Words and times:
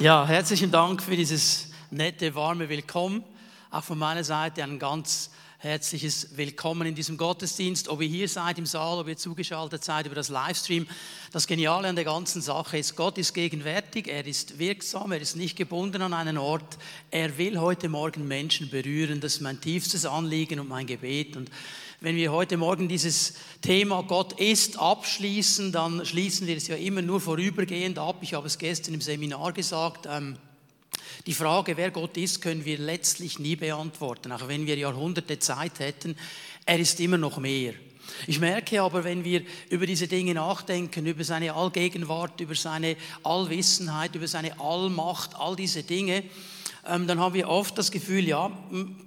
Ja, 0.00 0.24
herzlichen 0.24 0.70
Dank 0.70 1.02
für 1.02 1.16
dieses 1.16 1.70
nette, 1.90 2.32
warme 2.36 2.68
Willkommen. 2.68 3.24
Auch 3.72 3.82
von 3.82 3.98
meiner 3.98 4.22
Seite 4.22 4.62
ein 4.62 4.78
ganz 4.78 5.28
herzliches 5.58 6.36
Willkommen 6.36 6.86
in 6.86 6.94
diesem 6.94 7.16
Gottesdienst. 7.16 7.88
Ob 7.88 8.00
ihr 8.00 8.06
hier 8.06 8.28
seid 8.28 8.58
im 8.58 8.66
Saal, 8.66 9.00
ob 9.00 9.08
ihr 9.08 9.16
zugeschaltet 9.16 9.82
seid 9.82 10.06
über 10.06 10.14
das 10.14 10.28
Livestream. 10.28 10.86
Das 11.32 11.48
Geniale 11.48 11.88
an 11.88 11.96
der 11.96 12.04
ganzen 12.04 12.40
Sache 12.40 12.78
ist, 12.78 12.94
Gott 12.94 13.18
ist 13.18 13.34
gegenwärtig, 13.34 14.06
er 14.06 14.24
ist 14.24 14.60
wirksam, 14.60 15.10
er 15.10 15.20
ist 15.20 15.34
nicht 15.34 15.56
gebunden 15.56 16.00
an 16.00 16.14
einen 16.14 16.38
Ort. 16.38 16.78
Er 17.10 17.36
will 17.36 17.58
heute 17.58 17.88
Morgen 17.88 18.28
Menschen 18.28 18.70
berühren. 18.70 19.20
Das 19.20 19.34
ist 19.34 19.40
mein 19.40 19.60
tiefstes 19.60 20.06
Anliegen 20.06 20.60
und 20.60 20.68
mein 20.68 20.86
Gebet. 20.86 21.36
Und 21.36 21.50
wenn 22.00 22.14
wir 22.14 22.30
heute 22.30 22.56
Morgen 22.56 22.86
dieses 22.86 23.34
Thema 23.60 24.04
Gott 24.04 24.38
ist 24.38 24.78
abschließen, 24.78 25.72
dann 25.72 26.06
schließen 26.06 26.46
wir 26.46 26.56
es 26.56 26.68
ja 26.68 26.76
immer 26.76 27.02
nur 27.02 27.20
vorübergehend 27.20 27.98
ab. 27.98 28.18
Ich 28.20 28.34
habe 28.34 28.46
es 28.46 28.58
gestern 28.58 28.94
im 28.94 29.00
Seminar 29.00 29.52
gesagt. 29.52 30.06
Ähm, 30.08 30.36
die 31.26 31.34
Frage, 31.34 31.76
wer 31.76 31.90
Gott 31.90 32.16
ist, 32.16 32.40
können 32.40 32.64
wir 32.64 32.78
letztlich 32.78 33.40
nie 33.40 33.56
beantworten, 33.56 34.30
auch 34.30 34.46
wenn 34.46 34.66
wir 34.66 34.76
Jahrhunderte 34.76 35.40
Zeit 35.40 35.80
hätten. 35.80 36.16
Er 36.64 36.78
ist 36.78 37.00
immer 37.00 37.18
noch 37.18 37.38
mehr. 37.38 37.74
Ich 38.28 38.38
merke 38.38 38.80
aber, 38.80 39.02
wenn 39.02 39.24
wir 39.24 39.42
über 39.68 39.84
diese 39.84 40.06
Dinge 40.06 40.34
nachdenken, 40.34 41.04
über 41.04 41.24
seine 41.24 41.54
Allgegenwart, 41.54 42.40
über 42.40 42.54
seine 42.54 42.96
Allwissenheit, 43.24 44.14
über 44.14 44.28
seine 44.28 44.58
Allmacht, 44.60 45.34
all 45.34 45.56
diese 45.56 45.82
Dinge, 45.82 46.22
dann 46.88 47.20
haben 47.20 47.34
wir 47.34 47.48
oft 47.48 47.76
das 47.76 47.90
Gefühl, 47.90 48.26
ja, 48.26 48.50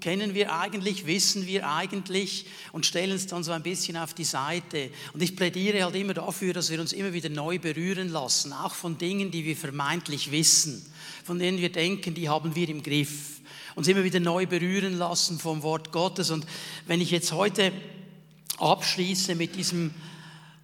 kennen 0.02 0.35
wir 0.35 0.53
eigentlich, 0.53 1.08
wissen 1.08 1.48
wir 1.48 1.67
eigentlich 1.67 2.45
und 2.71 2.85
stellen 2.85 3.12
es 3.12 3.26
dann 3.26 3.44
so 3.44 3.52
ein 3.52 3.63
bisschen 3.63 3.98
auf 3.98 4.13
die 4.13 4.23
Seite. 4.23 4.91
Und 5.13 5.23
ich 5.23 5.35
plädiere 5.35 5.84
halt 5.84 5.95
immer 5.95 6.13
dafür, 6.13 6.54
dass 6.54 6.70
wir 6.70 6.80
uns 6.80 6.94
immer 6.94 7.12
wieder 7.12 7.30
neu 7.30 7.57
berühren 7.57 8.09
lassen, 8.09 8.54
auch 8.54 8.76
von 8.76 8.99
Dingen, 8.99 9.31
die 9.31 9.45
wir 9.45 9.57
vermeintlich 9.57 10.31
wissen, 10.31 10.85
von 11.23 11.40
denen 11.40 11.57
wir 11.57 11.71
denken, 11.71 12.13
die 12.13 12.30
haben 12.30 12.55
wir 12.55 12.70
im 12.70 12.84
Griff. 12.84 13.41
Uns 13.73 13.88
immer 13.88 14.04
wieder 14.04 14.20
neu 14.20 14.45
berühren 14.45 14.98
lassen 14.98 15.40
vom 15.40 15.63
Wort 15.63 15.91
Gottes. 15.91 16.29
Und 16.29 16.45
wenn 16.85 17.01
ich 17.01 17.10
jetzt 17.10 17.32
heute 17.32 17.71
abschließe 18.60 19.34
mit 19.34 19.55
diesem 19.55 19.91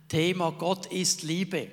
Thema, 0.08 0.52
Gott 0.52 0.86
ist 0.88 1.24
Liebe, 1.24 1.68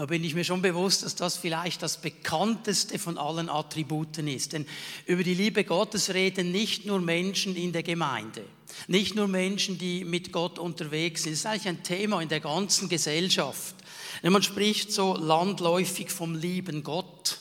da 0.00 0.06
bin 0.06 0.24
ich 0.24 0.34
mir 0.34 0.44
schon 0.44 0.62
bewusst, 0.62 1.02
dass 1.02 1.14
das 1.14 1.36
vielleicht 1.36 1.82
das 1.82 1.98
bekannteste 2.00 2.98
von 2.98 3.18
allen 3.18 3.50
Attributen 3.50 4.28
ist. 4.28 4.54
Denn 4.54 4.64
über 5.04 5.22
die 5.22 5.34
Liebe 5.34 5.62
Gottes 5.62 6.14
reden 6.14 6.52
nicht 6.52 6.86
nur 6.86 7.02
Menschen 7.02 7.54
in 7.54 7.74
der 7.74 7.82
Gemeinde, 7.82 8.42
nicht 8.88 9.14
nur 9.14 9.28
Menschen, 9.28 9.76
die 9.76 10.04
mit 10.04 10.32
Gott 10.32 10.58
unterwegs 10.58 11.24
sind. 11.24 11.34
Es 11.34 11.40
ist 11.40 11.46
eigentlich 11.46 11.68
ein 11.68 11.82
Thema 11.82 12.22
in 12.22 12.30
der 12.30 12.40
ganzen 12.40 12.88
Gesellschaft. 12.88 13.74
Man 14.22 14.42
spricht 14.42 14.90
so 14.90 15.16
landläufig 15.16 16.10
vom 16.10 16.34
lieben 16.34 16.82
Gott. 16.82 17.36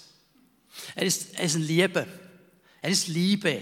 Er 0.95 1.03
ist, 1.03 1.35
er 1.35 1.45
ist 1.45 1.55
ein 1.55 1.61
Liebe. 1.61 2.05
Er 2.81 2.89
ist 2.89 3.07
Liebe. 3.07 3.61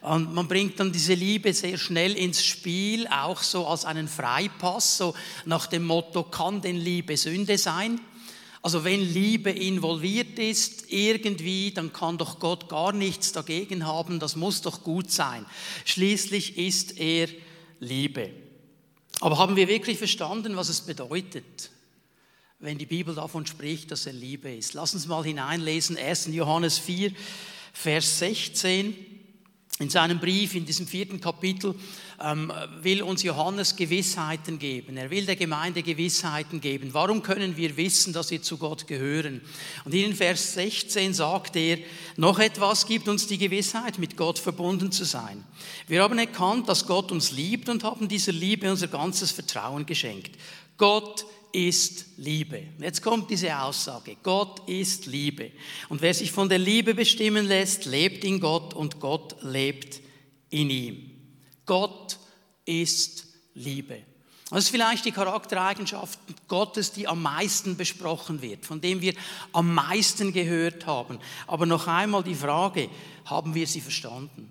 Und 0.00 0.34
man 0.34 0.48
bringt 0.48 0.80
dann 0.80 0.90
diese 0.90 1.14
Liebe 1.14 1.54
sehr 1.54 1.78
schnell 1.78 2.16
ins 2.16 2.44
Spiel, 2.44 3.06
auch 3.06 3.40
so 3.40 3.68
als 3.68 3.84
einen 3.84 4.08
Freipass, 4.08 4.98
so 4.98 5.14
nach 5.44 5.68
dem 5.68 5.84
Motto, 5.84 6.24
kann 6.24 6.60
denn 6.60 6.74
Liebe 6.74 7.16
Sünde 7.16 7.56
sein? 7.56 8.00
Also 8.62 8.84
wenn 8.84 9.00
Liebe 9.00 9.50
involviert 9.50 10.38
ist 10.38 10.92
irgendwie, 10.92 11.72
dann 11.72 11.92
kann 11.92 12.16
doch 12.16 12.38
Gott 12.38 12.68
gar 12.68 12.92
nichts 12.92 13.32
dagegen 13.32 13.86
haben, 13.86 14.20
das 14.20 14.36
muss 14.36 14.62
doch 14.62 14.84
gut 14.84 15.10
sein. 15.10 15.44
Schließlich 15.84 16.56
ist 16.56 16.98
er 16.98 17.28
Liebe. 17.80 18.30
Aber 19.20 19.38
haben 19.38 19.56
wir 19.56 19.66
wirklich 19.66 19.98
verstanden, 19.98 20.56
was 20.56 20.68
es 20.68 20.80
bedeutet, 20.80 21.70
wenn 22.60 22.78
die 22.78 22.86
Bibel 22.86 23.16
davon 23.16 23.46
spricht, 23.46 23.90
dass 23.90 24.06
er 24.06 24.12
Liebe 24.12 24.54
ist? 24.54 24.74
Lass 24.74 24.94
uns 24.94 25.08
mal 25.08 25.24
hineinlesen, 25.24 25.96
1. 25.96 26.28
Johannes 26.30 26.78
4, 26.78 27.12
Vers 27.72 28.20
16. 28.20 29.11
In 29.82 29.90
seinem 29.90 30.20
Brief, 30.20 30.54
in 30.54 30.64
diesem 30.64 30.86
vierten 30.86 31.20
Kapitel, 31.20 31.74
ähm, 32.22 32.52
will 32.82 33.02
uns 33.02 33.24
Johannes 33.24 33.74
Gewissheiten 33.74 34.60
geben. 34.60 34.96
Er 34.96 35.10
will 35.10 35.26
der 35.26 35.34
Gemeinde 35.34 35.82
Gewissheiten 35.82 36.60
geben. 36.60 36.90
Warum 36.94 37.20
können 37.20 37.56
wir 37.56 37.76
wissen, 37.76 38.12
dass 38.12 38.30
wir 38.30 38.40
zu 38.40 38.58
Gott 38.58 38.86
gehören? 38.86 39.40
Und 39.84 39.92
in 39.92 40.14
Vers 40.14 40.54
16 40.54 41.14
sagt 41.14 41.56
er, 41.56 41.78
noch 42.16 42.38
etwas 42.38 42.86
gibt 42.86 43.08
uns 43.08 43.26
die 43.26 43.38
Gewissheit, 43.38 43.98
mit 43.98 44.16
Gott 44.16 44.38
verbunden 44.38 44.92
zu 44.92 45.02
sein. 45.02 45.42
Wir 45.88 46.04
haben 46.04 46.16
erkannt, 46.16 46.68
dass 46.68 46.86
Gott 46.86 47.10
uns 47.10 47.32
liebt 47.32 47.68
und 47.68 47.82
haben 47.82 48.06
dieser 48.06 48.30
Liebe 48.30 48.70
unser 48.70 48.86
ganzes 48.86 49.32
Vertrauen 49.32 49.84
geschenkt. 49.84 50.36
Gott 50.76 51.26
ist 51.52 52.06
Liebe. 52.16 52.62
Jetzt 52.78 53.02
kommt 53.02 53.30
diese 53.30 53.58
Aussage. 53.58 54.16
Gott 54.22 54.68
ist 54.68 55.06
Liebe. 55.06 55.52
Und 55.88 56.02
wer 56.02 56.14
sich 56.14 56.32
von 56.32 56.48
der 56.48 56.58
Liebe 56.58 56.94
bestimmen 56.94 57.46
lässt, 57.46 57.84
lebt 57.84 58.24
in 58.24 58.40
Gott 58.40 58.74
und 58.74 59.00
Gott 59.00 59.36
lebt 59.42 60.00
in 60.50 60.70
ihm. 60.70 61.10
Gott 61.66 62.18
ist 62.64 63.26
Liebe. 63.54 64.02
Das 64.50 64.64
ist 64.64 64.70
vielleicht 64.70 65.06
die 65.06 65.12
Charaktereigenschaft 65.12 66.18
Gottes, 66.46 66.92
die 66.92 67.08
am 67.08 67.22
meisten 67.22 67.76
besprochen 67.76 68.42
wird, 68.42 68.66
von 68.66 68.82
dem 68.82 69.00
wir 69.00 69.14
am 69.52 69.72
meisten 69.72 70.32
gehört 70.32 70.86
haben. 70.86 71.18
Aber 71.46 71.64
noch 71.64 71.86
einmal 71.86 72.22
die 72.22 72.34
Frage, 72.34 72.90
haben 73.24 73.54
wir 73.54 73.66
sie 73.66 73.80
verstanden? 73.80 74.50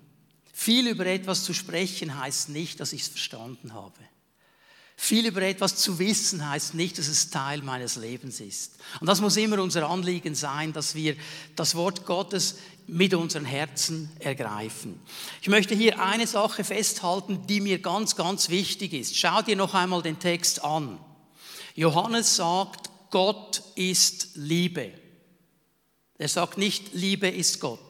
Viel 0.52 0.88
über 0.88 1.06
etwas 1.06 1.44
zu 1.44 1.54
sprechen 1.54 2.18
heißt 2.18 2.48
nicht, 2.48 2.80
dass 2.80 2.92
ich 2.92 3.02
es 3.02 3.08
verstanden 3.08 3.74
habe. 3.74 3.98
Viel 4.96 5.26
über 5.26 5.42
etwas 5.42 5.76
zu 5.76 5.98
wissen 5.98 6.48
heißt 6.48 6.74
nicht, 6.74 6.98
dass 6.98 7.08
es 7.08 7.30
Teil 7.30 7.62
meines 7.62 7.96
Lebens 7.96 8.40
ist. 8.40 8.74
Und 9.00 9.06
das 9.06 9.20
muss 9.20 9.36
immer 9.36 9.60
unser 9.60 9.88
Anliegen 9.88 10.34
sein, 10.34 10.72
dass 10.72 10.94
wir 10.94 11.16
das 11.56 11.74
Wort 11.74 12.06
Gottes 12.06 12.56
mit 12.86 13.14
unseren 13.14 13.44
Herzen 13.44 14.10
ergreifen. 14.18 15.00
Ich 15.40 15.48
möchte 15.48 15.74
hier 15.74 16.00
eine 16.00 16.26
Sache 16.26 16.62
festhalten, 16.62 17.46
die 17.46 17.60
mir 17.60 17.78
ganz, 17.80 18.16
ganz 18.16 18.48
wichtig 18.48 18.92
ist. 18.92 19.16
Schau 19.16 19.42
dir 19.42 19.56
noch 19.56 19.74
einmal 19.74 20.02
den 20.02 20.18
Text 20.18 20.62
an. 20.62 20.98
Johannes 21.74 22.36
sagt, 22.36 22.90
Gott 23.10 23.62
ist 23.74 24.30
Liebe. 24.34 24.92
Er 26.18 26.28
sagt 26.28 26.58
nicht, 26.58 26.92
Liebe 26.94 27.28
ist 27.28 27.60
Gott. 27.60 27.80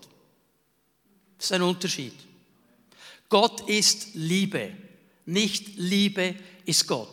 Das 1.37 1.47
ist 1.47 1.53
ein 1.53 1.63
Unterschied. 1.63 2.15
Gott 3.29 3.69
ist 3.69 4.15
Liebe, 4.15 4.77
nicht 5.25 5.77
Liebe 5.77 6.35
ist 6.65 6.87
Gott. 6.87 7.09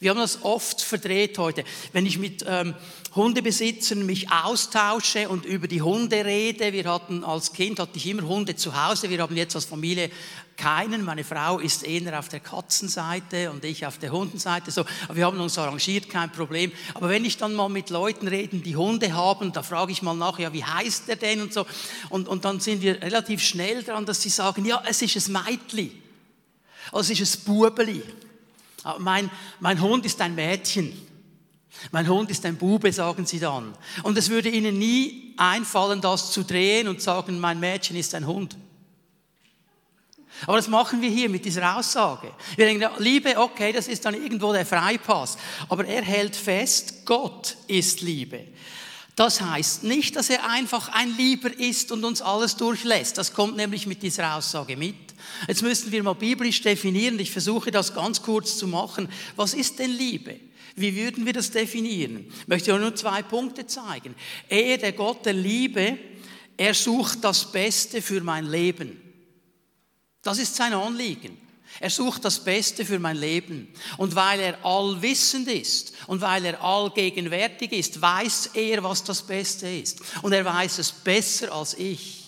Wir 0.00 0.10
haben 0.10 0.18
das 0.18 0.42
oft 0.42 0.80
verdreht 0.80 1.38
heute. 1.38 1.64
Wenn 1.92 2.06
ich 2.06 2.18
mit 2.18 2.44
ähm, 2.48 2.74
Hundebesitzern 3.14 4.04
mich 4.04 4.30
austausche 4.32 5.28
und 5.28 5.44
über 5.44 5.68
die 5.68 5.82
Hunde 5.82 6.24
rede, 6.24 6.72
wir 6.72 6.84
hatten 6.84 7.22
als 7.24 7.52
Kind 7.52 7.78
hatte 7.78 7.98
ich 7.98 8.06
immer 8.06 8.26
Hunde 8.26 8.56
zu 8.56 8.74
Hause, 8.74 9.10
wir 9.10 9.20
haben 9.20 9.36
jetzt 9.36 9.54
als 9.54 9.66
Familie 9.66 10.10
keinen. 10.56 11.04
Meine 11.04 11.24
Frau 11.24 11.58
ist 11.58 11.84
eher 11.84 12.18
auf 12.18 12.28
der 12.28 12.40
Katzenseite 12.40 13.50
und 13.50 13.64
ich 13.64 13.86
auf 13.86 13.98
der 13.98 14.10
Hundenseite. 14.10 14.70
So, 14.70 14.84
wir 15.12 15.26
haben 15.26 15.40
uns 15.40 15.58
arrangiert, 15.58 16.08
kein 16.08 16.32
Problem. 16.32 16.72
Aber 16.94 17.08
wenn 17.08 17.24
ich 17.24 17.36
dann 17.36 17.54
mal 17.54 17.68
mit 17.68 17.90
Leuten 17.90 18.28
rede, 18.28 18.56
die 18.58 18.76
Hunde 18.76 19.12
haben, 19.12 19.52
da 19.52 19.62
frage 19.62 19.92
ich 19.92 20.02
mal 20.02 20.14
nach, 20.14 20.38
ja, 20.38 20.52
wie 20.52 20.64
heißt 20.64 21.08
der 21.08 21.16
denn 21.16 21.42
und 21.42 21.52
so. 21.52 21.66
Und, 22.08 22.28
und 22.28 22.44
dann 22.44 22.60
sind 22.60 22.82
wir 22.82 23.00
relativ 23.02 23.42
schnell 23.42 23.82
dran, 23.82 24.06
dass 24.06 24.22
sie 24.22 24.30
sagen, 24.30 24.64
ja, 24.64 24.82
es 24.86 25.02
ist 25.02 25.28
ein 25.28 25.32
Meitli. 25.32 25.92
Also 26.90 27.12
es 27.12 27.20
ist 27.20 27.40
ein 27.40 27.44
Bubeli. 27.44 28.02
Mein, 28.98 29.30
mein 29.60 29.80
Hund 29.80 30.04
ist 30.06 30.20
ein 30.20 30.34
Mädchen. 30.34 30.92
Mein 31.90 32.08
Hund 32.08 32.30
ist 32.30 32.44
ein 32.44 32.56
Bube, 32.56 32.92
sagen 32.92 33.26
sie 33.26 33.40
dann. 33.40 33.74
Und 34.02 34.16
es 34.18 34.28
würde 34.28 34.48
ihnen 34.48 34.78
nie 34.78 35.34
einfallen, 35.36 36.00
das 36.00 36.30
zu 36.30 36.44
drehen 36.44 36.88
und 36.88 37.00
sagen, 37.00 37.38
mein 37.40 37.58
Mädchen 37.58 37.96
ist 37.96 38.14
ein 38.14 38.26
Hund. 38.26 38.56
Aber 40.46 40.56
das 40.56 40.68
machen 40.68 41.00
wir 41.00 41.10
hier 41.10 41.28
mit 41.28 41.44
dieser 41.44 41.76
Aussage. 41.76 42.32
Wir 42.56 42.66
denken, 42.66 42.88
Liebe, 42.98 43.36
okay, 43.36 43.72
das 43.72 43.86
ist 43.86 44.04
dann 44.04 44.14
irgendwo 44.14 44.52
der 44.52 44.66
Freipass. 44.66 45.36
Aber 45.68 45.84
er 45.86 46.02
hält 46.02 46.34
fest, 46.34 47.04
Gott 47.04 47.56
ist 47.68 48.00
Liebe. 48.00 48.46
Das 49.14 49.40
heißt 49.40 49.84
nicht, 49.84 50.16
dass 50.16 50.30
er 50.30 50.48
einfach 50.48 50.88
ein 50.88 51.14
Lieber 51.16 51.52
ist 51.58 51.92
und 51.92 52.04
uns 52.04 52.22
alles 52.22 52.56
durchlässt. 52.56 53.18
Das 53.18 53.34
kommt 53.34 53.56
nämlich 53.56 53.86
mit 53.86 54.02
dieser 54.02 54.36
Aussage 54.36 54.76
mit. 54.76 55.11
Jetzt 55.48 55.62
müssen 55.62 55.92
wir 55.92 56.02
mal 56.02 56.14
biblisch 56.14 56.62
definieren. 56.62 57.18
Ich 57.18 57.30
versuche 57.30 57.70
das 57.70 57.94
ganz 57.94 58.22
kurz 58.22 58.56
zu 58.56 58.66
machen. 58.66 59.08
Was 59.36 59.54
ist 59.54 59.78
denn 59.78 59.90
Liebe? 59.90 60.38
Wie 60.74 60.96
würden 60.96 61.26
wir 61.26 61.32
das 61.32 61.50
definieren? 61.50 62.26
Ich 62.40 62.48
möchte 62.48 62.78
nur 62.78 62.94
zwei 62.94 63.22
Punkte 63.22 63.66
zeigen. 63.66 64.14
Er, 64.48 64.78
der 64.78 64.92
Gott 64.92 65.26
der 65.26 65.34
Liebe, 65.34 65.98
er 66.56 66.74
sucht 66.74 67.24
das 67.24 67.50
Beste 67.50 68.00
für 68.00 68.22
mein 68.22 68.46
Leben. 68.46 69.00
Das 70.22 70.38
ist 70.38 70.54
sein 70.54 70.72
Anliegen. 70.72 71.36
Er 71.80 71.90
sucht 71.90 72.24
das 72.24 72.42
Beste 72.42 72.84
für 72.84 72.98
mein 72.98 73.16
Leben. 73.16 73.68
Und 73.96 74.14
weil 74.14 74.40
er 74.40 74.64
allwissend 74.64 75.48
ist 75.48 75.92
und 76.06 76.20
weil 76.20 76.44
er 76.44 76.62
allgegenwärtig 76.62 77.72
ist, 77.72 78.00
weiß 78.00 78.50
er, 78.54 78.82
was 78.84 79.02
das 79.04 79.22
Beste 79.22 79.68
ist. 79.68 80.00
Und 80.22 80.32
er 80.32 80.44
weiß 80.44 80.78
es 80.78 80.92
besser 80.92 81.52
als 81.52 81.74
ich. 81.74 82.21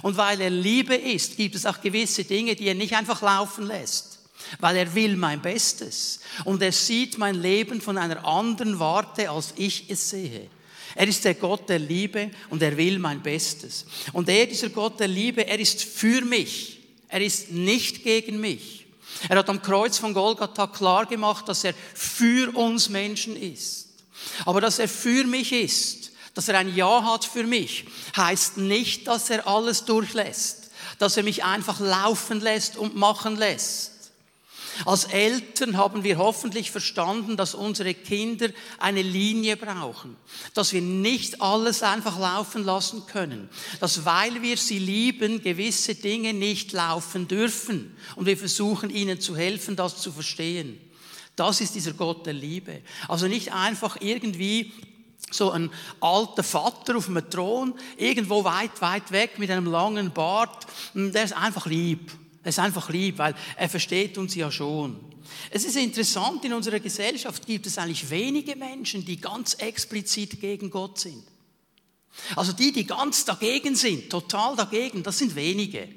Und 0.00 0.16
weil 0.16 0.40
er 0.40 0.50
Liebe 0.50 0.94
ist, 0.94 1.36
gibt 1.36 1.54
es 1.54 1.66
auch 1.66 1.80
gewisse 1.80 2.24
Dinge, 2.24 2.54
die 2.54 2.68
er 2.68 2.74
nicht 2.74 2.94
einfach 2.94 3.20
laufen 3.20 3.66
lässt. 3.66 4.20
Weil 4.58 4.76
er 4.76 4.94
will 4.94 5.16
mein 5.16 5.42
Bestes. 5.42 6.20
Und 6.44 6.62
er 6.62 6.72
sieht 6.72 7.18
mein 7.18 7.34
Leben 7.34 7.80
von 7.80 7.98
einer 7.98 8.24
anderen 8.24 8.78
Warte, 8.78 9.30
als 9.30 9.52
ich 9.56 9.84
es 9.88 10.10
sehe. 10.10 10.48
Er 10.94 11.08
ist 11.08 11.24
der 11.24 11.34
Gott 11.34 11.68
der 11.68 11.78
Liebe 11.78 12.30
und 12.50 12.62
er 12.62 12.76
will 12.76 12.98
mein 12.98 13.22
Bestes. 13.22 13.86
Und 14.12 14.28
er, 14.28 14.46
dieser 14.46 14.68
Gott 14.70 15.00
der 15.00 15.08
Liebe, 15.08 15.46
er 15.46 15.58
ist 15.58 15.82
für 15.84 16.22
mich. 16.22 16.80
Er 17.08 17.20
ist 17.20 17.50
nicht 17.50 18.02
gegen 18.02 18.40
mich. 18.40 18.86
Er 19.28 19.38
hat 19.38 19.48
am 19.48 19.62
Kreuz 19.62 19.98
von 19.98 20.14
Golgatha 20.14 20.66
klar 20.66 21.06
gemacht, 21.06 21.48
dass 21.48 21.64
er 21.64 21.74
für 21.94 22.54
uns 22.56 22.88
Menschen 22.88 23.36
ist. 23.36 23.88
Aber 24.44 24.60
dass 24.60 24.78
er 24.78 24.88
für 24.88 25.24
mich 25.24 25.52
ist, 25.52 26.01
dass 26.34 26.48
er 26.48 26.58
ein 26.58 26.74
Ja 26.74 27.04
hat 27.04 27.24
für 27.24 27.44
mich, 27.44 27.86
heißt 28.16 28.58
nicht, 28.58 29.06
dass 29.06 29.30
er 29.30 29.46
alles 29.46 29.84
durchlässt, 29.84 30.70
dass 30.98 31.16
er 31.16 31.22
mich 31.22 31.44
einfach 31.44 31.80
laufen 31.80 32.40
lässt 32.40 32.76
und 32.76 32.96
machen 32.96 33.36
lässt. 33.36 33.92
Als 34.86 35.04
Eltern 35.04 35.76
haben 35.76 36.02
wir 36.02 36.16
hoffentlich 36.16 36.70
verstanden, 36.70 37.36
dass 37.36 37.54
unsere 37.54 37.92
Kinder 37.92 38.48
eine 38.78 39.02
Linie 39.02 39.56
brauchen, 39.56 40.16
dass 40.54 40.72
wir 40.72 40.80
nicht 40.80 41.42
alles 41.42 41.82
einfach 41.82 42.18
laufen 42.18 42.64
lassen 42.64 43.06
können, 43.06 43.50
dass 43.80 44.04
weil 44.04 44.42
wir 44.42 44.56
sie 44.56 44.78
lieben, 44.78 45.42
gewisse 45.42 45.94
Dinge 45.94 46.32
nicht 46.32 46.72
laufen 46.72 47.28
dürfen 47.28 47.94
und 48.16 48.26
wir 48.26 48.36
versuchen 48.36 48.88
ihnen 48.88 49.20
zu 49.20 49.36
helfen, 49.36 49.76
das 49.76 49.98
zu 49.98 50.10
verstehen. 50.10 50.80
Das 51.36 51.60
ist 51.60 51.74
dieser 51.74 51.92
Gott 51.92 52.26
der 52.26 52.34
Liebe. 52.34 52.82
Also 53.08 53.26
nicht 53.26 53.52
einfach 53.52 53.98
irgendwie 54.00 54.72
so 55.34 55.50
ein 55.50 55.70
alter 56.00 56.42
Vater 56.42 56.96
auf 56.96 57.08
einem 57.08 57.28
Thron, 57.28 57.74
irgendwo 57.96 58.44
weit, 58.44 58.80
weit 58.80 59.10
weg 59.12 59.38
mit 59.38 59.50
einem 59.50 59.66
langen 59.66 60.12
Bart. 60.12 60.66
Der 60.94 61.24
ist 61.24 61.36
einfach 61.36 61.66
lieb. 61.66 62.12
Er 62.42 62.48
ist 62.48 62.58
einfach 62.58 62.88
lieb, 62.88 63.18
weil 63.18 63.34
er 63.56 63.68
versteht 63.68 64.18
uns 64.18 64.34
ja 64.34 64.50
schon. 64.50 64.98
Es 65.50 65.64
ist 65.64 65.76
interessant, 65.76 66.44
in 66.44 66.52
unserer 66.52 66.80
Gesellschaft 66.80 67.46
gibt 67.46 67.66
es 67.66 67.78
eigentlich 67.78 68.10
wenige 68.10 68.56
Menschen, 68.56 69.04
die 69.04 69.20
ganz 69.20 69.54
explizit 69.54 70.40
gegen 70.40 70.70
Gott 70.70 70.98
sind. 70.98 71.22
Also 72.36 72.52
die, 72.52 72.72
die 72.72 72.86
ganz 72.86 73.24
dagegen 73.24 73.74
sind, 73.74 74.10
total 74.10 74.56
dagegen, 74.56 75.02
das 75.02 75.18
sind 75.18 75.34
wenige. 75.34 75.88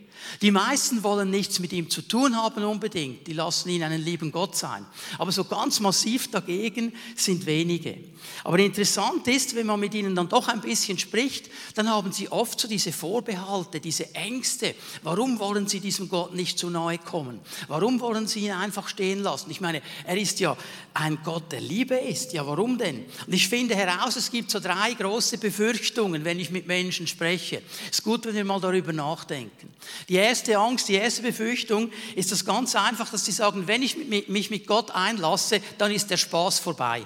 Die 0.41 0.51
meisten 0.51 1.03
wollen 1.03 1.29
nichts 1.29 1.59
mit 1.59 1.73
ihm 1.73 1.89
zu 1.89 2.01
tun 2.01 2.35
haben 2.35 2.63
unbedingt, 2.63 3.27
die 3.27 3.33
lassen 3.33 3.69
ihn 3.69 3.83
einen 3.83 4.03
lieben 4.03 4.31
Gott 4.31 4.55
sein. 4.55 4.85
Aber 5.17 5.31
so 5.31 5.43
ganz 5.43 5.79
massiv 5.79 6.29
dagegen 6.31 6.93
sind 7.15 7.45
wenige. 7.45 7.97
Aber 8.43 8.59
interessant 8.59 9.27
ist, 9.27 9.55
wenn 9.55 9.67
man 9.67 9.79
mit 9.79 9.93
ihnen 9.93 10.15
dann 10.15 10.29
doch 10.29 10.47
ein 10.47 10.61
bisschen 10.61 10.97
spricht, 10.97 11.49
dann 11.75 11.89
haben 11.89 12.11
sie 12.11 12.29
oft 12.29 12.59
so 12.59 12.67
diese 12.67 12.91
Vorbehalte, 12.91 13.79
diese 13.79 14.13
Ängste. 14.15 14.75
Warum 15.03 15.39
wollen 15.39 15.67
sie 15.67 15.79
diesem 15.79 16.09
Gott 16.09 16.33
nicht 16.33 16.57
zu 16.57 16.69
nahe 16.69 16.97
kommen? 16.97 17.39
Warum 17.67 17.99
wollen 17.99 18.27
sie 18.27 18.45
ihn 18.45 18.51
einfach 18.51 18.87
stehen 18.87 19.21
lassen? 19.21 19.51
Ich 19.51 19.61
meine, 19.61 19.81
er 20.05 20.17
ist 20.17 20.39
ja 20.39 20.57
ein 20.93 21.19
Gott, 21.23 21.51
der 21.51 21.61
Liebe 21.61 21.95
ist. 21.95 22.33
Ja, 22.33 22.45
warum 22.45 22.77
denn? 22.77 23.05
Und 23.25 23.33
ich 23.33 23.47
finde 23.47 23.75
heraus, 23.75 24.15
es 24.15 24.31
gibt 24.31 24.51
so 24.51 24.59
drei 24.59 24.93
große 24.93 25.37
Befürchtungen, 25.37 26.23
wenn 26.25 26.39
ich 26.39 26.51
mit 26.51 26.67
Menschen 26.67 27.07
spreche. 27.07 27.61
Es 27.85 27.99
ist 27.99 28.03
gut, 28.03 28.25
wenn 28.25 28.35
wir 28.35 28.45
mal 28.45 28.59
darüber 28.59 28.93
nachdenken. 28.93 29.69
Die 30.09 30.14
erste 30.15 30.57
Angst, 30.57 30.89
die 30.89 30.95
erste 30.95 31.21
Befürchtung 31.21 31.91
ist 32.15 32.31
das 32.31 32.45
ganz 32.45 32.75
einfach, 32.75 33.09
dass 33.09 33.25
sie 33.25 33.31
sagen, 33.31 33.67
wenn 33.67 33.81
ich 33.81 33.95
mich 34.27 34.49
mit 34.49 34.67
Gott 34.67 34.91
einlasse, 34.91 35.61
dann 35.77 35.91
ist 35.91 36.09
der 36.09 36.17
Spaß 36.17 36.59
vorbei. 36.59 37.05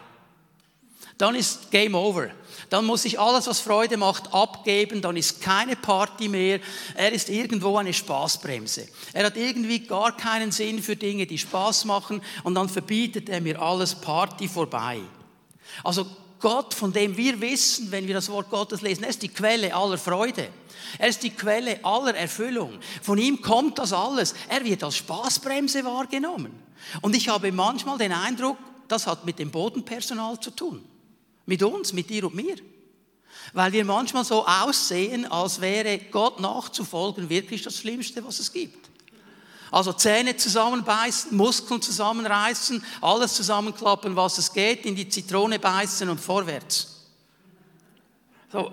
Dann 1.19 1.35
ist 1.35 1.69
Game 1.69 1.95
Over. 1.95 2.29
Dann 2.69 2.85
muss 2.85 3.03
ich 3.03 3.19
alles, 3.19 3.47
was 3.47 3.59
Freude 3.59 3.97
macht, 3.97 4.33
abgeben. 4.33 5.01
Dann 5.01 5.17
ist 5.17 5.41
keine 5.41 5.75
Party 5.75 6.29
mehr. 6.29 6.61
Er 6.95 7.11
ist 7.11 7.29
irgendwo 7.29 7.75
eine 7.75 7.93
Spaßbremse. 7.93 8.87
Er 9.11 9.25
hat 9.25 9.35
irgendwie 9.35 9.79
gar 9.79 10.15
keinen 10.15 10.53
Sinn 10.53 10.81
für 10.81 10.95
Dinge, 10.95 11.27
die 11.27 11.37
Spaß 11.37 11.83
machen. 11.83 12.21
Und 12.43 12.55
dann 12.55 12.69
verbietet 12.69 13.27
er 13.27 13.41
mir 13.41 13.61
alles 13.61 13.95
Party 13.95 14.47
vorbei. 14.47 15.01
Also 15.83 16.05
Gott, 16.39 16.73
von 16.73 16.93
dem 16.93 17.17
wir 17.17 17.41
wissen, 17.41 17.91
wenn 17.91 18.07
wir 18.07 18.13
das 18.13 18.29
Wort 18.29 18.49
Gottes 18.49 18.81
lesen, 18.81 19.03
er 19.03 19.09
ist 19.09 19.21
die 19.21 19.29
Quelle 19.29 19.73
aller 19.75 19.97
Freude. 19.97 20.49
Er 20.97 21.09
ist 21.09 21.21
die 21.21 21.29
Quelle 21.29 21.83
aller 21.83 22.15
Erfüllung. 22.15 22.79
Von 23.01 23.17
ihm 23.17 23.41
kommt 23.41 23.77
das 23.77 23.93
alles. 23.93 24.33
Er 24.47 24.63
wird 24.63 24.83
als 24.83 24.97
Spaßbremse 24.97 25.83
wahrgenommen. 25.85 26.51
Und 27.01 27.15
ich 27.15 27.29
habe 27.29 27.51
manchmal 27.51 27.97
den 27.97 28.13
Eindruck, 28.13 28.57
das 28.87 29.05
hat 29.05 29.25
mit 29.25 29.37
dem 29.37 29.51
Bodenpersonal 29.51 30.39
zu 30.39 30.51
tun. 30.51 30.83
Mit 31.45 31.61
uns, 31.61 31.93
mit 31.93 32.09
dir 32.09 32.25
und 32.25 32.35
mir. 32.35 32.55
Weil 33.53 33.71
wir 33.71 33.85
manchmal 33.85 34.25
so 34.25 34.45
aussehen, 34.45 35.25
als 35.25 35.61
wäre 35.61 35.97
Gott 35.97 36.39
nachzufolgen 36.39 37.29
wirklich 37.29 37.61
das 37.61 37.77
Schlimmste, 37.77 38.25
was 38.25 38.39
es 38.39 38.51
gibt. 38.51 38.88
Also 39.71 39.93
Zähne 39.93 40.35
zusammenbeißen, 40.35 41.35
Muskeln 41.35 41.81
zusammenreißen, 41.81 42.83
alles 43.01 43.33
zusammenklappen, 43.35 44.15
was 44.15 44.37
es 44.37 44.51
geht, 44.51 44.85
in 44.85 44.95
die 44.95 45.07
Zitrone 45.07 45.59
beißen 45.59 46.09
und 46.09 46.19
vorwärts. 46.19 46.99
So. 48.51 48.71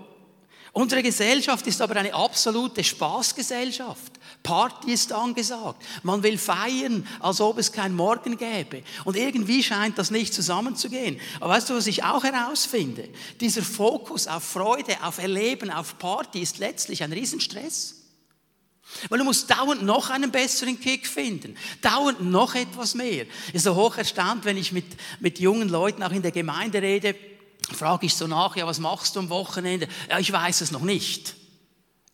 Unsere 0.73 1.03
Gesellschaft 1.03 1.67
ist 1.67 1.81
aber 1.81 1.97
eine 1.97 2.13
absolute 2.13 2.85
Spaßgesellschaft. 2.85 4.13
Party 4.43 4.93
ist 4.93 5.11
angesagt. 5.11 5.83
Man 6.03 6.23
will 6.23 6.37
feiern, 6.37 7.07
als 7.19 7.41
ob 7.41 7.57
es 7.57 7.73
kein 7.73 7.95
Morgen 7.95 8.37
gäbe. 8.37 8.83
Und 9.05 9.17
irgendwie 9.17 9.63
scheint 9.63 9.97
das 9.97 10.11
nicht 10.11 10.35
zusammenzugehen. 10.35 11.19
Aber 11.41 11.55
weißt 11.55 11.71
du, 11.71 11.77
was 11.77 11.87
ich 11.87 12.05
auch 12.05 12.23
herausfinde? 12.23 13.09
Dieser 13.41 13.63
Fokus 13.63 14.27
auf 14.27 14.45
Freude, 14.45 14.99
auf 15.03 15.17
Erleben, 15.17 15.71
auf 15.71 15.99
Party 15.99 16.41
ist 16.41 16.59
letztlich 16.59 17.03
ein 17.03 17.13
Riesenstress. 17.13 17.95
Weil 19.09 19.19
du 19.19 19.25
musst 19.25 19.51
dauernd 19.51 19.83
noch 19.83 20.11
einen 20.11 20.31
besseren 20.31 20.81
Kick 20.81 21.07
finden, 21.07 21.57
dauernd 21.83 22.21
noch 22.23 22.55
etwas 22.55 22.95
mehr. 22.95 23.27
Ich 23.47 23.53
bin 23.53 23.61
so 23.61 23.75
hoch 23.75 23.97
erstaunt, 23.97 24.45
wenn 24.45 24.57
ich 24.57 24.73
mit, 24.73 24.87
mit 25.21 25.39
jungen 25.39 25.69
Leuten 25.69 26.03
auch 26.03 26.13
in 26.13 26.23
der 26.23 26.33
Gemeinde 26.33 26.81
rede, 26.81 27.15
frage 27.75 28.07
ich 28.07 28.15
so 28.15 28.27
nach, 28.27 28.57
ja, 28.57 28.67
was 28.67 28.79
machst 28.79 29.17
du 29.17 29.21
am 29.21 29.29
Wochenende? 29.29 29.89
Ja, 30.09 30.19
ich 30.19 30.33
weiß 30.33 30.61
es 30.61 30.71
noch 30.71 30.83
nicht. 30.83 31.35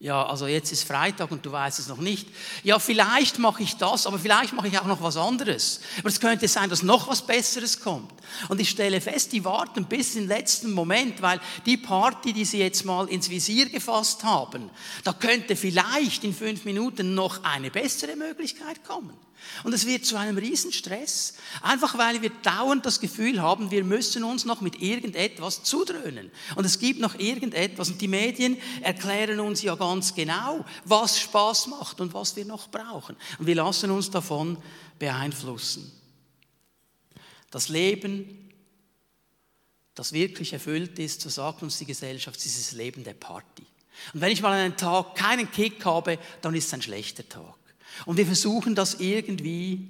Ja, 0.02 0.26
also 0.26 0.48
jetzt 0.48 0.72
ist 0.72 0.82
Freitag 0.82 1.30
und 1.30 1.46
du 1.46 1.52
weißt 1.52 1.78
es 1.78 1.86
noch 1.86 1.98
nicht. 1.98 2.26
Ja, 2.64 2.80
vielleicht 2.80 3.38
mache 3.38 3.62
ich 3.62 3.76
das, 3.76 4.08
aber 4.08 4.18
vielleicht 4.18 4.52
mache 4.52 4.66
ich 4.66 4.76
auch 4.80 4.86
noch 4.86 5.00
was 5.00 5.16
anderes. 5.16 5.78
Aber 6.00 6.08
es 6.08 6.18
könnte 6.18 6.48
sein, 6.48 6.68
dass 6.68 6.82
noch 6.82 7.06
was 7.06 7.24
Besseres 7.24 7.78
kommt. 7.78 8.12
Und 8.48 8.60
ich 8.60 8.68
stelle 8.68 9.00
fest, 9.00 9.32
die 9.32 9.44
warten 9.44 9.84
bis 9.84 10.16
in 10.16 10.22
den 10.22 10.28
letzten 10.28 10.72
Moment, 10.72 11.22
weil 11.22 11.40
die 11.66 11.76
Party, 11.76 12.32
die 12.32 12.44
sie 12.44 12.58
jetzt 12.58 12.84
mal 12.84 13.08
ins 13.08 13.30
Visier 13.30 13.68
gefasst 13.68 14.24
haben, 14.24 14.70
da 15.04 15.12
könnte 15.12 15.54
vielleicht 15.54 16.24
in 16.24 16.34
fünf 16.34 16.64
Minuten 16.64 17.14
noch 17.14 17.44
eine 17.44 17.70
bessere 17.70 18.16
Möglichkeit 18.16 18.82
kommen. 18.82 19.16
Und 19.64 19.72
es 19.72 19.86
wird 19.86 20.04
zu 20.04 20.16
einem 20.16 20.38
Riesenstress, 20.38 21.34
einfach 21.60 21.96
weil 21.98 22.22
wir 22.22 22.30
dauernd 22.42 22.84
das 22.84 23.00
Gefühl 23.00 23.40
haben, 23.40 23.70
wir 23.70 23.84
müssen 23.84 24.24
uns 24.24 24.44
noch 24.44 24.60
mit 24.60 24.80
irgendetwas 24.82 25.62
zudröhnen. 25.62 26.30
Und 26.56 26.64
es 26.64 26.78
gibt 26.78 27.00
noch 27.00 27.18
irgendetwas. 27.18 27.90
Und 27.90 28.00
die 28.00 28.08
Medien 28.08 28.56
erklären 28.82 29.40
uns 29.40 29.62
ja 29.62 29.74
ganz 29.74 30.14
genau, 30.14 30.64
was 30.84 31.20
Spaß 31.20 31.68
macht 31.68 32.00
und 32.00 32.14
was 32.14 32.36
wir 32.36 32.44
noch 32.44 32.68
brauchen. 32.68 33.16
Und 33.38 33.46
wir 33.46 33.54
lassen 33.54 33.90
uns 33.90 34.10
davon 34.10 34.58
beeinflussen. 34.98 35.92
Das 37.50 37.68
Leben, 37.68 38.50
das 39.94 40.12
wirklich 40.12 40.52
erfüllt 40.52 40.98
ist, 40.98 41.20
so 41.20 41.28
sagt 41.28 41.62
uns 41.62 41.78
die 41.78 41.86
Gesellschaft, 41.86 42.36
ist 42.44 42.58
das 42.58 42.72
Leben 42.72 43.04
der 43.04 43.14
Party. 43.14 43.66
Und 44.14 44.20
wenn 44.20 44.32
ich 44.32 44.42
mal 44.42 44.52
einen 44.52 44.76
Tag 44.76 45.14
keinen 45.14 45.50
Kick 45.50 45.84
habe, 45.84 46.18
dann 46.40 46.54
ist 46.54 46.66
es 46.66 46.74
ein 46.74 46.82
schlechter 46.82 47.28
Tag. 47.28 47.54
Und 48.06 48.16
wir 48.16 48.26
versuchen 48.26 48.74
das 48.74 49.00
irgendwie 49.00 49.88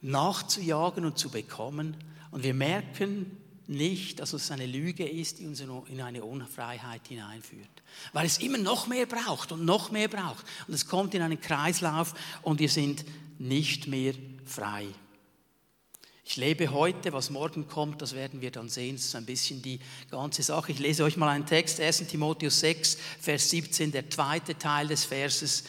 nachzujagen 0.00 1.04
und 1.04 1.18
zu 1.18 1.30
bekommen. 1.30 1.96
Und 2.30 2.42
wir 2.42 2.54
merken 2.54 3.36
nicht, 3.66 4.18
dass 4.18 4.32
es 4.32 4.50
eine 4.50 4.66
Lüge 4.66 5.08
ist, 5.08 5.38
die 5.38 5.46
uns 5.46 5.60
in 5.60 6.00
eine 6.00 6.24
Unfreiheit 6.24 7.06
hineinführt. 7.08 7.68
Weil 8.12 8.26
es 8.26 8.38
immer 8.38 8.58
noch 8.58 8.86
mehr 8.86 9.06
braucht 9.06 9.52
und 9.52 9.64
noch 9.64 9.90
mehr 9.90 10.08
braucht. 10.08 10.44
Und 10.66 10.74
es 10.74 10.86
kommt 10.86 11.14
in 11.14 11.22
einen 11.22 11.40
Kreislauf 11.40 12.14
und 12.42 12.58
wir 12.58 12.68
sind 12.68 13.04
nicht 13.38 13.86
mehr 13.86 14.14
frei. 14.44 14.86
Ich 16.30 16.36
lebe 16.36 16.70
heute, 16.70 17.12
was 17.12 17.28
morgen 17.28 17.66
kommt, 17.66 18.00
das 18.02 18.14
werden 18.14 18.40
wir 18.40 18.52
dann 18.52 18.68
sehen. 18.68 18.94
Das 18.94 19.06
ist 19.06 19.16
ein 19.16 19.26
bisschen 19.26 19.62
die 19.62 19.80
ganze 20.12 20.44
Sache. 20.44 20.70
Ich 20.70 20.78
lese 20.78 21.02
euch 21.02 21.16
mal 21.16 21.28
einen 21.28 21.44
Text, 21.44 21.80
1 21.80 22.06
Timotheus 22.06 22.60
6, 22.60 22.98
Vers 23.20 23.50
17, 23.50 23.90
der 23.90 24.08
zweite 24.08 24.56
Teil 24.56 24.86
des 24.86 25.06
Verses. 25.06 25.64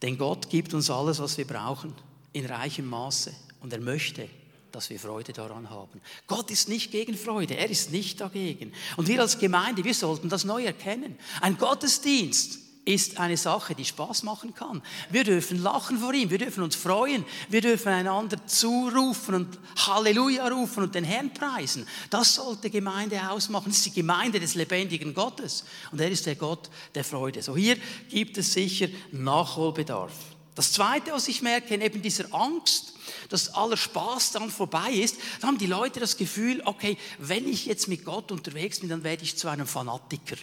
Denn 0.00 0.16
Gott 0.16 0.48
gibt 0.48 0.72
uns 0.72 0.88
alles, 0.88 1.18
was 1.18 1.36
wir 1.36 1.46
brauchen, 1.46 1.92
in 2.32 2.46
reichem 2.46 2.86
Maße. 2.86 3.34
Und 3.60 3.74
er 3.74 3.80
möchte, 3.80 4.26
dass 4.72 4.88
wir 4.88 4.98
Freude 4.98 5.34
daran 5.34 5.68
haben. 5.68 6.00
Gott 6.26 6.50
ist 6.50 6.70
nicht 6.70 6.90
gegen 6.92 7.14
Freude, 7.14 7.58
er 7.58 7.68
ist 7.68 7.92
nicht 7.92 8.22
dagegen. 8.22 8.72
Und 8.96 9.06
wir 9.06 9.20
als 9.20 9.38
Gemeinde, 9.38 9.84
wir 9.84 9.92
sollten 9.92 10.30
das 10.30 10.44
neu 10.44 10.64
erkennen. 10.64 11.18
Ein 11.42 11.58
Gottesdienst 11.58 12.59
ist 12.84 13.18
eine 13.18 13.36
Sache, 13.36 13.74
die 13.74 13.84
Spaß 13.84 14.22
machen 14.22 14.54
kann. 14.54 14.82
Wir 15.10 15.24
dürfen 15.24 15.62
lachen 15.62 15.98
vor 15.98 16.14
ihm, 16.14 16.30
wir 16.30 16.38
dürfen 16.38 16.62
uns 16.62 16.76
freuen, 16.76 17.24
wir 17.48 17.60
dürfen 17.60 17.88
einander 17.88 18.46
zurufen 18.46 19.34
und 19.34 19.58
Halleluja 19.76 20.48
rufen 20.48 20.84
und 20.84 20.94
den 20.94 21.04
Herrn 21.04 21.32
preisen. 21.32 21.86
Das 22.08 22.34
sollte 22.34 22.70
Gemeinde 22.70 23.30
ausmachen. 23.30 23.66
Das 23.68 23.78
ist 23.78 23.86
die 23.86 23.92
Gemeinde 24.00 24.40
des 24.40 24.54
lebendigen 24.54 25.14
Gottes 25.14 25.64
und 25.92 26.00
er 26.00 26.10
ist 26.10 26.26
der 26.26 26.36
Gott 26.36 26.70
der 26.94 27.04
Freude. 27.04 27.42
So 27.42 27.56
hier 27.56 27.76
gibt 28.08 28.38
es 28.38 28.52
sicher 28.52 28.88
Nachholbedarf. 29.12 30.12
Das 30.54 30.72
Zweite, 30.72 31.12
was 31.12 31.28
ich 31.28 31.42
merke, 31.42 31.76
neben 31.78 32.02
dieser 32.02 32.34
Angst, 32.34 32.94
dass 33.28 33.54
aller 33.54 33.76
Spaß 33.76 34.32
dann 34.32 34.50
vorbei 34.50 34.92
ist, 34.92 35.16
dann 35.40 35.50
haben 35.50 35.58
die 35.58 35.66
Leute 35.66 36.00
das 36.00 36.16
Gefühl, 36.16 36.60
okay, 36.64 36.96
wenn 37.18 37.48
ich 37.48 37.66
jetzt 37.66 37.88
mit 37.88 38.04
Gott 38.04 38.32
unterwegs 38.32 38.80
bin, 38.80 38.88
dann 38.88 39.04
werde 39.04 39.22
ich 39.22 39.36
zu 39.36 39.48
einem 39.48 39.66
Fanatiker. 39.66 40.36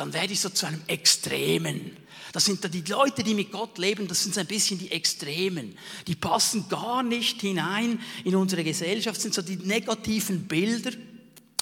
Dann 0.00 0.14
werde 0.14 0.32
ich 0.32 0.40
so 0.40 0.48
zu 0.48 0.64
einem 0.64 0.80
Extremen. 0.86 1.94
Das 2.32 2.46
sind 2.46 2.72
die 2.72 2.80
Leute, 2.90 3.22
die 3.22 3.34
mit 3.34 3.52
Gott 3.52 3.76
leben, 3.76 4.08
das 4.08 4.22
sind 4.22 4.34
so 4.34 4.40
ein 4.40 4.46
bisschen 4.46 4.78
die 4.78 4.90
Extremen. 4.92 5.76
Die 6.06 6.14
passen 6.14 6.70
gar 6.70 7.02
nicht 7.02 7.42
hinein 7.42 8.00
in 8.24 8.34
unsere 8.34 8.64
Gesellschaft, 8.64 9.16
das 9.16 9.22
sind 9.24 9.34
so 9.34 9.42
die 9.42 9.58
negativen 9.58 10.48
Bilder. 10.48 10.92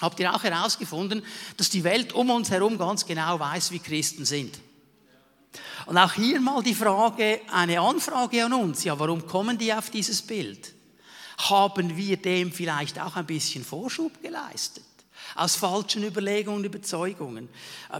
Habt 0.00 0.20
ihr 0.20 0.32
auch 0.32 0.44
herausgefunden, 0.44 1.24
dass 1.56 1.68
die 1.68 1.82
Welt 1.82 2.12
um 2.12 2.30
uns 2.30 2.48
herum 2.48 2.78
ganz 2.78 3.04
genau 3.04 3.40
weiß, 3.40 3.72
wie 3.72 3.80
Christen 3.80 4.24
sind? 4.24 4.56
Und 5.86 5.98
auch 5.98 6.12
hier 6.12 6.40
mal 6.40 6.62
die 6.62 6.76
Frage, 6.76 7.40
eine 7.50 7.80
Anfrage 7.80 8.44
an 8.44 8.52
uns. 8.52 8.84
Ja, 8.84 8.96
warum 9.00 9.26
kommen 9.26 9.58
die 9.58 9.74
auf 9.74 9.90
dieses 9.90 10.22
Bild? 10.22 10.74
Haben 11.38 11.96
wir 11.96 12.16
dem 12.18 12.52
vielleicht 12.52 13.00
auch 13.00 13.16
ein 13.16 13.26
bisschen 13.26 13.64
Vorschub 13.64 14.22
geleistet? 14.22 14.84
Aus 15.38 15.54
falschen 15.54 16.02
Überlegungen 16.02 16.58
und 16.58 16.64
Überzeugungen. 16.64 17.48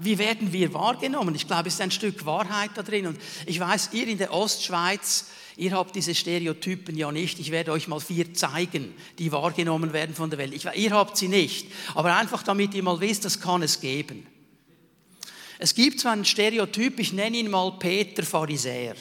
Wie 0.01 0.19
werden 0.19 0.53
wir 0.53 0.75
wahrgenommen? 0.75 1.37
Ich 1.37 1.47
glaube, 1.47 1.69
es 1.69 1.75
ist 1.75 1.81
ein 1.81 1.93
Stück 1.93 2.27
Wahrheit 2.27 2.73
da 2.75 2.83
drin. 2.83 3.07
Und 3.07 3.19
ich 3.47 3.61
weiß, 3.61 3.91
ihr 3.93 4.09
in 4.09 4.19
der 4.19 4.35
Ostschweiz, 4.35 5.27
ihr 5.57 5.71
habt 5.71 5.95
diese 5.95 6.17
Stereotypen 6.17 6.97
ja 6.97 7.13
nicht. 7.13 7.39
Ich 7.39 7.53
werde 7.53 7.71
euch 7.71 7.87
mal 7.87 8.01
vier 8.01 8.35
zeigen, 8.35 8.93
die 9.21 9.31
wahrgenommen 9.31 9.93
werden 9.93 10.17
von 10.17 10.31
der 10.31 10.39
Welt. 10.41 10.53
Ich, 10.53 10.65
ihr 10.65 10.91
habt 10.91 11.17
sie 11.17 11.29
nicht. 11.29 11.69
Aber 11.95 12.17
einfach 12.17 12.43
damit 12.43 12.75
ihr 12.75 12.83
mal 12.83 12.99
wisst, 12.99 13.25
das 13.25 13.41
kann 13.41 13.63
es 13.63 13.81
geben. 13.81 14.27
Es 15.61 15.75
gibt 15.77 16.01
so 16.01 16.09
einen 16.09 16.25
Stereotyp, 16.25 16.99
ich 16.99 17.13
nenne 17.13 17.37
ihn 17.37 17.51
mal 17.51 17.71
Peter 17.79 18.25
Pharisäer. 18.25 18.97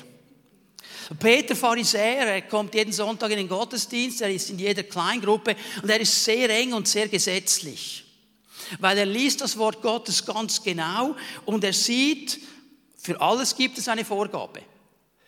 Peter 1.20 1.56
Pharisäer, 1.56 2.28
er 2.28 2.42
kommt 2.44 2.76
jeden 2.76 2.92
Sonntag 2.92 3.32
in 3.32 3.38
den 3.38 3.48
Gottesdienst, 3.48 4.22
er 4.22 4.30
ist 4.30 4.50
in 4.52 4.60
jeder 4.60 4.84
Kleingruppe 4.84 5.56
und 5.82 5.90
er 5.90 6.00
ist 6.00 6.24
sehr 6.24 6.50
eng 6.52 6.74
und 6.74 6.88
sehr 6.88 7.08
gesetzlich. 7.08 8.07
Weil 8.80 8.98
er 8.98 9.06
liest 9.06 9.42
das 9.42 9.58
Wort 9.58 9.82
Gottes 9.82 10.26
ganz 10.26 10.62
genau 10.62 11.16
und 11.46 11.64
er 11.64 11.74
sieht, 11.74 12.40
für 12.98 13.22
alles 13.22 13.56
gibt 13.56 13.78
es 13.78 13.88
eine 13.88 14.04
Vorgabe. 14.04 14.62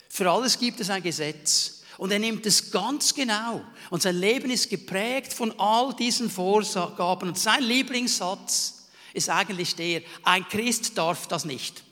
Für 0.09 0.29
alles 0.29 0.59
gibt 0.59 0.79
es 0.79 0.89
ein 0.89 1.03
Gesetz. 1.03 1.83
Und 1.97 2.11
er 2.11 2.19
nimmt 2.19 2.45
es 2.45 2.71
ganz 2.71 3.13
genau. 3.13 3.61
Und 3.89 4.01
sein 4.01 4.17
Leben 4.17 4.49
ist 4.49 4.69
geprägt 4.69 5.33
von 5.33 5.57
all 5.59 5.93
diesen 5.95 6.29
Vorgaben. 6.29 7.29
Und 7.29 7.37
sein 7.37 7.63
Lieblingssatz 7.63 8.89
ist 9.13 9.29
eigentlich 9.29 9.75
der, 9.75 10.01
ein 10.23 10.47
Christ 10.47 10.97
darf 10.97 11.27
das 11.27 11.45
nicht. 11.45 11.83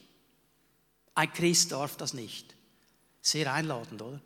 Ein 1.14 1.32
Christ 1.34 1.72
darf 1.72 1.98
das 1.98 2.14
nicht. 2.14 2.56
Sehr 3.22 3.54
einladend, 3.54 4.02
oder? 4.02 4.22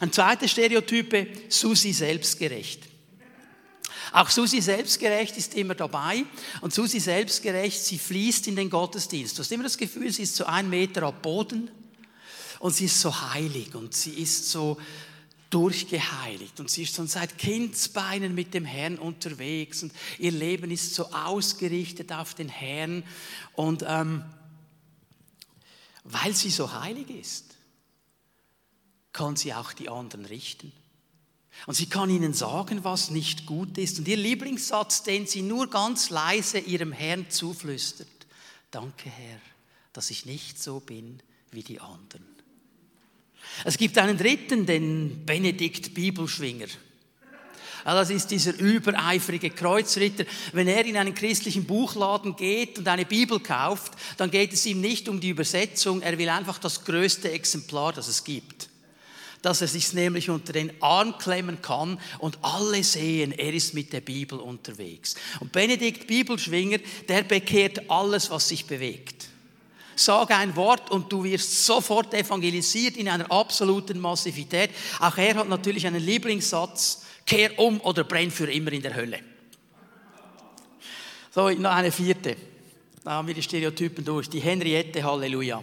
Ein 0.00 0.12
zweites 0.12 0.52
Stereotype, 0.52 1.26
Susi 1.48 1.92
selbstgerecht. 1.92 2.93
Auch 4.14 4.30
Susi 4.30 4.60
selbstgerecht 4.60 5.36
ist 5.36 5.54
immer 5.54 5.74
dabei. 5.74 6.24
Und 6.60 6.72
Susi 6.72 7.00
selbstgerecht, 7.00 7.82
sie 7.84 7.98
fließt 7.98 8.46
in 8.46 8.54
den 8.54 8.70
Gottesdienst. 8.70 9.36
Du 9.36 9.40
hast 9.42 9.50
immer 9.50 9.64
das 9.64 9.76
Gefühl, 9.76 10.12
sie 10.12 10.22
ist 10.22 10.36
so 10.36 10.44
ein 10.44 10.70
Meter 10.70 11.02
ab 11.02 11.20
Boden? 11.20 11.68
Und 12.60 12.76
sie 12.76 12.84
ist 12.84 13.00
so 13.00 13.32
heilig 13.32 13.74
und 13.74 13.92
sie 13.92 14.12
ist 14.12 14.52
so 14.52 14.78
durchgeheiligt. 15.50 16.60
Und 16.60 16.70
sie 16.70 16.84
ist 16.84 16.94
schon 16.94 17.08
seit 17.08 17.38
Kindsbeinen 17.38 18.36
mit 18.36 18.54
dem 18.54 18.64
Herrn 18.64 19.00
unterwegs. 19.00 19.82
Und 19.82 19.92
ihr 20.20 20.30
Leben 20.30 20.70
ist 20.70 20.94
so 20.94 21.10
ausgerichtet 21.10 22.12
auf 22.12 22.34
den 22.34 22.48
Herrn. 22.48 23.02
Und 23.54 23.84
ähm, 23.84 24.22
weil 26.04 26.34
sie 26.34 26.50
so 26.50 26.72
heilig 26.72 27.10
ist, 27.10 27.56
kann 29.12 29.34
sie 29.34 29.54
auch 29.54 29.72
die 29.72 29.88
anderen 29.88 30.24
richten. 30.24 30.70
Und 31.66 31.74
sie 31.74 31.86
kann 31.86 32.10
ihnen 32.10 32.34
sagen, 32.34 32.84
was 32.84 33.10
nicht 33.10 33.46
gut 33.46 33.78
ist. 33.78 33.98
Und 33.98 34.08
ihr 34.08 34.16
Lieblingssatz, 34.16 35.02
den 35.02 35.26
sie 35.26 35.42
nur 35.42 35.70
ganz 35.70 36.10
leise 36.10 36.58
ihrem 36.58 36.92
Herrn 36.92 37.30
zuflüstert, 37.30 38.08
danke 38.70 39.08
Herr, 39.08 39.40
dass 39.92 40.10
ich 40.10 40.26
nicht 40.26 40.62
so 40.62 40.80
bin 40.80 41.20
wie 41.50 41.62
die 41.62 41.80
anderen. 41.80 42.26
Es 43.64 43.78
gibt 43.78 43.96
einen 43.98 44.18
dritten, 44.18 44.66
den 44.66 45.24
Benedikt 45.24 45.94
Bibelschwinger. 45.94 46.66
Das 47.84 48.08
ist 48.08 48.30
dieser 48.30 48.58
übereifrige 48.58 49.50
Kreuzritter. 49.50 50.24
Wenn 50.52 50.68
er 50.68 50.86
in 50.86 50.96
einen 50.96 51.14
christlichen 51.14 51.66
Buchladen 51.66 52.34
geht 52.34 52.78
und 52.78 52.88
eine 52.88 53.04
Bibel 53.04 53.40
kauft, 53.40 53.92
dann 54.16 54.30
geht 54.30 54.54
es 54.54 54.64
ihm 54.64 54.80
nicht 54.80 55.08
um 55.08 55.20
die 55.20 55.28
Übersetzung, 55.28 56.00
er 56.00 56.16
will 56.16 56.30
einfach 56.30 56.58
das 56.58 56.84
größte 56.84 57.30
Exemplar, 57.30 57.92
das 57.92 58.08
es 58.08 58.24
gibt. 58.24 58.53
Dass 59.44 59.60
er 59.60 59.68
sich 59.68 59.92
nämlich 59.92 60.30
unter 60.30 60.54
den 60.54 60.72
Arm 60.80 61.18
klemmen 61.18 61.60
kann 61.60 62.00
und 62.18 62.38
alle 62.40 62.82
sehen, 62.82 63.30
er 63.32 63.52
ist 63.52 63.74
mit 63.74 63.92
der 63.92 64.00
Bibel 64.00 64.38
unterwegs. 64.38 65.16
Und 65.38 65.52
Benedikt 65.52 66.06
Bibelschwinger, 66.06 66.78
der 67.06 67.24
bekehrt 67.24 67.90
alles, 67.90 68.30
was 68.30 68.48
sich 68.48 68.64
bewegt. 68.64 69.28
Sag 69.96 70.30
ein 70.30 70.56
Wort 70.56 70.90
und 70.90 71.12
du 71.12 71.24
wirst 71.24 71.66
sofort 71.66 72.14
evangelisiert 72.14 72.96
in 72.96 73.06
einer 73.06 73.30
absoluten 73.30 74.00
Massivität. 74.00 74.70
Auch 74.98 75.18
er 75.18 75.34
hat 75.34 75.48
natürlich 75.50 75.86
einen 75.86 76.02
Lieblingssatz, 76.02 77.04
kehr 77.26 77.58
um 77.58 77.82
oder 77.82 78.04
brenn 78.04 78.30
für 78.30 78.50
immer 78.50 78.72
in 78.72 78.80
der 78.80 78.96
Hölle. 78.96 79.20
So, 81.34 81.50
noch 81.50 81.72
eine 81.72 81.92
vierte. 81.92 82.34
Da 83.04 83.10
haben 83.10 83.28
wir 83.28 83.34
die 83.34 83.42
Stereotypen 83.42 84.06
durch. 84.06 84.30
Die 84.30 84.40
Henriette, 84.40 85.04
Halleluja. 85.04 85.62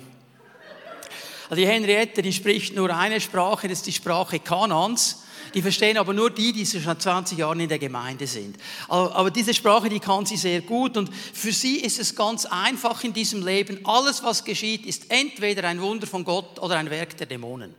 Also 1.52 1.64
die 1.64 1.68
Henriette, 1.68 2.22
die 2.22 2.32
spricht 2.32 2.78
nur 2.78 2.96
eine 2.96 3.20
Sprache, 3.20 3.68
das 3.68 3.80
ist 3.80 3.88
die 3.88 3.92
Sprache 3.92 4.40
Kanans. 4.40 5.24
Die 5.54 5.62
verstehen 5.62 5.98
aber 5.98 6.14
nur 6.14 6.30
die, 6.30 6.54
die 6.54 6.66
schon 6.66 6.98
20 6.98 7.38
Jahre 7.38 7.62
in 7.62 7.68
der 7.68 7.78
Gemeinde 7.78 8.26
sind. 8.26 8.56
Aber 8.88 9.30
diese 9.32 9.54
Sprache, 9.54 9.90
die 9.90 10.00
kann 10.00 10.26
sie 10.26 10.38
sehr 10.38 10.62
gut 10.62 10.96
und 10.96 11.14
für 11.14 11.52
sie 11.52 11.82
ist 11.82 12.00
es 12.00 12.16
ganz 12.16 12.46
einfach 12.46 13.04
in 13.04 13.12
diesem 13.12 13.46
Leben. 13.46 13.82
Alles, 13.84 14.24
was 14.24 14.46
geschieht, 14.46 14.86
ist 14.86 15.12
entweder 15.12 15.68
ein 15.68 15.82
Wunder 15.82 16.08
von 16.08 16.24
Gott 16.24 16.58
oder 16.58 16.78
ein 16.78 16.90
Werk 16.90 17.18
der 17.18 17.28
Dämonen. 17.28 17.76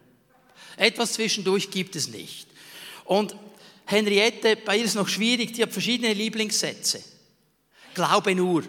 Etwas 0.77 1.15
zwischendurch 1.15 1.71
gibt 1.71 1.97
es 1.97 2.09
nicht. 2.09 2.49
Und 3.07 3.35
Henriette, 3.87 4.57
bei 4.57 4.77
ihr 4.77 4.85
ist 4.85 4.91
es 4.91 4.97
noch 4.97 5.09
schwierig, 5.09 5.55
die 5.55 5.63
hat 5.63 5.73
verschiedene 5.73 6.13
Lieblingssätze. 6.13 7.03
Glaube 7.95 8.35
nur. 8.35 8.65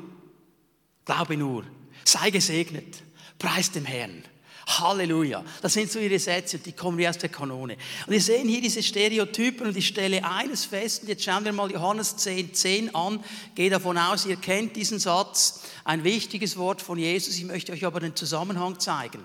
Glaube 1.03 1.35
nur. 1.35 1.65
Sei 2.05 2.29
gesegnet. 2.29 3.03
Preis 3.37 3.69
dem 3.69 3.83
Herrn. 3.83 4.23
Halleluja. 4.67 5.43
Das 5.61 5.73
sind 5.73 5.91
so 5.91 5.99
ihre 5.99 6.19
Sätze, 6.19 6.59
die 6.59 6.71
kommen 6.71 6.97
wie 6.97 7.07
aus 7.07 7.17
der 7.17 7.29
Kanone. 7.29 7.77
Und 8.05 8.11
wir 8.11 8.21
sehen 8.21 8.47
hier 8.47 8.61
diese 8.61 8.81
Stereotypen 8.81 9.67
und 9.67 9.77
ich 9.77 9.87
stelle 9.87 10.23
eines 10.23 10.65
fest, 10.65 11.03
und 11.03 11.09
jetzt 11.09 11.23
schauen 11.23 11.45
wir 11.45 11.53
mal 11.53 11.71
Johannes 11.71 12.17
10, 12.17 12.53
10 12.53 12.95
an. 12.95 13.23
Gehe 13.55 13.69
davon 13.69 13.97
aus, 13.97 14.25
ihr 14.25 14.37
kennt 14.37 14.75
diesen 14.75 14.99
Satz, 14.99 15.61
ein 15.83 16.03
wichtiges 16.03 16.57
Wort 16.57 16.81
von 16.81 16.97
Jesus. 16.97 17.37
Ich 17.37 17.45
möchte 17.45 17.71
euch 17.71 17.85
aber 17.85 17.99
den 17.99 18.15
Zusammenhang 18.15 18.79
zeigen. 18.79 19.23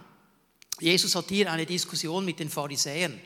Jesus 0.80 1.14
hat 1.14 1.26
hier 1.28 1.50
eine 1.50 1.66
Diskussion 1.66 2.24
mit 2.24 2.38
den 2.38 2.50
Pharisäern 2.50 3.20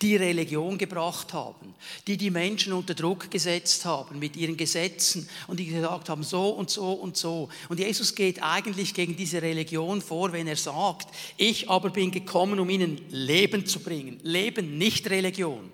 die 0.00 0.16
Religion 0.16 0.78
gebracht 0.78 1.32
haben, 1.32 1.74
die 2.06 2.16
die 2.16 2.30
Menschen 2.30 2.72
unter 2.72 2.94
Druck 2.94 3.30
gesetzt 3.30 3.84
haben 3.84 4.18
mit 4.18 4.36
ihren 4.36 4.56
Gesetzen 4.56 5.28
und 5.46 5.58
die 5.60 5.66
gesagt 5.66 6.08
haben, 6.08 6.22
so 6.22 6.50
und 6.50 6.70
so 6.70 6.92
und 6.92 7.16
so. 7.16 7.48
Und 7.68 7.80
Jesus 7.80 8.14
geht 8.14 8.42
eigentlich 8.42 8.94
gegen 8.94 9.16
diese 9.16 9.42
Religion 9.42 10.00
vor, 10.00 10.32
wenn 10.32 10.46
er 10.46 10.56
sagt, 10.56 11.08
ich 11.36 11.68
aber 11.68 11.90
bin 11.90 12.10
gekommen, 12.10 12.58
um 12.58 12.70
ihnen 12.70 13.00
Leben 13.10 13.66
zu 13.66 13.80
bringen. 13.80 14.18
Leben, 14.22 14.78
nicht 14.78 15.08
Religion. 15.10 15.70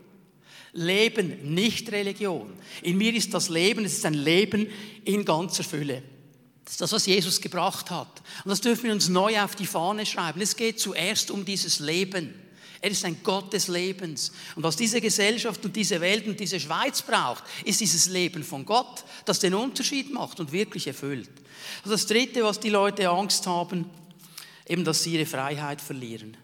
Leben, 0.72 1.54
nicht 1.54 1.90
Religion. 1.90 2.52
In 2.82 2.98
mir 2.98 3.14
ist 3.14 3.32
das 3.34 3.48
Leben, 3.48 3.84
es 3.84 3.94
ist 3.94 4.06
ein 4.06 4.14
Leben 4.14 4.68
in 5.04 5.24
ganzer 5.24 5.64
Fülle. 5.64 6.02
Das 6.64 6.74
ist 6.74 6.80
das, 6.82 6.92
was 6.92 7.06
Jesus 7.06 7.40
gebracht 7.40 7.90
hat. 7.90 8.22
Und 8.44 8.50
das 8.50 8.60
dürfen 8.60 8.84
wir 8.84 8.92
uns 8.92 9.08
neu 9.08 9.40
auf 9.40 9.56
die 9.56 9.66
Fahne 9.66 10.04
schreiben. 10.04 10.42
Es 10.42 10.54
geht 10.54 10.78
zuerst 10.78 11.30
um 11.30 11.44
dieses 11.46 11.80
Leben. 11.80 12.34
Er 12.80 12.90
ist 12.90 13.04
ein 13.04 13.22
Gott 13.24 13.52
des 13.52 13.68
Lebens. 13.68 14.32
Und 14.54 14.62
was 14.62 14.76
diese 14.76 15.00
Gesellschaft 15.00 15.64
und 15.64 15.74
diese 15.74 16.00
Welt 16.00 16.26
und 16.26 16.38
diese 16.38 16.60
Schweiz 16.60 17.02
braucht, 17.02 17.42
ist 17.64 17.80
dieses 17.80 18.06
Leben 18.06 18.44
von 18.44 18.64
Gott, 18.64 19.04
das 19.24 19.40
den 19.40 19.54
Unterschied 19.54 20.12
macht 20.12 20.38
und 20.38 20.52
wirklich 20.52 20.86
erfüllt. 20.86 21.30
Und 21.84 21.90
das 21.90 22.06
Dritte, 22.06 22.44
was 22.44 22.60
die 22.60 22.70
Leute 22.70 23.08
Angst 23.08 23.46
haben, 23.46 23.90
eben, 24.66 24.84
dass 24.84 25.02
sie 25.02 25.14
ihre 25.14 25.26
Freiheit 25.26 25.80
verlieren. 25.80 26.36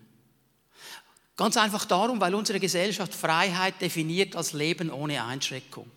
Ganz 1.37 1.57
einfach 1.57 1.85
darum, 1.85 2.21
weil 2.21 2.35
unsere 2.35 2.61
Gesellschaft 2.61 3.15
Freiheit 3.15 3.81
definiert 3.81 4.37
als 4.37 4.53
Leben 4.53 4.91
ohne 4.91 5.25
Einschränkung. 5.25 5.91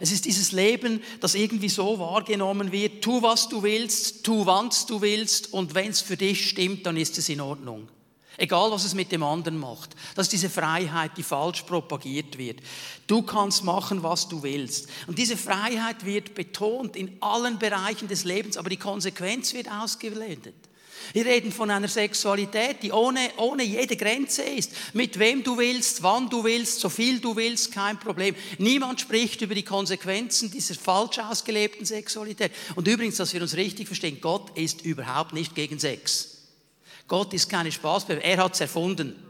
Es 0.00 0.12
ist 0.12 0.26
dieses 0.26 0.52
Leben, 0.52 1.02
das 1.20 1.34
irgendwie 1.34 1.68
so 1.68 1.98
wahrgenommen 1.98 2.70
wird, 2.70 3.02
tu 3.02 3.20
was 3.20 3.48
du 3.48 3.62
willst, 3.62 4.24
tu 4.24 4.46
wann 4.46 4.70
du 4.86 5.00
willst 5.00 5.52
und 5.52 5.74
wenn 5.74 5.90
es 5.90 6.00
für 6.00 6.16
dich 6.16 6.48
stimmt, 6.50 6.86
dann 6.86 6.96
ist 6.96 7.18
es 7.18 7.28
in 7.28 7.40
Ordnung. 7.40 7.88
Egal, 8.40 8.70
was 8.70 8.84
es 8.84 8.94
mit 8.94 9.10
dem 9.10 9.24
anderen 9.24 9.58
macht. 9.58 9.96
Das 10.14 10.26
ist 10.26 10.32
diese 10.32 10.48
Freiheit, 10.48 11.10
die 11.16 11.24
falsch 11.24 11.62
propagiert 11.62 12.38
wird. 12.38 12.60
Du 13.08 13.22
kannst 13.22 13.64
machen, 13.64 14.04
was 14.04 14.28
du 14.28 14.44
willst. 14.44 14.88
Und 15.08 15.18
diese 15.18 15.36
Freiheit 15.36 16.06
wird 16.06 16.36
betont 16.36 16.94
in 16.94 17.16
allen 17.20 17.58
Bereichen 17.58 18.06
des 18.06 18.22
Lebens, 18.22 18.56
aber 18.56 18.70
die 18.70 18.76
Konsequenz 18.76 19.54
wird 19.54 19.68
ausgeblendet. 19.68 20.54
Wir 21.12 21.26
reden 21.26 21.50
von 21.50 21.68
einer 21.70 21.88
Sexualität, 21.88 22.82
die 22.82 22.92
ohne, 22.92 23.30
ohne 23.38 23.64
jede 23.64 23.96
Grenze 23.96 24.42
ist. 24.42 24.72
Mit 24.92 25.18
wem 25.18 25.42
du 25.42 25.58
willst, 25.58 26.04
wann 26.04 26.30
du 26.30 26.44
willst, 26.44 26.78
so 26.78 26.88
viel 26.88 27.18
du 27.18 27.34
willst, 27.34 27.72
kein 27.72 27.98
Problem. 27.98 28.36
Niemand 28.58 29.00
spricht 29.00 29.40
über 29.40 29.56
die 29.56 29.64
Konsequenzen 29.64 30.50
dieser 30.50 30.76
falsch 30.76 31.18
ausgelebten 31.18 31.86
Sexualität. 31.86 32.52
Und 32.76 32.86
übrigens, 32.86 33.16
dass 33.16 33.32
wir 33.32 33.42
uns 33.42 33.56
richtig 33.56 33.88
verstehen, 33.88 34.20
Gott 34.20 34.56
ist 34.56 34.82
überhaupt 34.82 35.32
nicht 35.32 35.56
gegen 35.56 35.80
Sex. 35.80 36.37
Gott 37.08 37.32
ist 37.32 37.48
keine 37.48 37.72
Spaßbewegung, 37.72 38.22
er 38.22 38.44
hat 38.44 38.54
es 38.54 38.60
erfunden. 38.60 39.27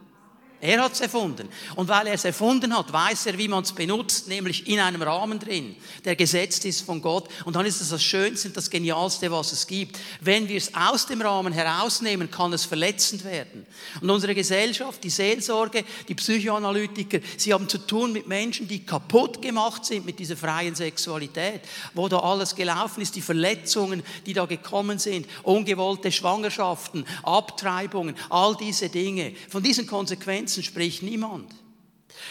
Er 0.61 0.83
hat 0.83 0.93
es 0.93 1.01
erfunden. 1.01 1.49
Und 1.77 1.87
weil 1.89 2.09
er 2.09 2.15
es 2.15 2.25
erfunden 2.25 2.77
hat, 2.77 2.93
weiß 2.93 3.27
er, 3.27 3.39
wie 3.39 3.47
man 3.47 3.63
es 3.63 3.73
benutzt, 3.73 4.27
nämlich 4.27 4.67
in 4.67 4.81
einem 4.81 5.03
Rahmen 5.03 5.39
drin, 5.39 5.77
der 6.05 6.17
gesetzt 6.17 6.65
ist 6.65 6.81
von 6.81 7.01
Gott. 7.01 7.29
Und 7.45 7.55
dann 7.55 7.65
ist 7.65 7.81
es 7.81 7.91
das 7.91 8.03
Schönste 8.03 8.49
und 8.49 8.57
das 8.57 8.69
Genialste, 8.69 9.31
was 9.31 9.53
es 9.53 9.69
gibt. 9.69 10.01
Wenn 10.21 10.49
wir 10.49 10.57
es 10.57 10.75
aus 10.75 11.07
dem 11.07 11.23
Rahmen 11.23 11.53
herausnehmen, 11.53 12.29
kann 12.29 12.53
es 12.53 12.65
verletzend 12.65 13.25
werden. 13.25 13.67
Und 14.01 14.11
unsere 14.11 14.35
Gesellschaft, 14.35 15.05
die 15.05 15.11
Seelsorge, 15.11 15.85
die 16.09 16.17
Psychoanalytiker, 16.17 17.21
sie 17.37 17.55
haben 17.55 17.69
zu 17.69 17.79
tun 17.79 18.13
mit 18.13 18.27
Menschen, 18.27 18.67
die 18.67 18.85
kaputt 18.85 19.41
gemacht 19.41 19.85
sind 19.85 20.07
mit 20.07 20.19
dieser 20.19 20.37
freien 20.37 20.75
Sexualität, 20.75 21.61
wo 21.95 22.09
da 22.09 22.19
alles 22.19 22.57
gelaufen 22.57 23.01
ist, 23.01 23.15
die 23.15 23.23
Verletzungen, 23.23 24.03
die 24.27 24.33
da 24.33 24.45
gekommen 24.45 24.99
sind, 24.99 25.29
ungewollte 25.45 26.11
Schwangerschaften, 26.11 27.07
Abtreibungen, 27.23 28.17
all 28.29 28.57
diese 28.57 28.89
Dinge. 28.89 29.35
Von 29.49 29.63
diesen 29.63 29.87
Konsequenzen 29.87 30.48
Grenzen 30.49 30.63
spricht 30.63 31.03
niemand. 31.03 31.55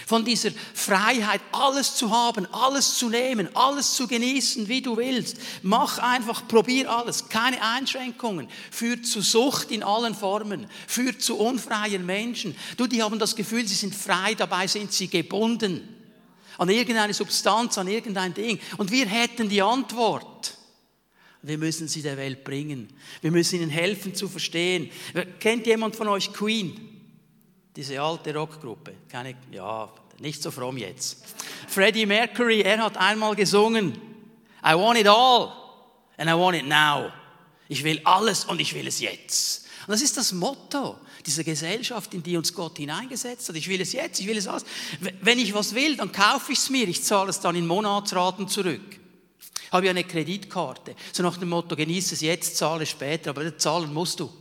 Von 0.08 0.26
dieser 0.26 0.50
Freiheit, 0.74 1.40
alles 1.52 1.96
zu 1.96 2.10
haben, 2.10 2.48
alles 2.52 2.96
zu 2.96 3.10
nehmen, 3.10 3.48
alles 3.56 3.94
zu 3.94 4.08
genießen, 4.08 4.68
wie 4.68 4.82
du 4.82 4.98
willst. 4.98 5.38
Mach 5.62 6.00
einfach, 6.00 6.48
probier 6.48 6.92
alles. 6.92 7.30
Keine 7.30 7.62
Einschränkungen. 7.62 8.48
Führt 8.72 9.06
zu 9.06 9.22
Sucht 9.22 9.72
in 9.72 9.84
allen 9.84 10.16
Formen. 10.16 10.68
Führt 10.88 11.22
zu 11.22 11.38
unfreien 11.38 12.06
Menschen. 12.06 12.56
Du, 12.76 12.88
die 12.88 13.04
haben 13.04 13.20
das 13.20 13.36
Gefühl, 13.36 13.68
sie 13.68 13.76
sind 13.76 13.94
frei, 13.94 14.34
dabei 14.34 14.66
sind 14.66 14.92
sie 14.92 15.08
gebunden. 15.08 15.88
An 16.58 16.70
irgendeine 16.70 17.14
Substanz, 17.14 17.78
an 17.78 17.88
irgendein 17.88 18.34
Ding. 18.34 18.60
Und 18.78 18.92
wir 18.92 19.06
hätten 19.06 19.48
die 19.48 19.62
Antwort. 19.62 20.58
Wir 21.44 21.60
müssen 21.60 21.88
sie 21.88 22.02
der 22.02 22.18
Welt 22.18 22.44
bringen. 22.44 22.90
Wir 23.22 23.32
müssen 23.32 23.62
ihnen 23.62 23.70
helfen 23.70 24.16
zu 24.16 24.28
verstehen. 24.28 24.90
Kennt 25.40 25.68
jemand 25.68 25.96
von 25.96 26.08
euch 26.08 26.34
Queen? 26.34 26.97
Diese 27.78 28.02
alte 28.02 28.34
Rockgruppe. 28.34 28.96
Keine, 29.08 29.36
ja, 29.52 29.88
nicht 30.20 30.42
so 30.42 30.50
fromm 30.50 30.78
jetzt. 30.78 31.24
Freddie 31.68 32.08
Mercury, 32.08 32.62
er 32.62 32.80
hat 32.80 32.98
einmal 32.98 33.36
gesungen, 33.36 33.94
I 34.66 34.74
want 34.74 35.00
it 35.00 35.08
all 35.08 35.54
and 36.18 36.28
I 36.30 36.34
want 36.34 36.58
it 36.58 36.68
now. 36.68 37.12
Ich 37.70 37.84
will 37.84 38.02
alles 38.04 38.46
und 38.46 38.60
ich 38.60 38.74
will 38.74 38.88
es 38.88 39.00
jetzt. 39.00 39.68
Und 39.86 39.92
das 39.92 40.02
ist 40.02 40.18
das 40.18 40.34
Motto 40.34 40.98
dieser 41.26 41.44
Gesellschaft, 41.44 42.14
in 42.14 42.24
die 42.24 42.36
uns 42.36 42.54
Gott 42.54 42.78
hineingesetzt 42.78 43.48
hat. 43.48 43.56
Ich 43.56 43.68
will 43.68 43.80
es 43.80 43.94
jetzt, 43.94 44.20
ich 44.20 44.28
will 44.28 44.38
es 44.38 44.48
alles. 44.48 44.66
Wenn 45.22 45.38
ich 45.38 45.54
was 45.54 45.76
will, 45.76 45.96
dann 45.96 46.12
kaufe 46.12 46.54
ich 46.54 46.60
es 46.60 46.70
mir, 46.70 46.88
ich 46.88 47.04
zahle 47.04 47.30
es 47.30 47.40
dann 47.40 47.56
in 47.56 47.68
Monatsraten 47.68 48.48
zurück. 48.48 49.00
Habe 49.72 49.86
ich 49.86 49.90
eine 49.90 50.04
Kreditkarte. 50.04 50.96
So 51.12 51.22
nach 51.22 51.38
dem 51.38 51.50
Motto, 51.50 51.76
genieße 51.76 52.16
es 52.16 52.22
jetzt, 52.22 52.58
zahle 52.58 52.86
später, 52.86 53.32
aber 53.32 53.58
zahlen 53.58 53.94
musst 53.94 54.20
du. 54.20 54.32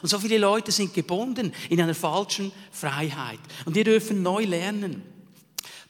Und 0.00 0.08
so 0.08 0.18
viele 0.18 0.38
Leute 0.38 0.72
sind 0.72 0.94
gebunden 0.94 1.52
in 1.68 1.80
einer 1.80 1.94
falschen 1.94 2.52
Freiheit. 2.70 3.40
Und 3.64 3.74
wir 3.74 3.84
dürfen 3.84 4.22
neu 4.22 4.44
lernen, 4.44 5.02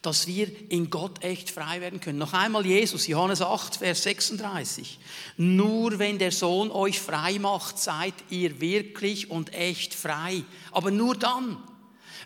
dass 0.03 0.27
wir 0.27 0.51
in 0.69 0.91
Gott 0.91 1.23
echt 1.23 1.51
frei 1.51 1.81
werden 1.81 2.01
können. 2.01 2.19
Noch 2.19 2.33
einmal 2.33 2.67
Jesus, 2.67 3.07
Johannes 3.07 3.41
8, 3.41 3.77
Vers 3.77 4.03
36. 4.03 4.99
Nur 5.37 5.99
wenn 6.01 6.19
der 6.19 6.33
Sohn 6.33 6.73
euch 6.73 6.99
frei 7.01 7.39
macht, 7.39 7.79
seid 7.79 8.15
ihr 8.29 8.61
wirklich 8.61 9.31
und 9.31 9.55
echt 9.55 9.95
frei. 9.95 10.43
Aber 10.73 10.91
nur 10.91 11.17
dann, 11.17 11.57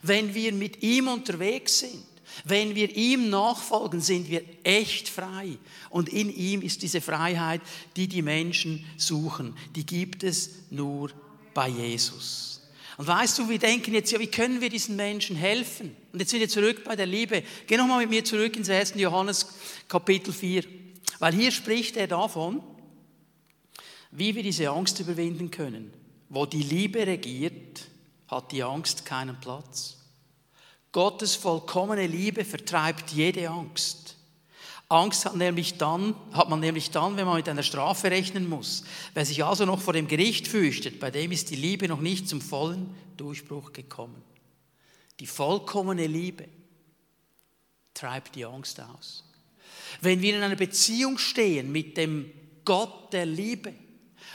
wenn 0.02 0.34
wir 0.34 0.52
mit 0.52 0.82
ihm 0.82 1.08
unterwegs 1.08 1.80
sind. 1.80 2.02
Wenn 2.44 2.74
wir 2.74 2.94
ihm 2.94 3.30
nachfolgen, 3.30 4.00
sind 4.00 4.28
wir 4.28 4.42
echt 4.62 5.08
frei. 5.08 5.56
Und 5.88 6.08
in 6.10 6.28
ihm 6.34 6.60
ist 6.60 6.82
diese 6.82 7.00
Freiheit, 7.00 7.62
die 7.96 8.08
die 8.08 8.20
Menschen 8.20 8.84
suchen. 8.98 9.56
Die 9.74 9.86
gibt 9.86 10.22
es 10.22 10.50
nur 10.70 11.10
bei 11.56 11.68
Jesus. 11.68 12.60
Und 12.98 13.06
weißt 13.06 13.38
du, 13.38 13.48
wir 13.48 13.58
denken 13.58 13.94
jetzt, 13.94 14.12
ja, 14.12 14.20
wie 14.20 14.26
können 14.26 14.60
wir 14.60 14.68
diesen 14.68 14.94
Menschen 14.94 15.36
helfen? 15.36 15.96
Und 16.12 16.20
jetzt 16.20 16.30
sind 16.30 16.40
wir 16.40 16.50
zurück 16.50 16.84
bei 16.84 16.94
der 16.96 17.06
Liebe. 17.06 17.42
Geh 17.66 17.78
nochmal 17.78 18.00
mit 18.00 18.10
mir 18.10 18.24
zurück 18.24 18.56
ins 18.56 18.68
1. 18.68 18.92
Johannes 18.96 19.46
Kapitel 19.88 20.34
4. 20.34 20.64
Weil 21.18 21.34
hier 21.34 21.50
spricht 21.50 21.96
er 21.96 22.08
davon, 22.08 22.62
wie 24.10 24.34
wir 24.34 24.42
diese 24.42 24.68
Angst 24.68 25.00
überwinden 25.00 25.50
können. 25.50 25.92
Wo 26.28 26.44
die 26.44 26.62
Liebe 26.62 27.06
regiert, 27.06 27.86
hat 28.28 28.52
die 28.52 28.62
Angst 28.62 29.06
keinen 29.06 29.40
Platz. 29.40 29.96
Gottes 30.92 31.36
vollkommene 31.36 32.06
Liebe 32.06 32.44
vertreibt 32.44 33.12
jede 33.12 33.48
Angst. 33.48 34.15
Angst 34.88 35.24
hat, 35.24 35.34
nämlich 35.34 35.78
dann, 35.78 36.14
hat 36.32 36.48
man 36.48 36.60
nämlich 36.60 36.90
dann, 36.92 37.16
wenn 37.16 37.26
man 37.26 37.36
mit 37.36 37.48
einer 37.48 37.64
Strafe 37.64 38.10
rechnen 38.10 38.48
muss. 38.48 38.84
Wer 39.14 39.24
sich 39.24 39.44
also 39.44 39.64
noch 39.64 39.80
vor 39.80 39.92
dem 39.92 40.06
Gericht 40.06 40.46
fürchtet, 40.46 41.00
bei 41.00 41.10
dem 41.10 41.32
ist 41.32 41.50
die 41.50 41.56
Liebe 41.56 41.88
noch 41.88 42.00
nicht 42.00 42.28
zum 42.28 42.40
vollen 42.40 42.94
Durchbruch 43.16 43.72
gekommen. 43.72 44.22
Die 45.18 45.26
vollkommene 45.26 46.06
Liebe 46.06 46.46
treibt 47.94 48.36
die 48.36 48.44
Angst 48.44 48.80
aus. 48.80 49.24
Wenn 50.00 50.22
wir 50.22 50.36
in 50.36 50.42
einer 50.42 50.56
Beziehung 50.56 51.18
stehen 51.18 51.72
mit 51.72 51.96
dem 51.96 52.30
Gott 52.64 53.12
der 53.12 53.26
Liebe 53.26 53.72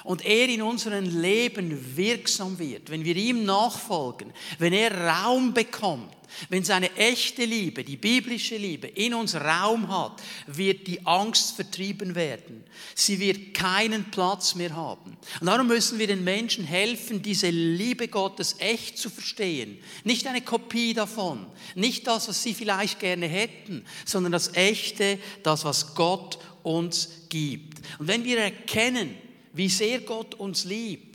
und 0.04 0.26
er 0.26 0.50
in 0.50 0.62
unserem 0.62 1.22
Leben 1.22 1.96
wirksam 1.96 2.58
wird, 2.60 2.90
wenn 2.90 3.06
wir 3.06 3.16
ihm 3.16 3.44
nachfolgen, 3.44 4.32
wenn 4.60 4.74
er 4.74 4.96
Raum 4.96 5.54
bekommt, 5.54 6.16
wenn 6.50 6.64
seine 6.64 6.96
echte 6.96 7.46
Liebe, 7.46 7.84
die 7.84 7.98
biblische 7.98 8.58
Liebe 8.58 8.88
in 8.88 9.14
uns 9.14 9.36
Raum 9.36 9.88
hat, 9.90 10.22
wird 10.48 10.88
die 10.88 11.06
Angst 11.06 11.56
vertrieben 11.56 12.16
werden. 12.16 12.64
Sie 12.96 13.20
wird 13.20 13.54
keinen 13.54 14.10
Platz 14.12 14.56
mehr 14.56 14.76
haben. 14.76 15.18
Und 15.40 15.48
darum 15.48 15.68
müssen 15.68 16.00
wir 16.00 16.08
den 16.08 16.24
Menschen 16.24 16.64
helfen, 16.64 17.22
diese 17.22 17.50
Liebe 17.50 18.08
Gottes 18.08 18.56
echt 18.60 18.98
zu 18.98 19.10
verstehen. 19.10 19.78
Nicht 20.04 20.28
eine 20.28 20.42
Kopie 20.42 20.94
davon, 20.94 21.46
nicht 21.76 22.08
das, 22.08 22.28
was 22.28 22.42
sie 22.42 22.54
vielleicht 22.54 23.00
gerne 23.00 23.28
hätten, 23.28 23.86
sondern 24.06 24.32
das 24.32 24.54
echte, 24.56 25.20
das, 25.44 25.66
was 25.66 25.96
Gott 25.96 26.40
uns 26.64 27.10
gibt. 27.30 27.86
Und 28.00 28.08
wenn 28.08 28.24
wir 28.24 28.40
erkennen, 28.40 29.16
wie 29.54 29.70
sehr 29.70 30.02
Gott 30.02 30.36
uns 30.36 30.66
liebt, 30.66 31.12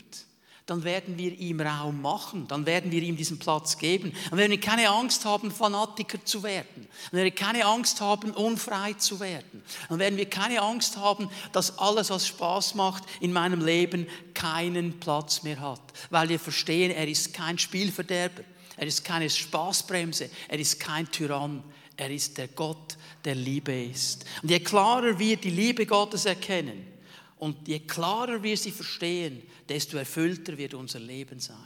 dann 0.66 0.82
werden 0.82 1.16
wir 1.16 1.32
ihm 1.38 1.60
Raum 1.60 2.02
machen, 2.02 2.48
dann 2.48 2.66
werden 2.66 2.90
wir 2.90 3.00
ihm 3.00 3.16
diesen 3.16 3.38
Platz 3.38 3.78
geben. 3.78 4.12
Dann 4.30 4.38
werden 4.38 4.50
wir 4.50 4.60
keine 4.60 4.88
Angst 4.90 5.24
haben, 5.24 5.52
Fanatiker 5.52 6.24
zu 6.24 6.42
werden. 6.42 6.88
Dann 7.10 7.18
werden 7.18 7.24
wir 7.24 7.30
keine 7.30 7.64
Angst 7.64 8.00
haben, 8.00 8.32
unfrei 8.32 8.94
zu 8.94 9.20
werden. 9.20 9.62
Dann 9.88 10.00
werden 10.00 10.18
wir 10.18 10.28
keine 10.28 10.60
Angst 10.60 10.96
haben, 10.96 11.30
dass 11.52 11.78
alles, 11.78 12.10
was 12.10 12.26
Spaß 12.26 12.74
macht 12.74 13.04
in 13.20 13.32
meinem 13.32 13.64
Leben, 13.64 14.08
keinen 14.34 14.98
Platz 14.98 15.44
mehr 15.44 15.60
hat. 15.60 15.82
Weil 16.10 16.28
wir 16.30 16.40
verstehen, 16.40 16.90
er 16.90 17.06
ist 17.06 17.32
kein 17.32 17.58
Spielverderber, 17.58 18.42
er 18.76 18.86
ist 18.88 19.04
keine 19.04 19.30
Spaßbremse, 19.30 20.28
er 20.48 20.58
ist 20.58 20.80
kein 20.80 21.08
Tyrann, 21.12 21.62
er 21.96 22.10
ist 22.10 22.38
der 22.38 22.48
Gott, 22.48 22.96
der 23.24 23.36
Liebe 23.36 23.84
ist. 23.84 24.24
Und 24.42 24.50
je 24.50 24.58
klarer 24.58 25.16
wir 25.16 25.36
die 25.36 25.50
Liebe 25.50 25.86
Gottes 25.86 26.24
erkennen, 26.24 26.95
und 27.38 27.68
je 27.68 27.80
klarer 27.80 28.42
wir 28.42 28.56
sie 28.56 28.70
verstehen, 28.70 29.42
desto 29.68 29.96
erfüllter 29.96 30.56
wird 30.56 30.74
unser 30.74 31.00
Leben 31.00 31.38
sein. 31.38 31.56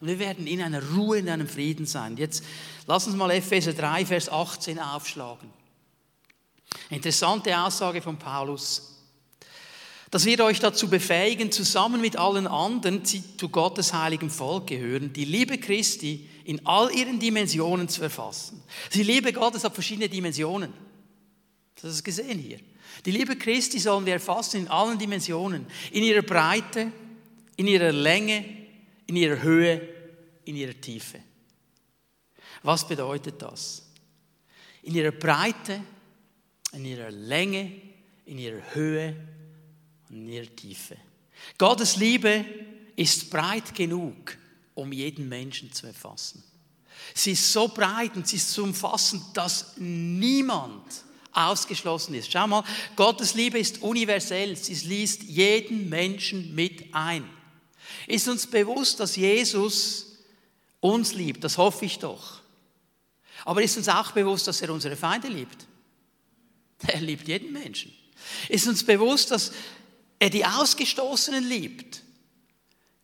Und 0.00 0.08
wir 0.08 0.18
werden 0.18 0.46
in 0.46 0.62
einer 0.62 0.82
Ruhe, 0.90 1.18
in 1.18 1.28
einem 1.28 1.48
Frieden 1.48 1.86
sein. 1.86 2.16
Jetzt 2.16 2.44
lass 2.86 3.06
uns 3.06 3.16
mal 3.16 3.30
Epheser 3.30 3.72
3, 3.72 4.06
Vers 4.06 4.28
18 4.28 4.78
aufschlagen. 4.78 5.50
Interessante 6.90 7.58
Aussage 7.58 8.02
von 8.02 8.18
Paulus. 8.18 8.92
Das 10.10 10.24
wird 10.24 10.40
euch 10.40 10.60
dazu 10.60 10.88
befähigen, 10.88 11.50
zusammen 11.50 12.00
mit 12.00 12.16
allen 12.16 12.46
anderen, 12.46 13.02
die 13.02 13.36
zu 13.36 13.48
Gottes 13.48 13.92
heiligem 13.92 14.30
Volk 14.30 14.68
gehören, 14.68 15.12
die 15.12 15.24
Liebe 15.24 15.58
Christi 15.58 16.28
in 16.44 16.64
all 16.64 16.94
ihren 16.94 17.18
Dimensionen 17.18 17.88
zu 17.88 18.02
erfassen. 18.02 18.62
Die 18.94 19.02
Liebe 19.02 19.32
Gottes 19.32 19.64
hat 19.64 19.74
verschiedene 19.74 20.08
Dimensionen. 20.08 20.72
Das 21.82 21.96
du 21.96 22.02
gesehen 22.02 22.38
hier. 22.38 22.60
Die 23.04 23.10
Liebe 23.10 23.36
Christi 23.36 23.78
sollen 23.78 24.06
wir 24.06 24.14
erfassen 24.14 24.62
in 24.62 24.68
allen 24.68 24.98
Dimensionen. 24.98 25.66
In 25.90 26.02
ihrer 26.02 26.22
Breite, 26.22 26.90
in 27.56 27.66
ihrer 27.66 27.92
Länge, 27.92 28.44
in 29.06 29.16
ihrer 29.16 29.42
Höhe, 29.42 29.88
in 30.44 30.56
ihrer 30.56 30.80
Tiefe. 30.80 31.20
Was 32.62 32.86
bedeutet 32.86 33.40
das? 33.40 33.82
In 34.82 34.94
ihrer 34.94 35.12
Breite, 35.12 35.82
in 36.72 36.84
ihrer 36.84 37.10
Länge, 37.10 37.72
in 38.26 38.38
ihrer 38.38 38.74
Höhe 38.74 39.16
und 40.08 40.16
in 40.16 40.28
ihrer 40.28 40.54
Tiefe. 40.54 40.96
Gottes 41.58 41.96
Liebe 41.96 42.44
ist 42.96 43.30
breit 43.30 43.74
genug, 43.74 44.36
um 44.74 44.92
jeden 44.92 45.28
Menschen 45.28 45.72
zu 45.72 45.86
erfassen. 45.86 46.42
Sie 47.14 47.32
ist 47.32 47.52
so 47.52 47.68
breit 47.68 48.16
und 48.16 48.26
sie 48.26 48.36
ist 48.36 48.50
so 48.50 48.62
umfassend, 48.62 49.22
dass 49.34 49.76
niemand 49.76 50.82
ausgeschlossen 51.36 52.14
ist. 52.14 52.32
Schau 52.32 52.46
mal, 52.46 52.64
Gottes 52.96 53.34
Liebe 53.34 53.58
ist 53.58 53.82
universell. 53.82 54.56
Sie 54.56 54.74
liest 54.86 55.22
jeden 55.24 55.88
Menschen 55.88 56.54
mit 56.54 56.94
ein. 56.94 57.28
Ist 58.06 58.28
uns 58.28 58.46
bewusst, 58.46 59.00
dass 59.00 59.16
Jesus 59.16 60.18
uns 60.80 61.14
liebt? 61.14 61.44
Das 61.44 61.58
hoffe 61.58 61.84
ich 61.84 61.98
doch. 61.98 62.40
Aber 63.44 63.62
ist 63.62 63.76
uns 63.76 63.88
auch 63.88 64.12
bewusst, 64.12 64.46
dass 64.48 64.62
er 64.62 64.70
unsere 64.70 64.96
Feinde 64.96 65.28
liebt? 65.28 65.66
Er 66.86 67.00
liebt 67.00 67.28
jeden 67.28 67.52
Menschen. 67.52 67.92
Ist 68.48 68.66
uns 68.66 68.84
bewusst, 68.84 69.30
dass 69.30 69.52
er 70.18 70.30
die 70.30 70.44
Ausgestoßenen 70.44 71.46
liebt, 71.46 72.02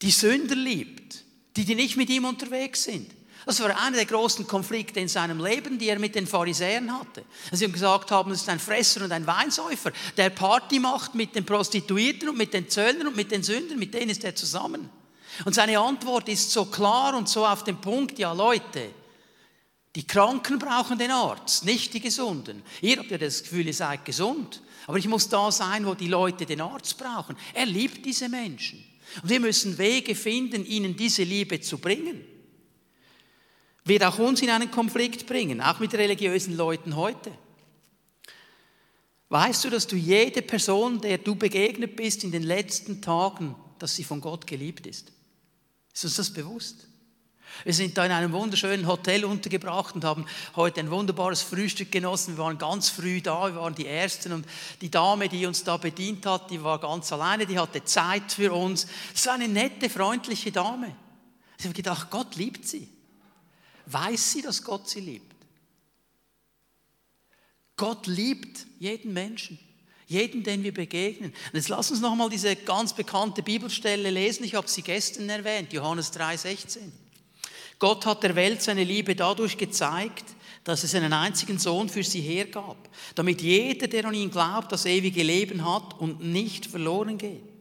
die 0.01 0.11
Sünder 0.11 0.57
liebt, 0.57 1.25
die, 1.57 1.64
die 1.64 1.75
nicht 1.75 1.97
mit 1.97 2.11
ihm 2.11 2.25
unterwegs 2.25 2.85
sind? 2.85 3.11
Das 3.44 3.61
war 3.61 3.76
einer 3.83 3.96
der 3.96 4.07
großen 4.07 4.46
Konflikte 4.46 5.00
in 5.00 5.09
seinem 5.09 5.44
Leben, 5.44 5.78
die 5.78 5.88
er 5.88 5.98
mit 5.98 6.14
den 6.14 6.26
Pharisäern 6.26 6.92
hatte. 6.92 7.24
Sie 7.50 7.64
ihm 7.64 7.72
gesagt 7.72 8.11
haben, 8.11 8.31
es 8.31 8.42
ist 8.42 8.48
ein 8.48 8.61
Fresser 8.61 9.02
und 9.05 9.12
ein 9.12 9.26
Weinsäufer, 9.26 9.92
der 10.16 10.31
Party 10.31 10.78
macht 10.78 11.14
mit 11.14 11.35
den 11.35 11.44
Prostituierten 11.44 12.28
und 12.28 12.38
mit 12.38 12.55
den 12.55 12.68
Zöllnern 12.68 13.09
und 13.09 13.16
mit 13.16 13.31
den 13.33 13.42
Sündern, 13.42 13.78
mit 13.78 13.94
denen 13.94 14.11
ist 14.11 14.24
er 14.24 14.35
zusammen. 14.35 14.88
Und 15.44 15.55
seine 15.55 15.78
Antwort 15.78 16.28
ist 16.28 16.50
so 16.50 16.66
klar 16.66 17.16
und 17.16 17.28
so 17.28 17.46
auf 17.46 17.64
den 17.64 17.81
Punkt, 17.81 18.18
ja 18.18 18.33
Leute, 18.33 18.90
die 19.94 20.07
Kranken 20.07 20.59
brauchen 20.59 20.98
den 20.98 21.11
Arzt, 21.11 21.64
nicht 21.64 21.92
die 21.92 22.00
Gesunden. 22.00 22.62
Ihr 22.81 22.98
habt 22.98 23.11
ja 23.11 23.18
das 23.18 23.42
Gefühl, 23.42 23.66
ihr 23.66 23.74
seid 23.74 24.05
gesund. 24.05 24.62
Aber 24.87 24.98
ich 24.98 25.07
muss 25.07 25.28
da 25.28 25.52
sein, 25.52 25.87
wo 25.87 25.94
die 25.94 26.09
Leute 26.09 26.46
den 26.46 26.61
Arzt 26.61 26.98
brauchen. 26.98 27.37
Er 27.55 27.66
liebt 27.66 28.05
diese 28.05 28.28
Menschen. 28.28 28.85
Und 29.22 29.28
wir 29.28 29.40
müssen 29.40 29.78
Wege 29.78 30.14
finden, 30.14 30.64
ihnen 30.64 30.96
diese 30.96 31.22
Liebe 31.22 31.61
zu 31.61 31.78
bringen. 31.78 32.24
Wird 33.85 34.05
auch 34.05 34.18
uns 34.18 34.42
in 34.42 34.51
einen 34.51 34.71
Konflikt 34.71 35.27
bringen, 35.27 35.61
auch 35.61 35.81
mit 35.81 35.95
religiösen 35.95 36.57
Leuten 36.57 36.97
heute. 36.97 37.33
Weißt 39.29 39.64
du, 39.64 39.71
dass 39.71 39.87
du 39.87 39.97
jede 39.97 40.42
Person, 40.42 41.01
der 41.01 41.18
du 41.18 41.35
begegnet 41.35 41.97
bist 41.97 42.23
in 42.23 42.33
den 42.33 42.42
letzten 42.42 43.01
Tagen, 43.01 43.57
dass 43.79 43.97
sie 43.97 44.05
von 44.05 44.21
Gott 44.21 44.47
geliebt 44.47 44.87
ist? 44.87 45.11
Ist 45.92 46.05
uns 46.05 46.16
das 46.16 46.33
bewusst? 46.33 46.87
Wir 47.64 47.75
sind 47.75 47.97
da 47.97 48.07
in 48.07 48.12
einem 48.12 48.33
wunderschönen 48.33 48.87
Hotel 48.87 49.25
untergebracht 49.25 49.95
und 49.95 50.05
haben 50.05 50.27
heute 50.57 50.81
ein 50.81 50.90
wunderbares 50.90 51.42
Frühstück 51.42 51.92
genossen. 51.92 52.37
Wir 52.37 52.45
waren 52.45 52.59
ganz 52.59 52.88
früh 52.88 53.21
da, 53.21 53.53
wir 53.53 53.61
waren 53.61 53.75
die 53.75 53.87
Ersten 53.87 54.33
und 54.33 54.47
die 54.81 54.90
Dame, 54.90 55.29
die 55.29 55.47
uns 55.47 55.62
da 55.62 55.77
bedient 55.77 56.25
hat, 56.27 56.51
die 56.51 56.62
war 56.62 56.79
ganz 56.79 57.12
alleine, 57.12 57.47
die 57.47 57.59
hatte 57.59 57.85
Zeit 57.85 58.33
für 58.33 58.53
uns. 58.53 58.87
Es 59.14 59.27
war 59.27 59.35
eine 59.35 59.49
nette, 59.49 59.90
freundliche 59.90 60.51
Dame. 60.51 60.95
Ich 61.59 61.64
habe 61.64 61.75
gedacht, 61.75 62.11
Gott 62.11 62.37
liebt 62.37 62.66
sie. 62.66 62.88
Weiß 63.87 64.33
sie, 64.33 64.42
dass 64.42 64.62
Gott 64.62 64.88
sie 64.88 65.01
liebt? 65.01 65.33
Gott 67.77 68.07
liebt 68.07 68.66
jeden 68.79 69.12
Menschen. 69.12 69.59
Jeden, 70.07 70.42
den 70.42 70.62
wir 70.62 70.75
begegnen. 70.75 71.31
Und 71.31 71.55
jetzt 71.55 71.68
lass 71.68 71.90
uns 71.90 72.01
nochmal 72.01 72.29
diese 72.29 72.55
ganz 72.55 72.92
bekannte 72.92 73.42
Bibelstelle 73.42 74.11
lesen. 74.11 74.45
Ich 74.45 74.55
habe 74.55 74.68
sie 74.68 74.83
gestern 74.83 75.29
erwähnt, 75.29 75.73
Johannes 75.73 76.12
3,16. 76.12 76.79
Gott 77.79 78.05
hat 78.07 78.23
der 78.23 78.37
Welt 78.37 78.62
seine 78.62 78.85
Liebe 78.85 79.16
dadurch 79.16 79.57
gezeigt, 79.57 80.25
dass 80.64 80.85
es 80.85 80.95
einen 80.95 81.12
einzigen 81.12 81.59
Sohn 81.59 81.88
für 81.88 82.05
sie 82.05 82.21
hergab, 82.21 82.77
damit 83.14 83.42
jeder, 83.42 83.88
der 83.88 84.05
an 84.05 84.14
ihn 84.14 84.31
glaubt, 84.31 84.71
das 84.71 84.87
ewige 84.87 85.23
Leben 85.23 85.68
hat 85.68 85.99
und 85.99 86.21
nicht 86.21 86.66
verloren 86.66 87.18
geht. 87.18 87.51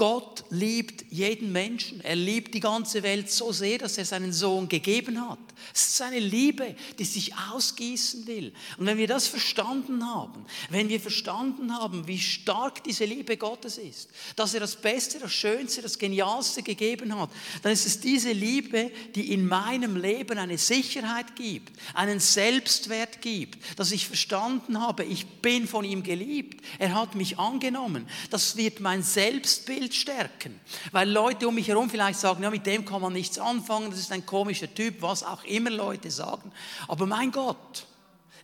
Gott 0.00 0.44
liebt 0.48 1.04
jeden 1.12 1.52
Menschen. 1.52 2.00
Er 2.00 2.16
liebt 2.16 2.54
die 2.54 2.60
ganze 2.60 3.02
Welt 3.02 3.30
so 3.30 3.52
sehr, 3.52 3.76
dass 3.76 3.98
er 3.98 4.06
seinen 4.06 4.32
Sohn 4.32 4.66
gegeben 4.66 5.20
hat. 5.28 5.38
Es 5.74 5.88
ist 5.88 5.96
seine 5.98 6.18
Liebe, 6.18 6.74
die 6.98 7.04
sich 7.04 7.34
ausgießen 7.52 8.26
will. 8.26 8.54
Und 8.78 8.86
wenn 8.86 8.96
wir 8.96 9.06
das 9.06 9.26
verstanden 9.26 10.06
haben, 10.06 10.46
wenn 10.70 10.88
wir 10.88 11.02
verstanden 11.02 11.76
haben, 11.76 12.06
wie 12.06 12.18
stark 12.18 12.82
diese 12.82 13.04
Liebe 13.04 13.36
Gottes 13.36 13.76
ist, 13.76 14.08
dass 14.36 14.54
er 14.54 14.60
das 14.60 14.76
Beste, 14.76 15.18
das 15.18 15.34
Schönste, 15.34 15.82
das 15.82 15.98
Genialste 15.98 16.62
gegeben 16.62 17.20
hat, 17.20 17.28
dann 17.60 17.72
ist 17.72 17.84
es 17.84 18.00
diese 18.00 18.32
Liebe, 18.32 18.90
die 19.14 19.34
in 19.34 19.46
meinem 19.46 19.96
Leben 19.96 20.38
eine 20.38 20.56
Sicherheit 20.56 21.36
gibt, 21.36 21.78
einen 21.92 22.20
Selbstwert 22.20 23.20
gibt, 23.20 23.78
dass 23.78 23.92
ich 23.92 24.06
verstanden 24.06 24.80
habe, 24.80 25.04
ich 25.04 25.26
bin 25.26 25.68
von 25.68 25.84
ihm 25.84 26.02
geliebt. 26.02 26.64
Er 26.78 26.94
hat 26.94 27.14
mich 27.16 27.38
angenommen. 27.38 28.08
Das 28.30 28.56
wird 28.56 28.80
mein 28.80 29.02
Selbstbild 29.02 29.89
stärken. 29.94 30.58
Weil 30.92 31.10
Leute 31.10 31.48
um 31.48 31.54
mich 31.54 31.68
herum 31.68 31.90
vielleicht 31.90 32.18
sagen, 32.18 32.42
ja, 32.42 32.50
mit 32.50 32.66
dem 32.66 32.84
kann 32.84 33.00
man 33.00 33.12
nichts 33.12 33.38
anfangen, 33.38 33.90
das 33.90 34.00
ist 34.00 34.12
ein 34.12 34.26
komischer 34.26 34.72
Typ, 34.72 35.02
was 35.02 35.22
auch 35.22 35.44
immer 35.44 35.70
Leute 35.70 36.10
sagen. 36.10 36.52
Aber 36.88 37.06
mein 37.06 37.30
Gott 37.30 37.86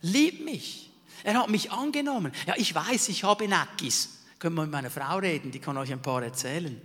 liebt 0.01 0.43
mich. 0.43 0.91
Er 1.23 1.35
hat 1.35 1.49
mich 1.49 1.71
angenommen. 1.71 2.31
Ja, 2.45 2.53
ich 2.57 2.73
weiß, 2.73 3.09
ich 3.09 3.23
habe 3.23 3.47
Nackis. 3.47 4.09
Können 4.39 4.55
wir 4.55 4.61
mit 4.63 4.71
meiner 4.71 4.91
Frau 4.91 5.17
reden, 5.17 5.51
die 5.51 5.59
kann 5.59 5.77
euch 5.77 5.91
ein 5.91 6.01
paar 6.01 6.21
erzählen. 6.21 6.79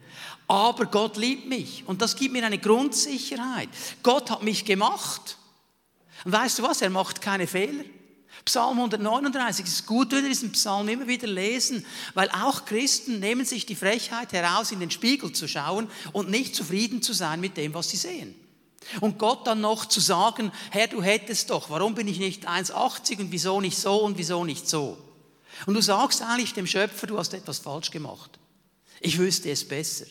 Aber 0.48 0.86
Gott 0.86 1.18
liebt 1.18 1.48
mich 1.48 1.84
und 1.86 2.00
das 2.00 2.16
gibt 2.16 2.32
mir 2.32 2.44
eine 2.44 2.58
Grundsicherheit. 2.58 3.68
Gott 4.02 4.30
hat 4.30 4.42
mich 4.42 4.64
gemacht. 4.64 5.36
Und 6.24 6.32
weißt 6.32 6.58
du 6.58 6.62
was? 6.62 6.80
Er 6.80 6.90
macht 6.90 7.20
keine 7.20 7.46
Fehler. 7.46 7.84
Psalm 8.44 8.78
139 8.78 9.66
ist 9.66 9.86
gut, 9.86 10.10
wenn 10.10 10.22
wir 10.22 10.28
diesen 10.28 10.52
Psalm 10.52 10.88
immer 10.88 11.06
wieder 11.06 11.28
lesen, 11.28 11.84
weil 12.14 12.28
auch 12.30 12.64
Christen 12.64 13.20
nehmen 13.20 13.44
sich 13.44 13.66
die 13.66 13.76
Frechheit 13.76 14.32
heraus, 14.32 14.72
in 14.72 14.80
den 14.80 14.90
Spiegel 14.90 15.32
zu 15.32 15.46
schauen 15.46 15.88
und 16.12 16.28
nicht 16.28 16.56
zufrieden 16.56 17.02
zu 17.02 17.12
sein 17.12 17.40
mit 17.40 17.56
dem, 17.56 17.72
was 17.74 17.90
sie 17.90 17.96
sehen. 17.96 18.34
Und 19.00 19.18
Gott 19.18 19.46
dann 19.46 19.60
noch 19.60 19.86
zu 19.86 20.00
sagen, 20.00 20.50
Herr, 20.70 20.88
du 20.88 21.02
hättest 21.02 21.50
doch, 21.50 21.70
warum 21.70 21.94
bin 21.94 22.08
ich 22.08 22.18
nicht 22.18 22.48
1,80 22.48 23.20
und 23.20 23.32
wieso 23.32 23.60
nicht 23.60 23.78
so 23.78 24.02
und 24.02 24.18
wieso 24.18 24.44
nicht 24.44 24.68
so? 24.68 24.98
Und 25.66 25.74
du 25.74 25.80
sagst 25.80 26.22
eigentlich 26.22 26.54
dem 26.54 26.66
Schöpfer, 26.66 27.06
du 27.06 27.18
hast 27.18 27.34
etwas 27.34 27.60
falsch 27.60 27.90
gemacht. 27.90 28.38
Ich 29.00 29.18
wüsste 29.18 29.50
es 29.50 29.66
besser. 29.66 30.06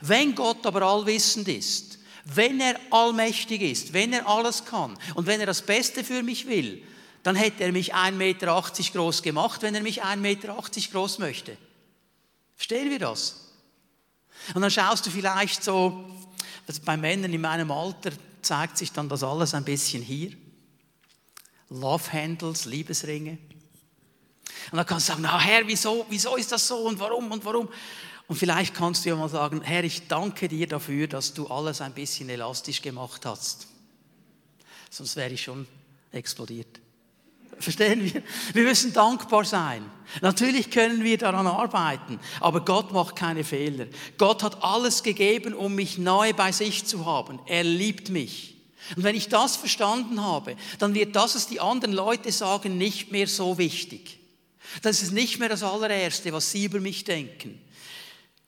Wenn 0.00 0.34
Gott 0.34 0.64
aber 0.66 0.82
allwissend 0.82 1.48
ist, 1.48 1.98
wenn 2.24 2.60
er 2.60 2.78
allmächtig 2.90 3.62
ist, 3.62 3.92
wenn 3.92 4.12
er 4.12 4.26
alles 4.26 4.64
kann 4.64 4.98
und 5.14 5.26
wenn 5.26 5.40
er 5.40 5.46
das 5.46 5.62
Beste 5.62 6.04
für 6.04 6.22
mich 6.22 6.46
will, 6.46 6.82
dann 7.28 7.36
hätte 7.36 7.62
er 7.62 7.72
mich 7.72 7.94
1,80 7.94 8.12
Meter 8.12 8.62
groß 8.94 9.22
gemacht, 9.22 9.60
wenn 9.60 9.74
er 9.74 9.82
mich 9.82 10.02
1,80 10.02 10.16
Meter 10.16 10.56
groß 10.92 11.18
möchte. 11.18 11.58
Verstehen 12.56 12.88
wir 12.88 12.98
das? 12.98 13.52
Und 14.54 14.62
dann 14.62 14.70
schaust 14.70 15.04
du 15.04 15.10
vielleicht 15.10 15.62
so, 15.62 16.08
also 16.66 16.80
bei 16.86 16.96
Männern 16.96 17.30
in 17.30 17.42
meinem 17.42 17.70
Alter 17.70 18.12
zeigt 18.40 18.78
sich 18.78 18.92
dann 18.92 19.10
das 19.10 19.22
alles 19.22 19.52
ein 19.52 19.64
bisschen 19.64 20.02
hier. 20.02 20.32
Love 21.68 22.10
Handles, 22.14 22.64
Liebesringe. 22.64 23.36
Und 24.70 24.78
dann 24.78 24.86
kannst 24.86 25.08
du 25.08 25.12
sagen, 25.12 25.22
na 25.22 25.38
Herr, 25.38 25.66
wieso, 25.66 26.06
wieso 26.08 26.34
ist 26.36 26.50
das 26.50 26.66
so 26.66 26.78
und 26.78 26.98
warum 26.98 27.30
und 27.30 27.44
warum? 27.44 27.68
Und 28.26 28.36
vielleicht 28.36 28.72
kannst 28.72 29.04
du 29.04 29.10
ja 29.10 29.16
mal 29.16 29.28
sagen, 29.28 29.60
Herr, 29.60 29.84
ich 29.84 30.08
danke 30.08 30.48
dir 30.48 30.66
dafür, 30.66 31.08
dass 31.08 31.34
du 31.34 31.46
alles 31.48 31.82
ein 31.82 31.92
bisschen 31.92 32.30
elastisch 32.30 32.80
gemacht 32.80 33.26
hast. 33.26 33.68
Sonst 34.88 35.14
wäre 35.16 35.34
ich 35.34 35.42
schon 35.42 35.66
explodiert. 36.10 36.80
Verstehen 37.60 38.04
wir? 38.04 38.22
Wir 38.52 38.62
müssen 38.64 38.92
dankbar 38.92 39.44
sein. 39.44 39.84
Natürlich 40.22 40.70
können 40.70 41.04
wir 41.04 41.18
daran 41.18 41.46
arbeiten, 41.46 42.18
aber 42.40 42.64
Gott 42.64 42.92
macht 42.92 43.16
keine 43.16 43.44
Fehler. 43.44 43.86
Gott 44.16 44.42
hat 44.42 44.62
alles 44.62 45.02
gegeben, 45.02 45.54
um 45.54 45.74
mich 45.74 45.98
neu 45.98 46.32
bei 46.32 46.52
sich 46.52 46.86
zu 46.86 47.04
haben. 47.04 47.40
Er 47.46 47.64
liebt 47.64 48.08
mich. 48.08 48.56
Und 48.96 49.02
wenn 49.02 49.14
ich 49.14 49.28
das 49.28 49.56
verstanden 49.56 50.22
habe, 50.22 50.56
dann 50.78 50.94
wird 50.94 51.14
das, 51.14 51.34
was 51.34 51.46
die 51.46 51.60
anderen 51.60 51.94
Leute 51.94 52.32
sagen, 52.32 52.78
nicht 52.78 53.12
mehr 53.12 53.26
so 53.26 53.58
wichtig. 53.58 54.18
Das 54.82 55.02
ist 55.02 55.12
nicht 55.12 55.38
mehr 55.38 55.48
das 55.48 55.62
allererste, 55.62 56.32
was 56.32 56.50
sie 56.50 56.64
über 56.64 56.80
mich 56.80 57.04
denken. 57.04 57.60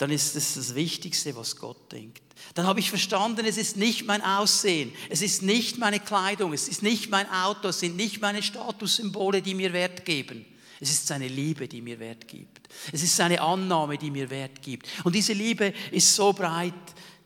Dann 0.01 0.11
ist 0.11 0.35
es 0.35 0.55
das 0.55 0.75
Wichtigste, 0.75 1.37
was 1.37 1.57
Gott 1.57 1.93
denkt. 1.93 2.23
Dann 2.55 2.67
habe 2.67 2.81
ich 2.81 2.89
verstanden, 2.89 3.45
es 3.45 3.59
ist 3.59 3.77
nicht 3.77 4.07
mein 4.07 4.23
Aussehen, 4.23 4.95
es 5.11 5.21
ist 5.21 5.43
nicht 5.43 5.77
meine 5.77 6.01
Kleidung, 6.01 6.55
es 6.55 6.69
ist 6.69 6.83
nicht 6.83 7.11
mein 7.11 7.31
Auto, 7.31 7.69
es 7.69 7.81
sind 7.81 7.97
nicht 7.97 8.19
meine 8.23 8.43
Statussymbole, 8.43 9.43
die 9.43 9.53
mir 9.53 9.75
Wert 9.75 10.07
geben. 10.07 10.47
Es 10.81 10.91
ist 10.91 11.07
seine 11.07 11.29
Liebe, 11.29 11.69
die 11.69 11.83
mir 11.83 11.99
Wert 11.99 12.27
gibt. 12.27 12.67
Es 12.91 13.03
ist 13.03 13.15
seine 13.15 13.43
Annahme, 13.43 13.99
die 13.99 14.11
mir 14.11 14.31
Wert 14.31 14.63
gibt. 14.63 14.89
Und 15.05 15.15
diese 15.15 15.35
Liebe 15.35 15.75
ist 15.91 16.17
so 16.17 16.33
breit, 16.33 16.73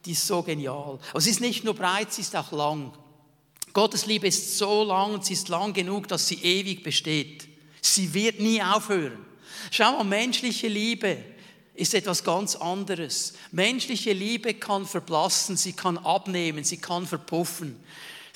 die 0.04 0.10
ist 0.10 0.26
so 0.26 0.42
genial. 0.42 0.98
Aber 1.10 1.20
sie 1.20 1.30
ist 1.30 1.40
nicht 1.40 1.62
nur 1.62 1.74
breit, 1.74 2.12
sie 2.12 2.22
ist 2.22 2.34
auch 2.34 2.50
lang. 2.50 2.92
Gottes 3.72 4.06
Liebe 4.06 4.26
ist 4.26 4.58
so 4.58 4.82
lang 4.82 5.14
und 5.14 5.24
sie 5.24 5.34
ist 5.34 5.48
lang 5.48 5.74
genug, 5.74 6.08
dass 6.08 6.26
sie 6.26 6.42
ewig 6.42 6.82
besteht. 6.82 7.46
Sie 7.80 8.12
wird 8.12 8.40
nie 8.40 8.60
aufhören. 8.60 9.24
Schau 9.70 9.92
mal, 9.92 10.02
menschliche 10.02 10.66
Liebe 10.66 11.33
ist 11.74 11.94
etwas 11.94 12.22
ganz 12.22 12.56
anderes. 12.56 13.34
Menschliche 13.50 14.12
Liebe 14.12 14.54
kann 14.54 14.86
verblassen, 14.86 15.56
sie 15.56 15.72
kann 15.72 15.98
abnehmen, 15.98 16.64
sie 16.64 16.78
kann 16.78 17.06
verpuffen. 17.06 17.76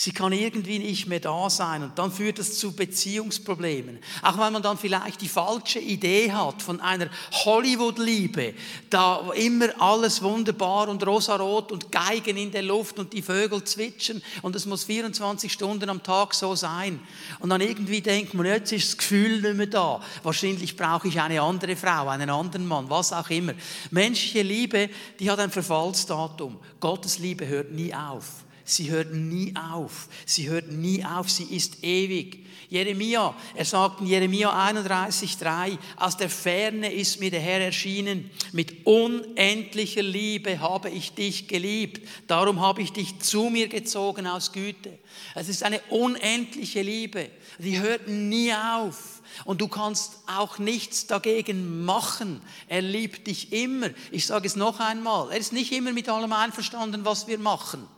Sie 0.00 0.12
kann 0.12 0.30
irgendwie 0.30 0.78
nicht 0.78 1.08
mehr 1.08 1.18
da 1.18 1.50
sein 1.50 1.82
und 1.82 1.98
dann 1.98 2.12
führt 2.12 2.38
das 2.38 2.56
zu 2.56 2.70
Beziehungsproblemen. 2.70 3.98
Auch 4.22 4.38
wenn 4.38 4.52
man 4.52 4.62
dann 4.62 4.78
vielleicht 4.78 5.20
die 5.20 5.28
falsche 5.28 5.80
Idee 5.80 6.30
hat 6.30 6.62
von 6.62 6.80
einer 6.80 7.08
Hollywood-Liebe, 7.32 8.54
da 8.90 9.28
immer 9.34 9.70
alles 9.82 10.22
wunderbar 10.22 10.88
und 10.88 11.04
rosarot 11.04 11.72
und 11.72 11.90
Geigen 11.90 12.36
in 12.36 12.52
der 12.52 12.62
Luft 12.62 13.00
und 13.00 13.12
die 13.12 13.22
Vögel 13.22 13.64
zwitschern 13.64 14.22
und 14.42 14.54
es 14.54 14.66
muss 14.66 14.84
24 14.84 15.52
Stunden 15.52 15.90
am 15.90 16.00
Tag 16.00 16.32
so 16.32 16.54
sein. 16.54 17.00
Und 17.40 17.50
dann 17.50 17.60
irgendwie 17.60 18.00
denkt 18.00 18.34
man, 18.34 18.46
jetzt 18.46 18.70
ist 18.70 18.90
das 18.90 18.98
Gefühl 18.98 19.40
nicht 19.40 19.56
mehr 19.56 19.66
da. 19.66 20.00
Wahrscheinlich 20.22 20.76
brauche 20.76 21.08
ich 21.08 21.20
eine 21.20 21.42
andere 21.42 21.74
Frau, 21.74 22.06
einen 22.06 22.30
anderen 22.30 22.68
Mann, 22.68 22.88
was 22.88 23.12
auch 23.12 23.30
immer. 23.30 23.54
Menschliche 23.90 24.42
Liebe, 24.42 24.90
die 25.18 25.28
hat 25.28 25.40
ein 25.40 25.50
Verfallsdatum. 25.50 26.56
Gottes 26.78 27.18
Liebe 27.18 27.48
hört 27.48 27.72
nie 27.72 27.92
auf. 27.92 28.44
Sie 28.68 28.90
hört 28.90 29.14
nie 29.14 29.54
auf. 29.56 30.08
Sie 30.26 30.50
hört 30.50 30.70
nie 30.70 31.02
auf. 31.02 31.30
Sie 31.30 31.44
ist 31.44 31.82
ewig. 31.82 32.44
Jeremia, 32.68 33.34
er 33.54 33.64
sagt 33.64 34.02
in 34.02 34.06
Jeremia 34.06 34.50
31,3, 34.50 35.78
aus 35.96 36.18
der 36.18 36.28
Ferne 36.28 36.92
ist 36.92 37.18
mir 37.18 37.30
der 37.30 37.40
Herr 37.40 37.62
erschienen. 37.62 38.30
Mit 38.52 38.86
unendlicher 38.86 40.02
Liebe 40.02 40.60
habe 40.60 40.90
ich 40.90 41.14
dich 41.14 41.48
geliebt. 41.48 42.06
Darum 42.26 42.60
habe 42.60 42.82
ich 42.82 42.92
dich 42.92 43.20
zu 43.20 43.44
mir 43.44 43.68
gezogen 43.68 44.26
aus 44.26 44.52
Güte. 44.52 44.98
Es 45.34 45.48
ist 45.48 45.62
eine 45.62 45.80
unendliche 45.88 46.82
Liebe. 46.82 47.30
Die 47.58 47.80
hört 47.80 48.06
nie 48.06 48.52
auf. 48.52 49.22
Und 49.46 49.62
du 49.62 49.68
kannst 49.68 50.18
auch 50.26 50.58
nichts 50.58 51.06
dagegen 51.06 51.86
machen. 51.86 52.42
Er 52.66 52.82
liebt 52.82 53.28
dich 53.28 53.50
immer. 53.50 53.88
Ich 54.10 54.26
sage 54.26 54.46
es 54.46 54.56
noch 54.56 54.78
einmal. 54.78 55.30
Er 55.30 55.38
ist 55.38 55.54
nicht 55.54 55.72
immer 55.72 55.92
mit 55.92 56.10
allem 56.10 56.34
einverstanden, 56.34 57.06
was 57.06 57.28
wir 57.28 57.38
machen. 57.38 57.88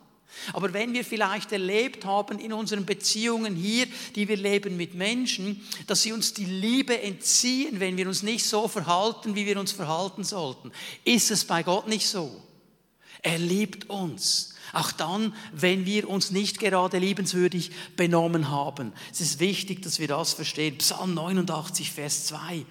Aber 0.53 0.73
wenn 0.73 0.93
wir 0.93 1.03
vielleicht 1.03 1.51
erlebt 1.51 2.05
haben 2.05 2.39
in 2.39 2.53
unseren 2.53 2.85
Beziehungen 2.85 3.55
hier, 3.55 3.87
die 4.15 4.27
wir 4.27 4.37
leben 4.37 4.77
mit 4.77 4.93
Menschen, 4.93 5.61
dass 5.87 6.01
sie 6.01 6.13
uns 6.13 6.33
die 6.33 6.45
Liebe 6.45 6.99
entziehen, 7.01 7.79
wenn 7.79 7.97
wir 7.97 8.07
uns 8.07 8.23
nicht 8.23 8.45
so 8.45 8.67
verhalten, 8.67 9.35
wie 9.35 9.45
wir 9.45 9.59
uns 9.59 9.71
verhalten 9.71 10.23
sollten, 10.23 10.71
ist 11.03 11.31
es 11.31 11.45
bei 11.45 11.63
Gott 11.63 11.87
nicht 11.87 12.07
so. 12.07 12.41
Er 13.21 13.37
liebt 13.37 13.89
uns. 13.89 14.55
Auch 14.73 14.91
dann, 14.91 15.33
wenn 15.51 15.85
wir 15.85 16.09
uns 16.09 16.31
nicht 16.31 16.59
gerade 16.59 16.97
liebenswürdig 16.97 17.71
benommen 17.97 18.49
haben. 18.49 18.93
Es 19.11 19.19
ist 19.19 19.39
wichtig, 19.39 19.81
dass 19.81 19.99
wir 19.99 20.07
das 20.07 20.33
verstehen. 20.33 20.77
Psalm 20.77 21.13
89, 21.13 21.91
Vers 21.91 22.27
2. 22.27 22.65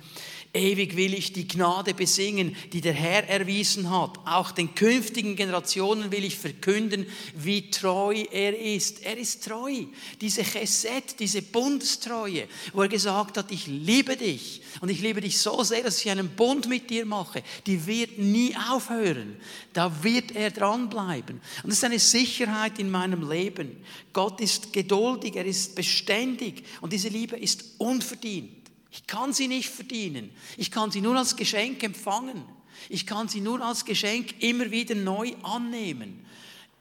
Ewig 0.52 0.96
will 0.96 1.14
ich 1.14 1.32
die 1.32 1.46
Gnade 1.46 1.94
besingen, 1.94 2.56
die 2.72 2.80
der 2.80 2.92
Herr 2.92 3.28
erwiesen 3.28 3.88
hat. 3.88 4.18
Auch 4.24 4.50
den 4.50 4.74
künftigen 4.74 5.36
Generationen 5.36 6.10
will 6.10 6.24
ich 6.24 6.36
verkünden, 6.36 7.06
wie 7.36 7.70
treu 7.70 8.24
er 8.32 8.58
ist. 8.58 9.04
Er 9.04 9.16
ist 9.16 9.44
treu. 9.44 9.84
Diese 10.20 10.42
Chesed, 10.42 11.20
diese 11.20 11.42
Bundestreue, 11.42 12.48
wo 12.72 12.82
er 12.82 12.88
gesagt 12.88 13.38
hat, 13.38 13.52
ich 13.52 13.68
liebe 13.68 14.16
dich 14.16 14.62
und 14.80 14.88
ich 14.88 15.00
liebe 15.00 15.20
dich 15.20 15.38
so 15.38 15.62
sehr, 15.62 15.84
dass 15.84 16.00
ich 16.00 16.10
einen 16.10 16.30
Bund 16.30 16.68
mit 16.68 16.90
dir 16.90 17.06
mache, 17.06 17.44
die 17.64 17.86
wird 17.86 18.18
nie 18.18 18.52
aufhören. 18.70 19.36
Da 19.72 20.02
wird 20.02 20.34
er 20.34 20.50
dranbleiben. 20.50 21.40
Und 21.62 21.70
das 21.70 21.78
ist 21.78 21.84
eine 21.84 22.00
Sicherheit 22.00 22.80
in 22.80 22.90
meinem 22.90 23.30
Leben. 23.30 23.76
Gott 24.12 24.40
ist 24.40 24.72
geduldig, 24.72 25.36
er 25.36 25.46
ist 25.46 25.76
beständig 25.76 26.64
und 26.80 26.92
diese 26.92 27.08
Liebe 27.08 27.36
ist 27.36 27.64
unverdient. 27.78 28.59
Ich 28.92 29.06
kann 29.06 29.32
sie 29.32 29.48
nicht 29.48 29.68
verdienen. 29.68 30.30
Ich 30.56 30.70
kann 30.70 30.90
sie 30.90 31.00
nur 31.00 31.16
als 31.16 31.36
Geschenk 31.36 31.82
empfangen. 31.82 32.44
Ich 32.88 33.06
kann 33.06 33.28
sie 33.28 33.40
nur 33.40 33.60
als 33.60 33.84
Geschenk 33.84 34.42
immer 34.42 34.70
wieder 34.70 34.94
neu 34.94 35.34
annehmen. 35.42 36.24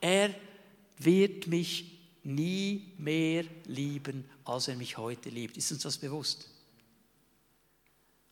Er 0.00 0.34
wird 0.98 1.46
mich 1.46 1.98
nie 2.24 2.92
mehr 2.98 3.44
lieben, 3.66 4.24
als 4.44 4.68
er 4.68 4.76
mich 4.76 4.98
heute 4.98 5.30
liebt. 5.30 5.56
Ist 5.56 5.72
uns 5.72 5.82
das 5.82 5.98
bewusst? 5.98 6.48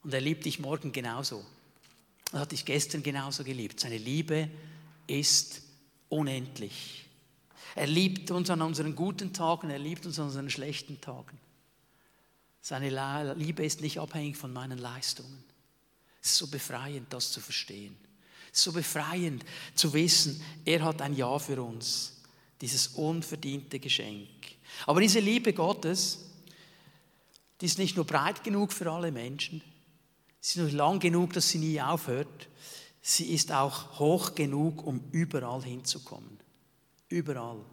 Und 0.02 0.14
er 0.14 0.20
liebt 0.20 0.44
dich 0.44 0.58
morgen 0.58 0.92
genauso. 0.92 1.44
Er 2.32 2.40
hat 2.40 2.52
dich 2.52 2.64
gestern 2.64 3.02
genauso 3.02 3.44
geliebt. 3.44 3.80
Seine 3.80 3.98
Liebe 3.98 4.48
ist 5.06 5.62
unendlich. 6.08 7.06
Er 7.74 7.86
liebt 7.86 8.30
uns 8.30 8.50
an 8.50 8.62
unseren 8.62 8.94
guten 8.96 9.32
Tagen, 9.32 9.70
er 9.70 9.78
liebt 9.78 10.04
uns 10.06 10.18
an 10.18 10.26
unseren 10.26 10.50
schlechten 10.50 11.00
Tagen. 11.00 11.38
Seine 12.60 13.34
Liebe 13.34 13.64
ist 13.64 13.80
nicht 13.80 13.98
abhängig 13.98 14.36
von 14.36 14.52
meinen 14.52 14.78
Leistungen. 14.78 15.44
Es 16.20 16.30
ist 16.30 16.36
so 16.38 16.46
befreiend, 16.48 17.12
das 17.12 17.32
zu 17.32 17.40
verstehen. 17.40 17.96
Es 18.52 18.58
ist 18.58 18.64
so 18.64 18.72
befreiend 18.72 19.44
zu 19.74 19.92
wissen, 19.92 20.42
er 20.64 20.84
hat 20.84 21.00
ein 21.02 21.14
Ja 21.14 21.38
für 21.38 21.62
uns. 21.62 22.14
Dieses 22.60 22.88
unverdiente 22.88 23.78
Geschenk. 23.78 24.28
Aber 24.86 25.00
diese 25.00 25.20
Liebe 25.20 25.52
Gottes, 25.52 26.18
die 27.60 27.66
ist 27.66 27.78
nicht 27.78 27.96
nur 27.96 28.04
breit 28.04 28.42
genug 28.42 28.72
für 28.72 28.90
alle 28.90 29.12
Menschen, 29.12 29.62
sie 30.40 30.60
ist 30.60 30.64
nur 30.64 30.72
lang 30.72 30.98
genug, 30.98 31.32
dass 31.32 31.48
sie 31.48 31.58
nie 31.58 31.80
aufhört. 31.80 32.48
Sie 33.00 33.32
ist 33.32 33.52
auch 33.52 33.98
hoch 33.98 34.34
genug, 34.34 34.84
um 34.84 35.02
überall 35.12 35.62
hinzukommen. 35.62 36.38
Überall. 37.08 37.64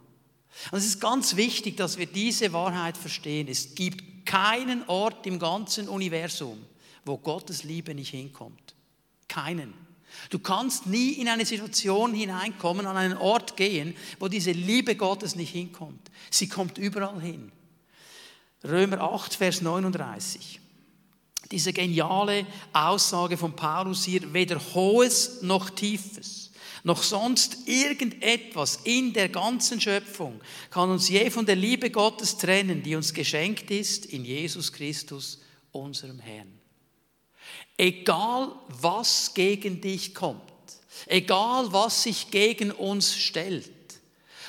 Und 0.70 0.78
es 0.78 0.86
ist 0.86 1.00
ganz 1.00 1.36
wichtig, 1.36 1.76
dass 1.76 1.98
wir 1.98 2.06
diese 2.06 2.52
Wahrheit 2.52 2.96
verstehen. 2.96 3.48
Es 3.48 3.74
gibt 3.74 4.02
keinen 4.26 4.86
Ort 4.88 5.26
im 5.26 5.38
ganzen 5.38 5.88
Universum, 5.88 6.62
wo 7.04 7.16
Gottes 7.16 7.62
Liebe 7.64 7.94
nicht 7.94 8.10
hinkommt. 8.10 8.74
Keinen. 9.28 9.72
Du 10.30 10.38
kannst 10.38 10.86
nie 10.86 11.12
in 11.12 11.28
eine 11.28 11.46
Situation 11.46 12.12
hineinkommen, 12.12 12.86
an 12.86 12.96
einen 12.96 13.16
Ort 13.16 13.56
gehen, 13.56 13.96
wo 14.18 14.28
diese 14.28 14.52
Liebe 14.52 14.96
Gottes 14.96 15.36
nicht 15.36 15.52
hinkommt. 15.52 16.10
Sie 16.30 16.48
kommt 16.48 16.78
überall 16.78 17.20
hin. 17.20 17.50
Römer 18.64 19.00
8, 19.00 19.34
Vers 19.34 19.62
39. 19.62 20.60
Diese 21.50 21.72
geniale 21.72 22.46
Aussage 22.72 23.36
von 23.36 23.54
Paulus 23.54 24.04
hier, 24.04 24.32
weder 24.32 24.58
hohes 24.74 25.42
noch 25.42 25.70
tiefes 25.70 26.45
noch 26.86 27.02
sonst 27.02 27.66
irgendetwas 27.66 28.78
in 28.84 29.12
der 29.12 29.28
ganzen 29.28 29.80
Schöpfung 29.80 30.40
kann 30.70 30.88
uns 30.88 31.08
je 31.08 31.30
von 31.30 31.44
der 31.44 31.56
Liebe 31.56 31.90
Gottes 31.90 32.38
trennen, 32.38 32.84
die 32.84 32.94
uns 32.94 33.12
geschenkt 33.12 33.72
ist 33.72 34.06
in 34.06 34.24
Jesus 34.24 34.72
Christus, 34.72 35.40
unserem 35.72 36.20
Herrn. 36.20 36.60
Egal 37.76 38.52
was 38.68 39.34
gegen 39.34 39.80
dich 39.80 40.14
kommt, 40.14 40.40
egal 41.06 41.72
was 41.72 42.04
sich 42.04 42.30
gegen 42.30 42.70
uns 42.70 43.16
stellt, 43.16 43.68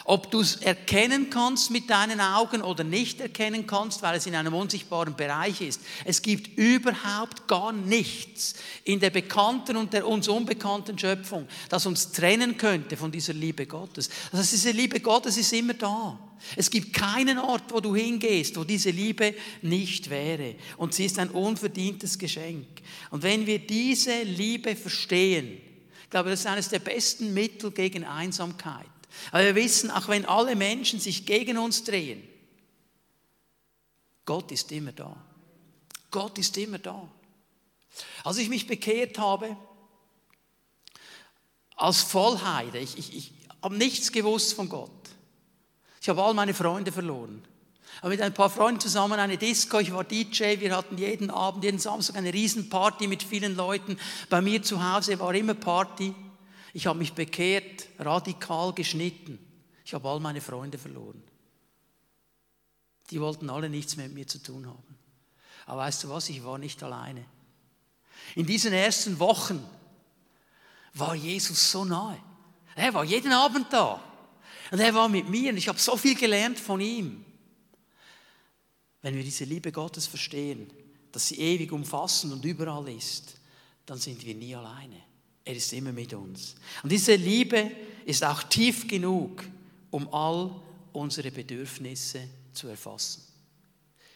ob 0.07 0.31
du 0.31 0.39
es 0.39 0.55
erkennen 0.55 1.29
kannst 1.29 1.69
mit 1.69 1.89
deinen 1.89 2.21
Augen 2.21 2.61
oder 2.61 2.85
nicht 2.85 3.19
erkennen 3.19 3.67
kannst, 3.67 4.01
weil 4.01 4.15
es 4.15 4.25
in 4.25 4.35
einem 4.35 4.53
unsichtbaren 4.53 5.17
Bereich 5.17 5.59
ist. 5.59 5.81
Es 6.05 6.21
gibt 6.21 6.57
überhaupt 6.57 7.45
gar 7.45 7.73
nichts 7.73 8.55
in 8.85 9.01
der 9.01 9.09
bekannten 9.09 9.75
und 9.75 9.91
der 9.91 10.07
uns 10.07 10.29
unbekannten 10.29 10.97
Schöpfung, 10.97 11.45
das 11.67 11.85
uns 11.85 12.13
trennen 12.13 12.55
könnte 12.57 12.95
von 12.95 13.11
dieser 13.11 13.33
Liebe 13.33 13.65
Gottes. 13.65 14.09
Das 14.31 14.39
heißt, 14.39 14.53
diese 14.53 14.71
Liebe 14.71 15.01
Gottes 15.01 15.35
ist 15.35 15.51
immer 15.51 15.73
da. 15.73 16.17
Es 16.55 16.69
gibt 16.69 16.93
keinen 16.93 17.37
Ort, 17.37 17.63
wo 17.73 17.81
du 17.81 17.93
hingehst, 17.93 18.55
wo 18.55 18.63
diese 18.63 18.91
Liebe 18.91 19.35
nicht 19.61 20.09
wäre. 20.09 20.55
Und 20.77 20.93
sie 20.93 21.03
ist 21.03 21.19
ein 21.19 21.31
unverdientes 21.31 22.17
Geschenk. 22.17 22.65
Und 23.11 23.23
wenn 23.23 23.45
wir 23.45 23.59
diese 23.59 24.23
Liebe 24.23 24.73
verstehen, 24.77 25.57
ich 26.03 26.09
glaube, 26.09 26.29
das 26.29 26.39
ist 26.39 26.47
eines 26.47 26.69
der 26.69 26.79
besten 26.79 27.33
Mittel 27.33 27.71
gegen 27.71 28.05
Einsamkeit. 28.05 28.85
Aber 29.32 29.43
wir 29.43 29.56
wissen, 29.56 29.91
auch 29.91 30.08
wenn 30.08 30.25
alle 30.25 30.56
Menschen 30.56 30.99
sich 30.99 31.25
gegen 31.25 31.58
uns 31.58 31.84
drehen, 31.84 32.27
Gott 34.25 34.51
ist 34.51 34.71
immer 34.71 34.91
da. 34.91 35.15
Gott 36.12 36.38
ist 36.38 36.58
immer 36.58 36.80
da. 36.80 37.08
Als 38.23 38.38
ich 38.38 38.49
mich 38.49 38.67
bekehrt 38.67 39.17
habe, 39.17 39.56
als 41.75 42.01
Vollheide, 42.01 42.80
ich, 42.80 42.97
ich, 42.97 43.15
ich 43.15 43.34
habe 43.62 43.75
nichts 43.75 44.12
gewusst 44.12 44.53
von 44.53 44.69
Gott. 44.69 44.91
Ich 46.01 46.10
habe 46.10 46.23
all 46.23 46.34
meine 46.34 46.53
Freunde 46.53 46.91
verloren. 46.91 47.43
Aber 48.01 48.10
mit 48.10 48.21
ein 48.21 48.34
paar 48.34 48.49
Freunden 48.49 48.80
zusammen 48.80 49.19
eine 49.19 49.38
Disco, 49.38 49.80
ich 49.80 49.91
war 49.91 50.03
DJ, 50.03 50.60
wir 50.60 50.75
hatten 50.75 50.97
jeden 50.97 51.30
Abend, 51.30 51.63
jeden 51.63 51.80
Samstag 51.80 52.15
eine 52.15 52.34
Riesenparty 52.34 53.08
mit 53.08 53.23
vielen 53.23 53.56
Leuten. 53.56 53.97
Bei 54.30 54.41
mir 54.41 54.62
zu 54.62 54.84
Hause 54.84 55.19
war 55.19 55.34
immer 55.34 55.56
Party. 55.56 56.13
Ich 56.73 56.88
habe 56.88 56.99
mich 56.99 57.13
bekehrt, 57.13 57.88
radikal 57.99 58.73
geschnitten. 58.73 59.39
Ich 59.86 59.93
habe 59.93 60.08
all 60.10 60.19
meine 60.19 60.41
Freunde 60.41 60.77
verloren. 60.77 61.23
Die 63.10 63.21
wollten 63.21 63.49
alle 63.49 63.69
nichts 63.69 63.95
mehr 63.95 64.08
mit 64.08 64.15
mir 64.15 64.27
zu 64.27 64.39
tun 64.39 64.67
haben. 64.67 64.97
Aber 65.65 65.82
weißt 65.82 66.03
du 66.03 66.10
was, 66.10 66.30
ich 66.30 66.43
war 66.43 66.58
nicht 66.58 66.82
alleine. 66.84 67.25
In 68.36 68.45
diesen 68.45 68.73
ersten 68.73 69.19
Wochen 69.19 69.63
war 70.93 71.15
Jesus 71.15 71.71
so 71.71 71.86
nahe. 71.86 72.21
Er 72.75 72.93
war 72.93 73.03
jeden 73.03 73.32
Abend 73.32 73.71
da. 73.71 74.01
Und 74.71 74.80
er 74.80 74.93
war 74.93 75.08
mit 75.08 75.30
mir 75.30 75.51
und 75.51 75.58
ich 75.58 75.67
habe 75.67 75.80
so 75.80 75.95
viel 75.95 76.15
gelernt 76.15 76.60
von 76.60 76.82
ihm. 76.82 77.23
Wenn 79.01 79.15
wir 79.15 79.23
diese 79.23 79.45
Liebe 79.45 79.71
Gottes 79.71 80.08
verstehen, 80.08 80.69
dass 81.12 81.30
sie 81.30 81.39
ewig 81.39 81.71
umfassend 81.71 82.34
und 82.34 82.43
überall 82.43 82.88
ist, 82.89 83.36
dann 83.86 83.97
sind 83.97 84.25
wir 84.25 84.36
nie 84.36 84.53
alleine. 84.53 85.01
Er 85.47 85.55
ist 85.55 85.71
immer 85.71 85.93
mit 85.93 86.13
uns. 86.13 86.55
Und 86.83 86.91
diese 86.91 87.15
Liebe 87.15 87.71
ist 88.03 88.21
auch 88.21 88.43
tief 88.43 88.86
genug, 88.86 89.45
um 89.91 90.13
all 90.13 90.62
unsere 90.91 91.31
Bedürfnisse 91.31 92.27
zu 92.51 92.67
erfassen. 92.67 93.23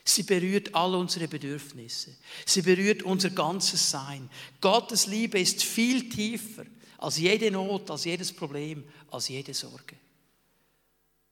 Sie 0.04 0.24
berührt 0.24 0.76
all 0.76 0.94
unsere 0.94 1.30
Bedürfnisse. 1.30 2.18
Sie 2.46 2.62
berührt 2.62 3.04
unser 3.04 3.30
ganzes 3.30 3.92
Sein. 3.92 4.30
Gottes 4.60 5.08
Liebe 5.08 5.40
ist 5.40 5.64
viel 5.64 6.10
tiefer 6.10 6.66
als 6.98 7.18
jede 7.18 7.50
Not, 7.50 7.90
als 7.90 8.04
jedes 8.04 8.34
Problem, 8.34 8.84
als 9.10 9.30
jede 9.30 9.54
Sorge. 9.54 9.96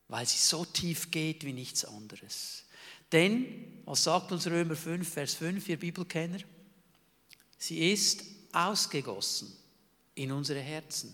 Weil 0.07 0.25
sie 0.25 0.37
so 0.37 0.63
tief 0.63 1.11
geht 1.11 1.43
wie 1.43 1.51
nichts 1.51 1.83
anderes. 1.83 2.63
Denn, 3.11 3.81
was 3.83 4.05
sagt 4.05 4.31
uns 4.31 4.47
Römer 4.47 4.77
5, 4.77 5.09
Vers 5.09 5.33
5, 5.33 5.67
ihr 5.67 5.77
Bibelkenner? 5.77 6.39
Sie 7.57 7.91
ist 7.91 8.23
ausgegossen 8.53 9.58
in 10.19 10.31
unsere 10.31 10.59
Herzen 10.59 11.13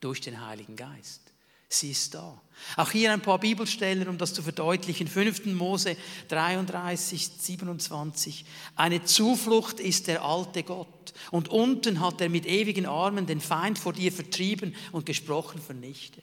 durch 0.00 0.20
den 0.20 0.44
Heiligen 0.44 0.76
Geist. 0.76 1.20
Sie 1.68 1.90
ist 1.90 2.14
da. 2.14 2.40
Auch 2.76 2.90
hier 2.92 3.12
ein 3.12 3.20
paar 3.20 3.38
Bibelstellen, 3.38 4.08
um 4.08 4.18
das 4.18 4.32
zu 4.32 4.42
verdeutlichen. 4.42 5.08
5. 5.08 5.46
Mose 5.46 5.96
33, 6.28 7.28
27. 7.38 8.44
Eine 8.76 9.04
Zuflucht 9.04 9.80
ist 9.80 10.06
der 10.06 10.22
alte 10.22 10.62
Gott. 10.62 11.12
Und 11.32 11.48
unten 11.48 12.00
hat 12.00 12.20
er 12.20 12.28
mit 12.28 12.46
ewigen 12.46 12.86
Armen 12.86 13.26
den 13.26 13.40
Feind 13.40 13.78
vor 13.78 13.92
dir 13.92 14.12
vertrieben 14.12 14.74
und 14.92 15.06
gesprochen 15.06 15.60
vernichte. 15.60 16.22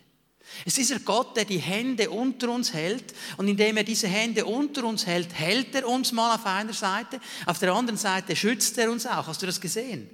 Es 0.66 0.78
ist 0.78 0.90
dieser 0.90 1.00
Gott, 1.00 1.36
der 1.38 1.46
die 1.46 1.60
Hände 1.60 2.10
unter 2.10 2.50
uns 2.50 2.74
hält 2.74 3.14
und 3.38 3.48
indem 3.48 3.78
er 3.78 3.84
diese 3.84 4.08
Hände 4.08 4.46
unter 4.46 4.86
uns 4.86 5.06
hält, 5.06 5.34
hält 5.34 5.76
er 5.76 5.88
uns 5.88 6.12
mal 6.12 6.36
auf 6.36 6.46
einer 6.46 6.74
Seite, 6.74 7.20
auf 7.46 7.60
der 7.60 7.74
anderen 7.74 7.98
Seite 7.98 8.36
schützt 8.36 8.78
er 8.78 8.92
uns 8.92 9.06
auch. 9.06 9.28
Hast 9.28 9.42
du 9.42 9.46
das 9.46 9.60
gesehen? 9.60 10.10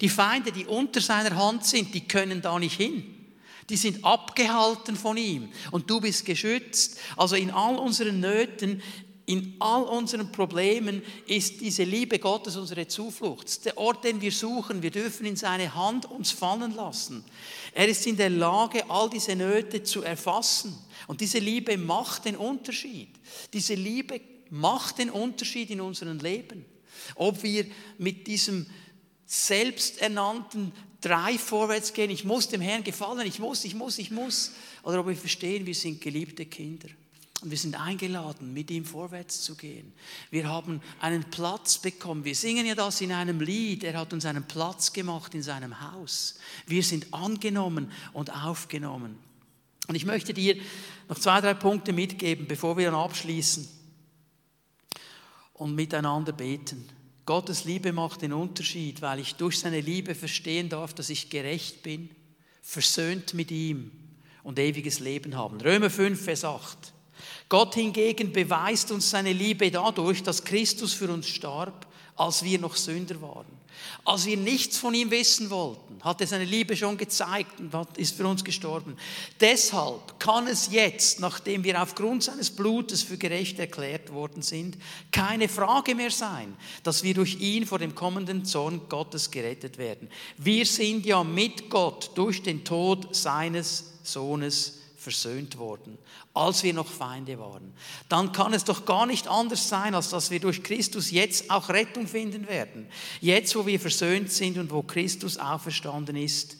Die 0.00 0.08
Feinde, 0.08 0.52
die 0.52 0.66
unter 0.66 1.00
seiner 1.00 1.34
Hand 1.36 1.64
sind, 1.64 1.94
die 1.94 2.06
können 2.06 2.42
da 2.42 2.58
nicht 2.58 2.76
hin 2.76 3.16
die 3.70 3.76
sind 3.76 4.04
abgehalten 4.04 4.96
von 4.96 5.16
ihm 5.16 5.48
und 5.70 5.88
du 5.88 6.00
bist 6.00 6.26
geschützt. 6.26 6.98
Also 7.16 7.36
in 7.36 7.52
all 7.52 7.78
unseren 7.78 8.18
Nöten, 8.18 8.82
in 9.26 9.54
all 9.60 9.84
unseren 9.84 10.32
Problemen 10.32 11.02
ist 11.28 11.60
diese 11.60 11.84
Liebe 11.84 12.18
Gottes 12.18 12.56
unsere 12.56 12.88
Zuflucht. 12.88 13.64
Der 13.64 13.78
Ort, 13.78 14.02
den 14.02 14.20
wir 14.20 14.32
suchen, 14.32 14.82
wir 14.82 14.90
dürfen 14.90 15.24
in 15.24 15.36
seine 15.36 15.72
Hand 15.72 16.04
uns 16.10 16.32
fallen 16.32 16.74
lassen. 16.74 17.24
Er 17.72 17.86
ist 17.86 18.04
in 18.08 18.16
der 18.16 18.30
Lage, 18.30 18.90
all 18.90 19.08
diese 19.08 19.36
Nöte 19.36 19.84
zu 19.84 20.02
erfassen. 20.02 20.76
Und 21.06 21.20
diese 21.20 21.38
Liebe 21.38 21.78
macht 21.78 22.24
den 22.24 22.34
Unterschied. 22.34 23.10
Diese 23.52 23.74
Liebe 23.74 24.20
macht 24.50 24.98
den 24.98 25.10
Unterschied 25.10 25.70
in 25.70 25.80
unserem 25.80 26.18
Leben. 26.18 26.64
Ob 27.14 27.44
wir 27.44 27.66
mit 27.98 28.26
diesem 28.26 28.66
selbsternannten 29.32 30.72
drei 31.00 31.38
vorwärts 31.38 31.92
gehen, 31.92 32.10
ich 32.10 32.24
muss 32.24 32.48
dem 32.48 32.60
Herrn 32.60 32.82
gefallen, 32.82 33.24
ich 33.28 33.38
muss, 33.38 33.64
ich 33.64 33.76
muss, 33.76 33.98
ich 33.98 34.10
muss. 34.10 34.50
Oder 34.82 34.98
ob 34.98 35.06
wir 35.06 35.14
verstehen, 35.14 35.66
wir 35.66 35.74
sind 35.74 36.00
geliebte 36.00 36.46
Kinder. 36.46 36.88
Und 37.40 37.52
wir 37.52 37.56
sind 37.56 37.80
eingeladen, 37.80 38.52
mit 38.52 38.72
ihm 38.72 38.84
vorwärts 38.84 39.42
zu 39.42 39.54
gehen. 39.54 39.92
Wir 40.32 40.48
haben 40.48 40.82
einen 40.98 41.22
Platz 41.30 41.78
bekommen. 41.78 42.24
Wir 42.24 42.34
singen 42.34 42.66
ja 42.66 42.74
das 42.74 43.00
in 43.02 43.12
einem 43.12 43.40
Lied. 43.40 43.84
Er 43.84 44.00
hat 44.00 44.12
uns 44.12 44.26
einen 44.26 44.48
Platz 44.48 44.92
gemacht 44.92 45.32
in 45.36 45.44
seinem 45.44 45.80
Haus. 45.80 46.34
Wir 46.66 46.82
sind 46.82 47.14
angenommen 47.14 47.92
und 48.12 48.34
aufgenommen. 48.34 49.16
Und 49.86 49.94
ich 49.94 50.06
möchte 50.06 50.34
dir 50.34 50.56
noch 51.08 51.20
zwei, 51.20 51.40
drei 51.40 51.54
Punkte 51.54 51.92
mitgeben, 51.92 52.48
bevor 52.48 52.76
wir 52.76 52.90
dann 52.90 53.00
abschließen 53.00 53.68
und 55.54 55.76
miteinander 55.76 56.32
beten. 56.32 56.88
Gottes 57.30 57.64
Liebe 57.64 57.92
macht 57.92 58.22
den 58.22 58.32
Unterschied, 58.32 59.02
weil 59.02 59.20
ich 59.20 59.36
durch 59.36 59.60
seine 59.60 59.80
Liebe 59.80 60.16
verstehen 60.16 60.68
darf, 60.68 60.94
dass 60.94 61.10
ich 61.10 61.30
gerecht 61.30 61.84
bin, 61.84 62.10
versöhnt 62.60 63.34
mit 63.34 63.52
ihm 63.52 63.92
und 64.42 64.58
ewiges 64.58 64.98
Leben 64.98 65.36
haben. 65.36 65.60
Römer 65.60 65.90
5, 65.90 66.20
Vers 66.20 66.44
8. 66.44 66.92
Gott 67.48 67.76
hingegen 67.76 68.32
beweist 68.32 68.90
uns 68.90 69.10
seine 69.10 69.32
Liebe 69.32 69.70
dadurch, 69.70 70.24
dass 70.24 70.42
Christus 70.42 70.92
für 70.92 71.08
uns 71.08 71.28
starb, 71.28 71.86
als 72.16 72.42
wir 72.42 72.58
noch 72.58 72.74
Sünder 72.74 73.22
waren. 73.22 73.59
Als 74.04 74.26
wir 74.26 74.36
nichts 74.36 74.78
von 74.78 74.94
ihm 74.94 75.10
wissen 75.10 75.50
wollten, 75.50 76.02
hat 76.02 76.20
er 76.20 76.26
seine 76.26 76.44
Liebe 76.44 76.76
schon 76.76 76.96
gezeigt 76.96 77.60
und 77.60 77.98
ist 77.98 78.16
für 78.16 78.26
uns 78.26 78.42
gestorben. 78.42 78.96
Deshalb 79.40 80.18
kann 80.18 80.46
es 80.46 80.70
jetzt, 80.70 81.20
nachdem 81.20 81.64
wir 81.64 81.82
aufgrund 81.82 82.22
seines 82.22 82.50
Blutes 82.50 83.02
für 83.02 83.18
gerecht 83.18 83.58
erklärt 83.58 84.12
worden 84.12 84.42
sind, 84.42 84.78
keine 85.12 85.48
Frage 85.48 85.94
mehr 85.94 86.10
sein, 86.10 86.56
dass 86.82 87.02
wir 87.02 87.14
durch 87.14 87.40
ihn 87.40 87.66
vor 87.66 87.78
dem 87.78 87.94
kommenden 87.94 88.44
Zorn 88.44 88.88
Gottes 88.88 89.30
gerettet 89.30 89.78
werden. 89.78 90.08
Wir 90.38 90.64
sind 90.66 91.04
ja 91.04 91.22
mit 91.22 91.68
Gott 91.68 92.10
durch 92.14 92.42
den 92.42 92.64
Tod 92.64 93.14
seines 93.14 93.84
Sohnes 94.02 94.79
versöhnt 95.00 95.56
worden, 95.56 95.96
als 96.34 96.62
wir 96.62 96.74
noch 96.74 96.86
Feinde 96.86 97.38
waren. 97.38 97.72
Dann 98.10 98.32
kann 98.32 98.52
es 98.52 98.64
doch 98.64 98.84
gar 98.84 99.06
nicht 99.06 99.28
anders 99.28 99.68
sein, 99.68 99.94
als 99.94 100.10
dass 100.10 100.30
wir 100.30 100.40
durch 100.40 100.62
Christus 100.62 101.10
jetzt 101.10 101.50
auch 101.50 101.70
Rettung 101.70 102.06
finden 102.06 102.46
werden. 102.46 102.86
Jetzt, 103.22 103.56
wo 103.56 103.66
wir 103.66 103.80
versöhnt 103.80 104.30
sind 104.30 104.58
und 104.58 104.70
wo 104.70 104.82
Christus 104.82 105.38
auferstanden 105.38 106.16
ist 106.16 106.58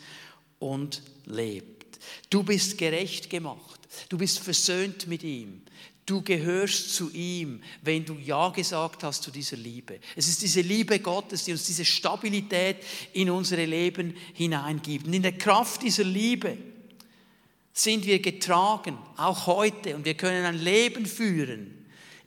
und 0.58 1.02
lebt. 1.26 1.98
Du 2.30 2.42
bist 2.42 2.78
gerecht 2.78 3.28
gemacht. 3.28 3.80
Du 4.08 4.16
bist 4.16 4.38
versöhnt 4.38 5.06
mit 5.06 5.22
ihm. 5.22 5.62
Du 6.06 6.22
gehörst 6.22 6.94
zu 6.94 7.10
ihm, 7.10 7.62
wenn 7.82 8.06
du 8.06 8.14
Ja 8.14 8.48
gesagt 8.48 9.04
hast 9.04 9.22
zu 9.22 9.30
dieser 9.30 9.58
Liebe. 9.58 10.00
Es 10.16 10.28
ist 10.28 10.40
diese 10.40 10.62
Liebe 10.62 10.98
Gottes, 11.00 11.44
die 11.44 11.52
uns 11.52 11.66
diese 11.66 11.84
Stabilität 11.84 12.78
in 13.12 13.28
unsere 13.28 13.66
Leben 13.66 14.16
hineingibt. 14.32 15.06
Und 15.06 15.12
in 15.12 15.22
der 15.22 15.36
Kraft 15.36 15.82
dieser 15.82 16.04
Liebe 16.04 16.56
sind 17.82 18.06
wir 18.06 18.20
getragen, 18.20 18.98
auch 19.16 19.46
heute, 19.46 19.96
und 19.96 20.04
wir 20.04 20.14
können 20.14 20.44
ein 20.44 20.58
Leben 20.58 21.06
führen 21.06 21.76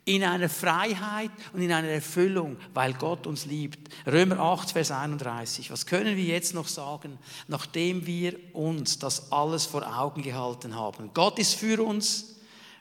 in 0.06 0.24
einer 0.24 0.50
Freiheit 0.50 1.32
und 1.54 1.62
in 1.62 1.72
einer 1.72 1.88
Erfüllung, 1.88 2.58
weil 2.74 2.94
Gott 2.94 3.26
uns 3.26 3.46
liebt. 3.46 3.94
Römer 4.06 4.39
8, 4.39 4.72
Vers 4.72 4.92
31. 4.92 5.72
Was 5.72 5.86
können 5.86 6.18
wir 6.18 6.26
jetzt 6.26 6.54
noch 6.54 6.68
sagen, 6.68 7.18
nachdem 7.48 8.06
wir 8.06 8.38
uns 8.54 9.00
das 9.00 9.32
alles 9.32 9.66
vor 9.66 9.98
Augen 9.98 10.22
gehalten 10.22 10.76
haben? 10.76 11.12
Gott 11.13 11.39
ist 11.39 11.56
für 11.56 11.82
uns. 11.82 12.33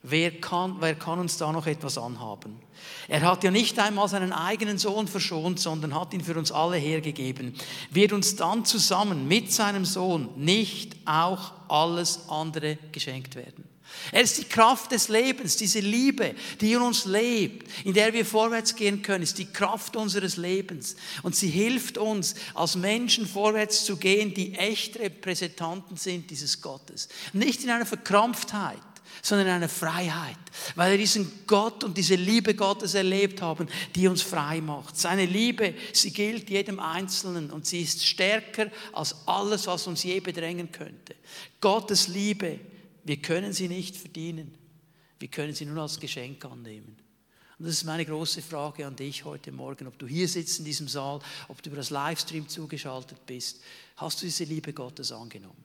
Wer 0.05 0.41
kann, 0.41 0.77
wer 0.81 0.97
kann 0.97 1.21
uns 1.21 1.37
da 1.37 1.53
noch 1.53 1.67
etwas 1.67 1.97
anhaben? 1.97 2.61
Er 3.07 3.23
hat 3.23 3.45
ja 3.45 3.53
nicht 3.53 3.79
einmal 3.79 4.09
seinen 4.09 4.33
eigenen 4.33 4.77
Sohn 4.77 5.07
verschont, 5.07 5.61
sondern 5.61 5.95
hat 5.95 6.13
ihn 6.13 6.25
für 6.25 6.37
uns 6.37 6.51
alle 6.51 6.77
hergegeben. 6.77 7.55
Wird 7.91 8.13
uns 8.13 8.35
dann 8.35 8.65
zusammen 8.65 9.29
mit 9.29 9.53
seinem 9.53 9.85
Sohn 9.85 10.29
nicht 10.37 10.97
auch 11.05 11.53
alles 11.69 12.29
andere 12.29 12.79
geschenkt 12.91 13.37
werden? 13.37 13.65
Er 14.11 14.23
ist 14.23 14.39
die 14.39 14.45
Kraft 14.45 14.91
des 14.91 15.09
Lebens, 15.09 15.57
diese 15.57 15.81
Liebe, 15.81 16.35
die 16.61 16.73
in 16.73 16.81
uns 16.81 17.05
lebt, 17.05 17.69
in 17.85 17.95
der 17.95 18.13
wir 18.13 18.25
vorwärts 18.25 18.75
gehen 18.75 19.03
können, 19.03 19.23
ist 19.23 19.39
die 19.39 19.53
Kraft 19.53 19.97
unseres 19.97 20.37
Lebens. 20.37 20.97
Und 21.23 21.37
sie 21.37 21.49
hilft 21.49 21.99
uns, 21.99 22.35
als 22.55 22.75
Menschen 22.75 23.27
vorwärts 23.27 23.85
zu 23.85 23.97
gehen, 23.97 24.35
die 24.35 24.55
echt 24.55 24.99
Repräsentanten 24.99 25.97
sind 25.97 26.31
dieses 26.31 26.61
Gottes. 26.61 27.09
Nicht 27.33 27.63
in 27.63 27.71
einer 27.71 27.87
Verkrampftheit, 27.87 28.79
sondern 29.21 29.49
in 29.49 29.53
einer 29.53 29.69
Freiheit, 29.69 30.39
weil 30.75 30.93
wir 30.93 30.99
diesen 30.99 31.47
Gott 31.47 31.85
und 31.85 31.97
diese 31.97 32.15
Liebe 32.15 32.55
Gottes 32.55 32.95
erlebt 32.95 33.43
haben, 33.43 33.69
die 33.95 34.09
uns 34.09 34.23
frei 34.23 34.61
macht. 34.61 34.97
Seine 34.97 35.27
Liebe, 35.27 35.75
sie 35.93 36.13
gilt 36.13 36.49
jedem 36.49 36.81
Einzelnen 36.81 37.51
und 37.51 37.67
sie 37.67 37.83
ist 37.83 38.05
stärker 38.05 38.71
als 38.93 39.27
alles, 39.27 39.67
was 39.67 39.87
uns 39.87 40.03
je 40.03 40.21
bedrängen 40.21 40.73
könnte. 40.73 41.15
Gottes 41.61 42.09
Liebe, 42.09 42.59
wir 43.05 43.17
können 43.19 43.53
sie 43.53 43.69
nicht 43.69 43.97
verdienen, 43.97 44.57
wir 45.19 45.29
können 45.29 45.55
sie 45.55 45.67
nur 45.67 45.83
als 45.83 46.01
Geschenk 46.01 46.45
annehmen. 46.45 46.97
Und 47.59 47.67
das 47.67 47.75
ist 47.75 47.85
meine 47.85 48.05
große 48.05 48.43
Frage 48.43 48.87
an 48.87 48.97
dich 48.97 49.25
heute 49.25 49.53
Morgen, 49.53 49.87
ob 49.87 49.97
du 49.99 50.07
hier 50.07 50.27
sitzt 50.27 50.59
in 50.59 50.65
diesem 50.65 50.89
Saal, 50.89 51.21
ob 51.47 51.63
du 51.63 51.71
über 51.71 51.77
das 51.77 51.91
Livestream 51.91 52.49
zugeschaltet 52.49 53.25
bist. 53.27 53.61
Hast 53.97 54.21
du 54.21 54.27
diese 54.27 54.45
Liebe 54.45 54.73
Gottes 54.73 55.13
angenommen? 55.13 55.65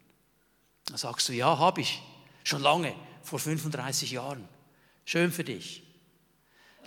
Dann 0.86 0.98
sagst 0.98 1.28
du, 1.30 1.34
ja, 1.34 1.58
habe 1.58 1.82
ich, 1.82 2.02
schon 2.44 2.62
lange 2.62 2.94
vor 3.28 3.40
35 3.40 4.12
Jahren. 4.12 4.48
Schön 5.06 5.32
für 5.32 5.44
dich. 5.44 5.84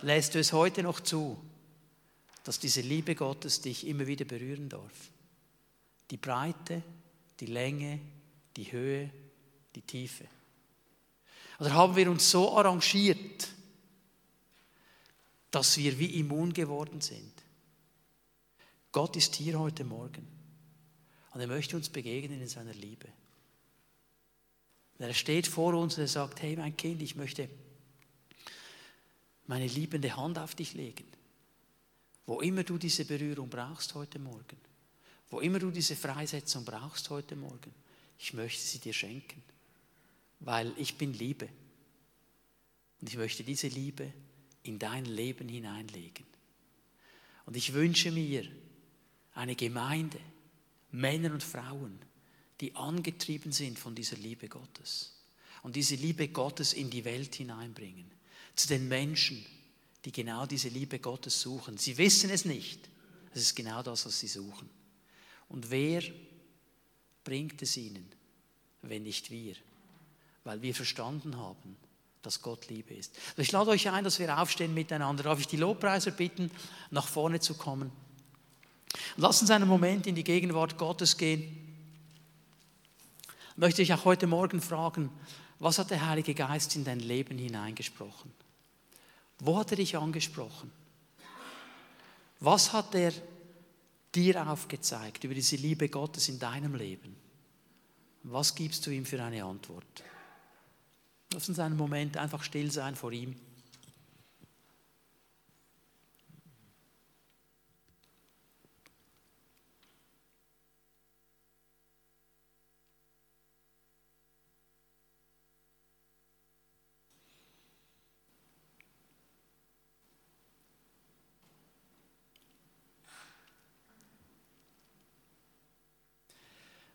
Lässt 0.01 0.33
du 0.33 0.39
es 0.39 0.51
heute 0.53 0.81
noch 0.81 0.99
zu, 0.99 1.39
dass 2.43 2.59
diese 2.59 2.81
Liebe 2.81 3.13
Gottes 3.13 3.61
dich 3.61 3.85
immer 3.85 4.07
wieder 4.07 4.25
berühren 4.25 4.67
darf? 4.67 5.11
Die 6.09 6.17
Breite, 6.17 6.81
die 7.39 7.45
Länge, 7.45 7.99
die 8.57 8.71
Höhe, 8.71 9.11
die 9.75 9.83
Tiefe. 9.83 10.25
Oder 11.59 11.73
haben 11.73 11.95
wir 11.95 12.09
uns 12.09 12.31
so 12.31 12.57
arrangiert, 12.57 13.49
dass 15.51 15.77
wir 15.77 15.99
wie 15.99 16.19
immun 16.19 16.53
geworden 16.53 17.01
sind? 17.01 17.33
Gott 18.91 19.15
ist 19.15 19.35
hier 19.35 19.59
heute 19.59 19.83
Morgen 19.83 20.27
und 21.33 21.39
er 21.39 21.47
möchte 21.47 21.75
uns 21.75 21.89
begegnen 21.89 22.41
in 22.41 22.47
seiner 22.47 22.73
Liebe. 22.73 23.07
Und 25.01 25.07
er 25.07 25.15
steht 25.15 25.47
vor 25.47 25.73
uns 25.73 25.95
und 25.97 26.03
er 26.03 26.07
sagt, 26.07 26.43
hey 26.43 26.55
mein 26.55 26.77
Kind, 26.77 27.01
ich 27.01 27.15
möchte 27.15 27.49
meine 29.47 29.65
liebende 29.65 30.15
Hand 30.15 30.37
auf 30.37 30.53
dich 30.53 30.75
legen. 30.75 31.07
Wo 32.27 32.39
immer 32.39 32.63
du 32.63 32.77
diese 32.77 33.05
Berührung 33.05 33.49
brauchst 33.49 33.95
heute 33.95 34.19
Morgen, 34.19 34.59
wo 35.31 35.39
immer 35.39 35.57
du 35.57 35.71
diese 35.71 35.95
Freisetzung 35.95 36.65
brauchst 36.65 37.09
heute 37.09 37.35
Morgen, 37.35 37.73
ich 38.19 38.33
möchte 38.33 38.61
sie 38.61 38.77
dir 38.77 38.93
schenken, 38.93 39.41
weil 40.39 40.71
ich 40.77 40.99
bin 40.99 41.15
Liebe. 41.15 41.49
Und 43.01 43.09
ich 43.09 43.17
möchte 43.17 43.43
diese 43.43 43.69
Liebe 43.69 44.13
in 44.61 44.77
dein 44.77 45.05
Leben 45.05 45.49
hineinlegen. 45.49 46.27
Und 47.47 47.57
ich 47.57 47.73
wünsche 47.73 48.11
mir 48.11 48.47
eine 49.33 49.55
Gemeinde, 49.55 50.19
Männer 50.91 51.33
und 51.33 51.41
Frauen, 51.41 51.97
die 52.61 52.75
angetrieben 52.75 53.51
sind 53.51 53.79
von 53.79 53.95
dieser 53.95 54.17
Liebe 54.17 54.47
Gottes 54.47 55.11
und 55.63 55.75
diese 55.75 55.95
Liebe 55.95 56.27
Gottes 56.27 56.73
in 56.73 56.89
die 56.89 57.03
Welt 57.03 57.35
hineinbringen. 57.35 58.05
Zu 58.55 58.67
den 58.67 58.87
Menschen, 58.87 59.43
die 60.05 60.11
genau 60.11 60.45
diese 60.45 60.69
Liebe 60.69 60.99
Gottes 60.99 61.41
suchen. 61.41 61.77
Sie 61.77 61.97
wissen 61.97 62.29
es 62.29 62.45
nicht. 62.45 62.87
Es 63.33 63.41
ist 63.41 63.55
genau 63.55 63.81
das, 63.81 64.05
was 64.05 64.19
sie 64.19 64.27
suchen. 64.27 64.69
Und 65.49 65.69
wer 65.71 66.03
bringt 67.23 67.61
es 67.61 67.77
ihnen, 67.77 68.07
wenn 68.81 69.03
nicht 69.03 69.31
wir? 69.31 69.55
Weil 70.43 70.61
wir 70.61 70.75
verstanden 70.75 71.37
haben, 71.37 71.77
dass 72.21 72.41
Gott 72.41 72.67
Liebe 72.67 72.93
ist. 72.93 73.15
Also 73.31 73.41
ich 73.41 73.51
lade 73.51 73.69
euch 73.71 73.89
ein, 73.89 74.03
dass 74.03 74.19
wir 74.19 74.39
aufstehen 74.39 74.73
miteinander. 74.73 75.23
Darf 75.23 75.39
ich 75.39 75.47
die 75.47 75.57
Lobpreiser 75.57 76.11
bitten, 76.11 76.51
nach 76.89 77.07
vorne 77.07 77.39
zu 77.39 77.55
kommen? 77.55 77.91
Lass 79.17 79.41
uns 79.41 79.51
einen 79.51 79.67
Moment 79.67 80.07
in 80.07 80.15
die 80.15 80.23
Gegenwart 80.23 80.77
Gottes 80.77 81.17
gehen. 81.17 81.70
Möchte 83.61 83.83
ich 83.83 83.93
auch 83.93 84.05
heute 84.05 84.25
Morgen 84.25 84.59
fragen, 84.59 85.11
was 85.59 85.77
hat 85.77 85.91
der 85.91 86.07
Heilige 86.07 86.33
Geist 86.33 86.75
in 86.75 86.83
dein 86.83 86.99
Leben 86.99 87.37
hineingesprochen? 87.37 88.31
Wo 89.37 89.59
hat 89.59 89.69
er 89.69 89.77
dich 89.77 89.95
angesprochen? 89.95 90.71
Was 92.39 92.73
hat 92.73 92.95
er 92.95 93.13
dir 94.15 94.49
aufgezeigt 94.49 95.25
über 95.25 95.35
diese 95.35 95.57
Liebe 95.57 95.89
Gottes 95.89 96.27
in 96.27 96.39
deinem 96.39 96.73
Leben? 96.73 97.15
Was 98.23 98.55
gibst 98.55 98.87
du 98.87 98.89
ihm 98.89 99.05
für 99.05 99.23
eine 99.23 99.43
Antwort? 99.43 100.03
Lass 101.31 101.47
uns 101.47 101.59
einen 101.59 101.77
Moment 101.77 102.17
einfach 102.17 102.41
still 102.41 102.71
sein 102.71 102.95
vor 102.95 103.11
ihm. 103.11 103.35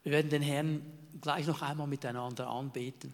Wir 0.06 0.12
werden 0.12 0.30
den 0.30 0.42
Herrn 0.42 0.82
gleich 1.20 1.48
noch 1.48 1.62
einmal 1.62 1.88
miteinander 1.88 2.48
anbeten 2.48 3.12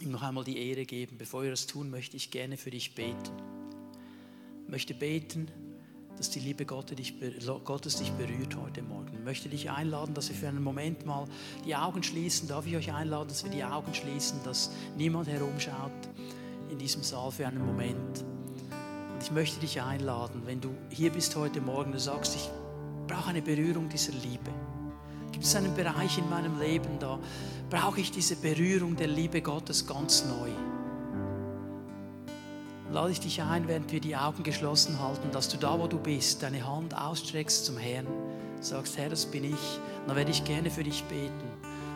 ihm 0.00 0.12
noch 0.12 0.22
einmal 0.22 0.44
die 0.44 0.56
Ehre 0.70 0.84
geben. 0.84 1.18
Bevor 1.18 1.42
wir 1.42 1.50
das 1.50 1.66
tun, 1.66 1.90
möchte 1.90 2.16
ich 2.16 2.30
gerne 2.30 2.56
für 2.56 2.70
dich 2.70 2.94
beten. 2.94 3.32
Ich 4.62 4.70
möchte 4.70 4.94
beten, 4.94 5.50
dass 6.16 6.30
die 6.30 6.38
Liebe 6.38 6.64
Gottes 6.64 7.96
dich 7.96 8.12
berührt 8.12 8.54
heute 8.54 8.82
Morgen. 8.82 9.12
Ich 9.12 9.24
möchte 9.24 9.48
dich 9.48 9.72
einladen, 9.72 10.14
dass 10.14 10.28
wir 10.28 10.36
für 10.36 10.46
einen 10.46 10.62
Moment 10.62 11.04
mal 11.04 11.26
die 11.64 11.74
Augen 11.74 12.04
schließen. 12.04 12.46
Darf 12.46 12.64
ich 12.64 12.76
euch 12.76 12.92
einladen, 12.92 13.26
dass 13.26 13.42
wir 13.42 13.50
die 13.50 13.64
Augen 13.64 13.92
schließen, 13.92 14.38
dass 14.44 14.70
niemand 14.96 15.26
herumschaut 15.26 15.90
in 16.70 16.78
diesem 16.78 17.02
Saal 17.02 17.32
für 17.32 17.48
einen 17.48 17.66
Moment. 17.66 18.24
Und 19.14 19.20
ich 19.20 19.32
möchte 19.32 19.58
dich 19.58 19.82
einladen, 19.82 20.42
wenn 20.44 20.60
du 20.60 20.70
hier 20.90 21.10
bist 21.10 21.34
heute 21.34 21.60
Morgen, 21.60 21.90
du 21.90 21.98
sagst, 21.98 22.36
ich 22.36 22.48
brauche 23.08 23.30
eine 23.30 23.42
Berührung 23.42 23.88
dieser 23.88 24.12
Liebe. 24.12 24.52
Gibt 25.38 25.46
es 25.46 25.54
einen 25.54 25.76
Bereich 25.76 26.18
in 26.18 26.28
meinem 26.28 26.58
Leben, 26.58 26.98
da 26.98 27.16
brauche 27.70 28.00
ich 28.00 28.10
diese 28.10 28.34
Berührung 28.34 28.96
der 28.96 29.06
Liebe 29.06 29.40
Gottes 29.40 29.86
ganz 29.86 30.24
neu? 30.24 30.50
Lade 32.90 33.12
ich 33.12 33.20
dich 33.20 33.40
ein, 33.40 33.68
während 33.68 33.92
wir 33.92 34.00
die 34.00 34.16
Augen 34.16 34.42
geschlossen 34.42 34.98
halten, 35.00 35.30
dass 35.30 35.48
du 35.48 35.56
da, 35.56 35.78
wo 35.78 35.86
du 35.86 35.96
bist, 35.96 36.42
deine 36.42 36.66
Hand 36.66 36.92
ausstreckst 36.92 37.66
zum 37.66 37.78
Herrn, 37.78 38.08
sagst, 38.60 38.98
Herr, 38.98 39.10
das 39.10 39.26
bin 39.26 39.44
ich, 39.44 39.78
dann 40.08 40.16
werde 40.16 40.32
ich 40.32 40.42
gerne 40.42 40.72
für 40.72 40.82
dich 40.82 41.04
beten. 41.04 41.48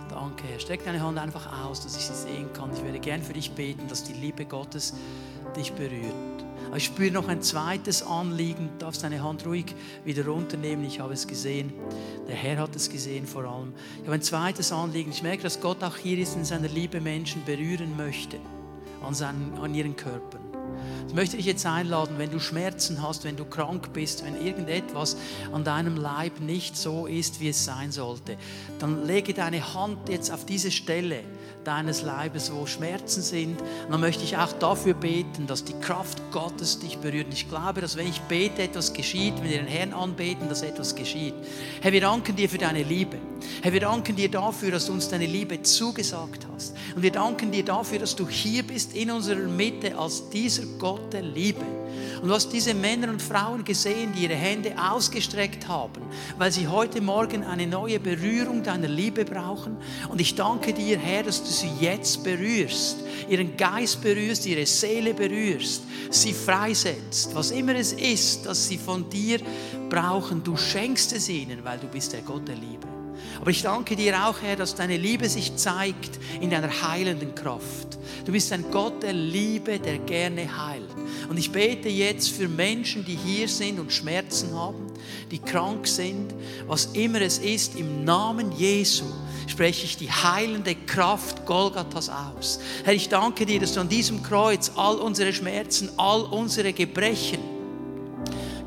Danke, 0.09 0.45
Herr. 0.47 0.61
Streck 0.61 0.85
deine 0.85 1.01
Hand 1.01 1.19
einfach 1.19 1.65
aus, 1.65 1.81
dass 1.81 1.97
ich 1.97 2.05
sie 2.05 2.15
sehen 2.15 2.53
kann. 2.53 2.73
Ich 2.73 2.85
werde 2.85 3.01
gerne 3.01 3.25
für 3.25 3.33
dich 3.33 3.51
beten, 3.51 3.89
dass 3.89 4.05
die 4.05 4.13
Liebe 4.13 4.45
Gottes 4.45 4.95
dich 5.57 5.73
berührt. 5.73 6.15
Aber 6.69 6.79
ich 6.79 6.85
spüre 6.85 7.11
noch 7.11 7.29
ein 7.29 7.43
zweites 7.43 8.03
Anliegen. 8.03 8.71
Du 8.79 8.87
darfst 8.87 9.03
deine 9.03 9.23
Hand 9.23 9.45
ruhig 9.45 9.75
wieder 10.05 10.25
runternehmen. 10.25 10.87
Ich 10.87 11.01
habe 11.01 11.13
es 11.13 11.27
gesehen. 11.27 11.73
Der 12.27 12.35
Herr 12.35 12.59
hat 12.59 12.75
es 12.75 12.89
gesehen 12.89 13.27
vor 13.27 13.45
allem. 13.45 13.75
Ich 13.99 14.05
habe 14.05 14.15
ein 14.15 14.23
zweites 14.23 14.73
Anliegen. 14.73 15.11
Ich 15.11 15.23
merke, 15.23 15.43
dass 15.43 15.61
Gott 15.61 15.83
auch 15.85 15.97
hier 15.97 16.19
ist 16.19 16.35
in 16.35 16.47
seiner 16.47 16.69
Liebe 16.69 17.01
Menschen 17.01 17.45
berühren 17.45 17.97
möchte. 17.97 18.39
An, 19.03 19.15
seinen, 19.15 19.59
an 19.61 19.75
ihren 19.75 19.97
Körpern. 19.97 20.41
Ich 21.09 21.15
möchte 21.15 21.37
dich 21.37 21.47
jetzt 21.47 21.67
einladen, 21.67 22.15
wenn 22.17 22.31
du 22.31 22.39
Schmerzen 22.39 23.03
hast, 23.03 23.25
wenn 23.25 23.37
du 23.37 23.45
krank 23.45 23.93
bist, 23.93 24.25
wenn 24.25 24.41
irgendetwas 24.41 25.17
an 25.53 25.65
deinem 25.65 25.97
Leib 25.97 26.41
nicht 26.41 26.77
so 26.77 27.07
ist, 27.07 27.41
wie 27.41 27.49
es 27.49 27.65
sein 27.65 27.93
sollte, 27.93 28.37
dann 28.79 29.05
lege 29.05 29.35
deine 29.35 29.75
Hand 29.75 30.09
jetzt 30.09 30.33
auf 30.33 30.47
diese 30.47 30.71
Stelle 30.71 31.23
deines 31.65 32.03
Leibes, 32.03 32.53
wo 32.53 32.67
Schmerzen 32.67 33.23
sind. 33.23 33.61
Und 33.61 33.91
dann 33.91 34.01
möchte 34.01 34.25
ich 34.25 34.37
auch 34.37 34.53
dafür 34.53 34.95
beten, 34.95 35.47
dass 35.47 35.65
die 35.65 35.79
Kraft 35.81 36.19
Gottes 36.31 36.79
dich 36.79 36.99
berührt. 36.99 37.27
Und 37.27 37.35
ich 37.35 37.49
glaube, 37.49 37.81
dass 37.81 37.97
wenn 37.97 38.09
ich 38.09 38.21
bete, 38.23 38.63
etwas 38.63 38.93
geschieht, 38.93 39.35
wenn 39.37 39.51
wir 39.51 39.59
den 39.59 39.67
Herrn 39.67 39.93
anbeten, 39.93 40.49
dass 40.49 40.63
etwas 40.63 40.95
geschieht. 40.95 41.35
Herr, 41.81 41.93
wir 41.93 42.01
danken 42.01 42.37
dir 42.37 42.49
für 42.49 42.59
deine 42.59 42.83
Liebe. 42.83 43.19
Herr, 43.63 43.73
wir 43.73 43.81
danken 43.81 44.17
dir 44.17 44.31
dafür, 44.31 44.73
dass 44.73 44.87
du 44.87 44.93
uns 44.93 45.09
deine 45.09 45.27
Liebe 45.27 45.63
zugesagt 45.63 46.47
hast. 46.53 46.75
Und 46.95 47.03
wir 47.03 47.13
danken 47.13 47.51
dir 47.51 47.65
dafür, 47.65 47.99
dass 47.99 48.17
du 48.17 48.29
hier 48.29 48.63
bist 48.63 48.95
in 48.95 49.11
unserer 49.11 49.49
Mitte 49.49 49.97
als 49.97 50.29
dieser 50.31 50.65
Gott 50.79 51.13
der 51.13 51.23
Liebe. 51.23 51.65
Und 52.21 52.29
du 52.29 52.35
hast 52.35 52.51
diese 52.51 52.75
Männer 52.75 53.09
und 53.09 53.21
Frauen 53.21 53.65
gesehen, 53.65 54.13
die 54.17 54.25
ihre 54.25 54.35
Hände 54.35 54.75
ausgestreckt 54.79 55.67
haben, 55.69 56.03
weil 56.39 56.53
sie 56.53 56.69
heute 56.69 57.01
Morgen 57.01 57.45
eine 57.45 57.67
neue 57.67 57.99
Berührung 57.99 58.63
deiner 58.63 58.89
Liebe 58.89 59.25
brauchen. 59.25 59.77
Und 60.09 60.21
ich 60.21 60.35
danke 60.35 60.73
dir, 60.73 60.99
Herr, 60.99 61.25
dass 61.25 61.43
du 61.43 61.51
sie 61.51 61.71
jetzt 61.81 62.23
berührst, 62.23 62.99
ihren 63.29 63.57
Geist 63.57 64.03
berührst, 64.03 64.47
ihre 64.47 64.67
Seele 64.67 65.15
berührst, 65.15 65.83
sie 66.11 66.33
freisetzt. 66.33 67.35
Was 67.35 67.51
immer 67.51 67.75
es 67.75 67.93
ist, 67.93 68.47
dass 68.47 68.69
sie 68.69 68.79
von 68.79 69.09
dir 69.11 69.41
brauchen, 69.89 70.43
du 70.45 70.57
schenkst 70.57 71.13
es 71.13 71.29
ihnen, 71.29 71.65
weil 71.65 71.79
du 71.79 71.89
bist 71.89 72.13
der 72.13 72.23
Gott 72.23 72.47
der 72.47 72.57
Liebe. 72.57 73.02
Aber 73.43 73.51
ich 73.51 73.63
danke 73.63 73.97
dir 73.97 74.25
auch, 74.25 74.41
Herr, 74.41 74.55
dass 74.55 74.77
deine 74.77 74.97
Liebe 74.97 75.29
sich 75.29 75.57
zeigt 75.57 76.21
in 76.41 76.49
deiner 76.49 76.71
heilenden 76.83 77.35
Kraft. 77.35 77.99
Du 78.25 78.31
bist 78.31 78.53
ein 78.53 78.65
Gott 78.71 79.03
der 79.03 79.15
Liebe, 79.15 79.81
der 79.81 79.99
gerne 79.99 80.47
heilt. 80.65 80.89
Und 81.29 81.37
ich 81.39 81.51
bete 81.51 81.89
jetzt 81.89 82.31
für 82.31 82.47
Menschen, 82.47 83.05
die 83.05 83.17
hier 83.17 83.49
sind 83.49 83.81
und 83.81 83.93
Schmerzen 83.93 84.55
haben, 84.55 84.87
die 85.33 85.41
krank 85.41 85.89
sind, 85.89 86.33
was 86.69 86.91
immer 86.93 87.21
es 87.21 87.39
ist, 87.39 87.75
im 87.75 88.05
Namen 88.05 88.53
Jesu 88.53 89.07
spreche 89.49 89.87
ich 89.87 89.97
die 89.97 90.13
heilende 90.13 90.77
Kraft 90.77 91.45
Golgathas 91.45 92.11
aus. 92.11 92.61
Herr, 92.85 92.95
ich 92.95 93.09
danke 93.09 93.45
dir, 93.45 93.59
dass 93.59 93.75
du 93.75 93.81
an 93.81 93.89
diesem 93.89 94.23
Kreuz 94.23 94.71
all 94.77 94.95
unsere 94.95 95.33
Schmerzen, 95.33 95.91
all 95.97 96.23
unsere 96.23 96.73
Gebrechen 96.73 97.52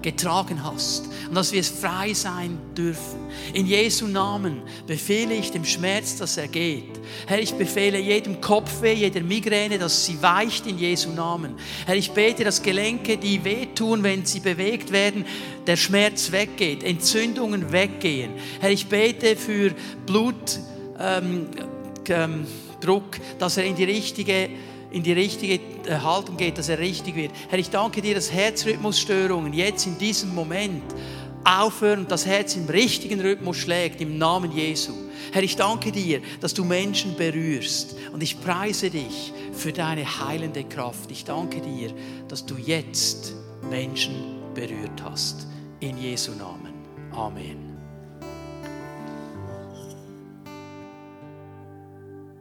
getragen 0.05 0.63
hast 0.63 1.09
und 1.27 1.35
dass 1.35 1.51
wir 1.51 1.63
frei 1.63 2.13
sein 2.13 2.59
dürfen. 2.77 3.19
In 3.53 3.65
Jesu 3.65 4.07
Namen 4.07 4.61
befehle 4.85 5.33
ich 5.33 5.51
dem 5.51 5.65
Schmerz, 5.65 6.15
dass 6.17 6.37
er 6.37 6.47
geht. 6.47 7.01
Herr, 7.25 7.39
ich 7.39 7.55
befehle 7.55 7.99
jedem 7.99 8.39
Kopfweh, 8.39 8.93
jeder 8.93 9.21
Migräne, 9.21 9.79
dass 9.79 10.05
sie 10.05 10.21
weicht 10.21 10.67
in 10.67 10.77
Jesu 10.77 11.09
Namen. 11.09 11.55
Herr, 11.87 11.95
ich 11.95 12.11
bete, 12.11 12.43
dass 12.43 12.61
Gelenke, 12.61 13.17
die 13.17 13.43
wehtun, 13.43 14.03
wenn 14.03 14.25
sie 14.25 14.41
bewegt 14.41 14.91
werden, 14.91 15.25
der 15.65 15.75
Schmerz 15.75 16.31
weggeht, 16.31 16.83
Entzündungen 16.83 17.71
weggehen. 17.71 18.31
Herr, 18.59 18.69
ich 18.69 18.85
bete 18.85 19.35
für 19.35 19.73
Blutdruck, 20.05 20.67
ähm, 20.99 21.47
ähm, 22.09 22.45
dass 23.39 23.57
er 23.57 23.65
in 23.65 23.75
die 23.75 23.85
richtige 23.85 24.49
in 24.91 25.03
die 25.03 25.13
richtige 25.13 25.55
äh, 25.87 25.99
Haltung 25.99 26.37
geht, 26.37 26.57
dass 26.57 26.69
er 26.69 26.79
richtig 26.79 27.15
wird. 27.15 27.31
Herr, 27.49 27.59
ich 27.59 27.69
danke 27.69 28.01
dir, 28.01 28.15
dass 28.15 28.31
Herzrhythmusstörungen 28.31 29.53
jetzt 29.53 29.85
in 29.85 29.97
diesem 29.97 30.33
Moment 30.33 30.83
aufhören 31.43 31.99
und 31.99 32.11
das 32.11 32.25
Herz 32.25 32.55
im 32.55 32.65
richtigen 32.67 33.21
Rhythmus 33.21 33.57
schlägt, 33.57 34.01
im 34.01 34.17
Namen 34.17 34.51
Jesu. 34.51 34.93
Herr, 35.31 35.43
ich 35.43 35.55
danke 35.55 35.91
dir, 35.91 36.21
dass 36.41 36.53
du 36.53 36.63
Menschen 36.63 37.15
berührst 37.15 37.95
und 38.11 38.23
ich 38.23 38.41
preise 38.41 38.89
dich 38.89 39.31
für 39.53 39.71
deine 39.71 40.05
heilende 40.05 40.63
Kraft. 40.63 41.11
Ich 41.11 41.23
danke 41.23 41.61
dir, 41.61 41.91
dass 42.27 42.45
du 42.45 42.55
jetzt 42.57 43.33
Menschen 43.69 44.15
berührt 44.53 45.03
hast. 45.03 45.47
In 45.79 45.97
Jesu 45.97 46.31
Namen. 46.31 46.73
Amen. 47.11 47.64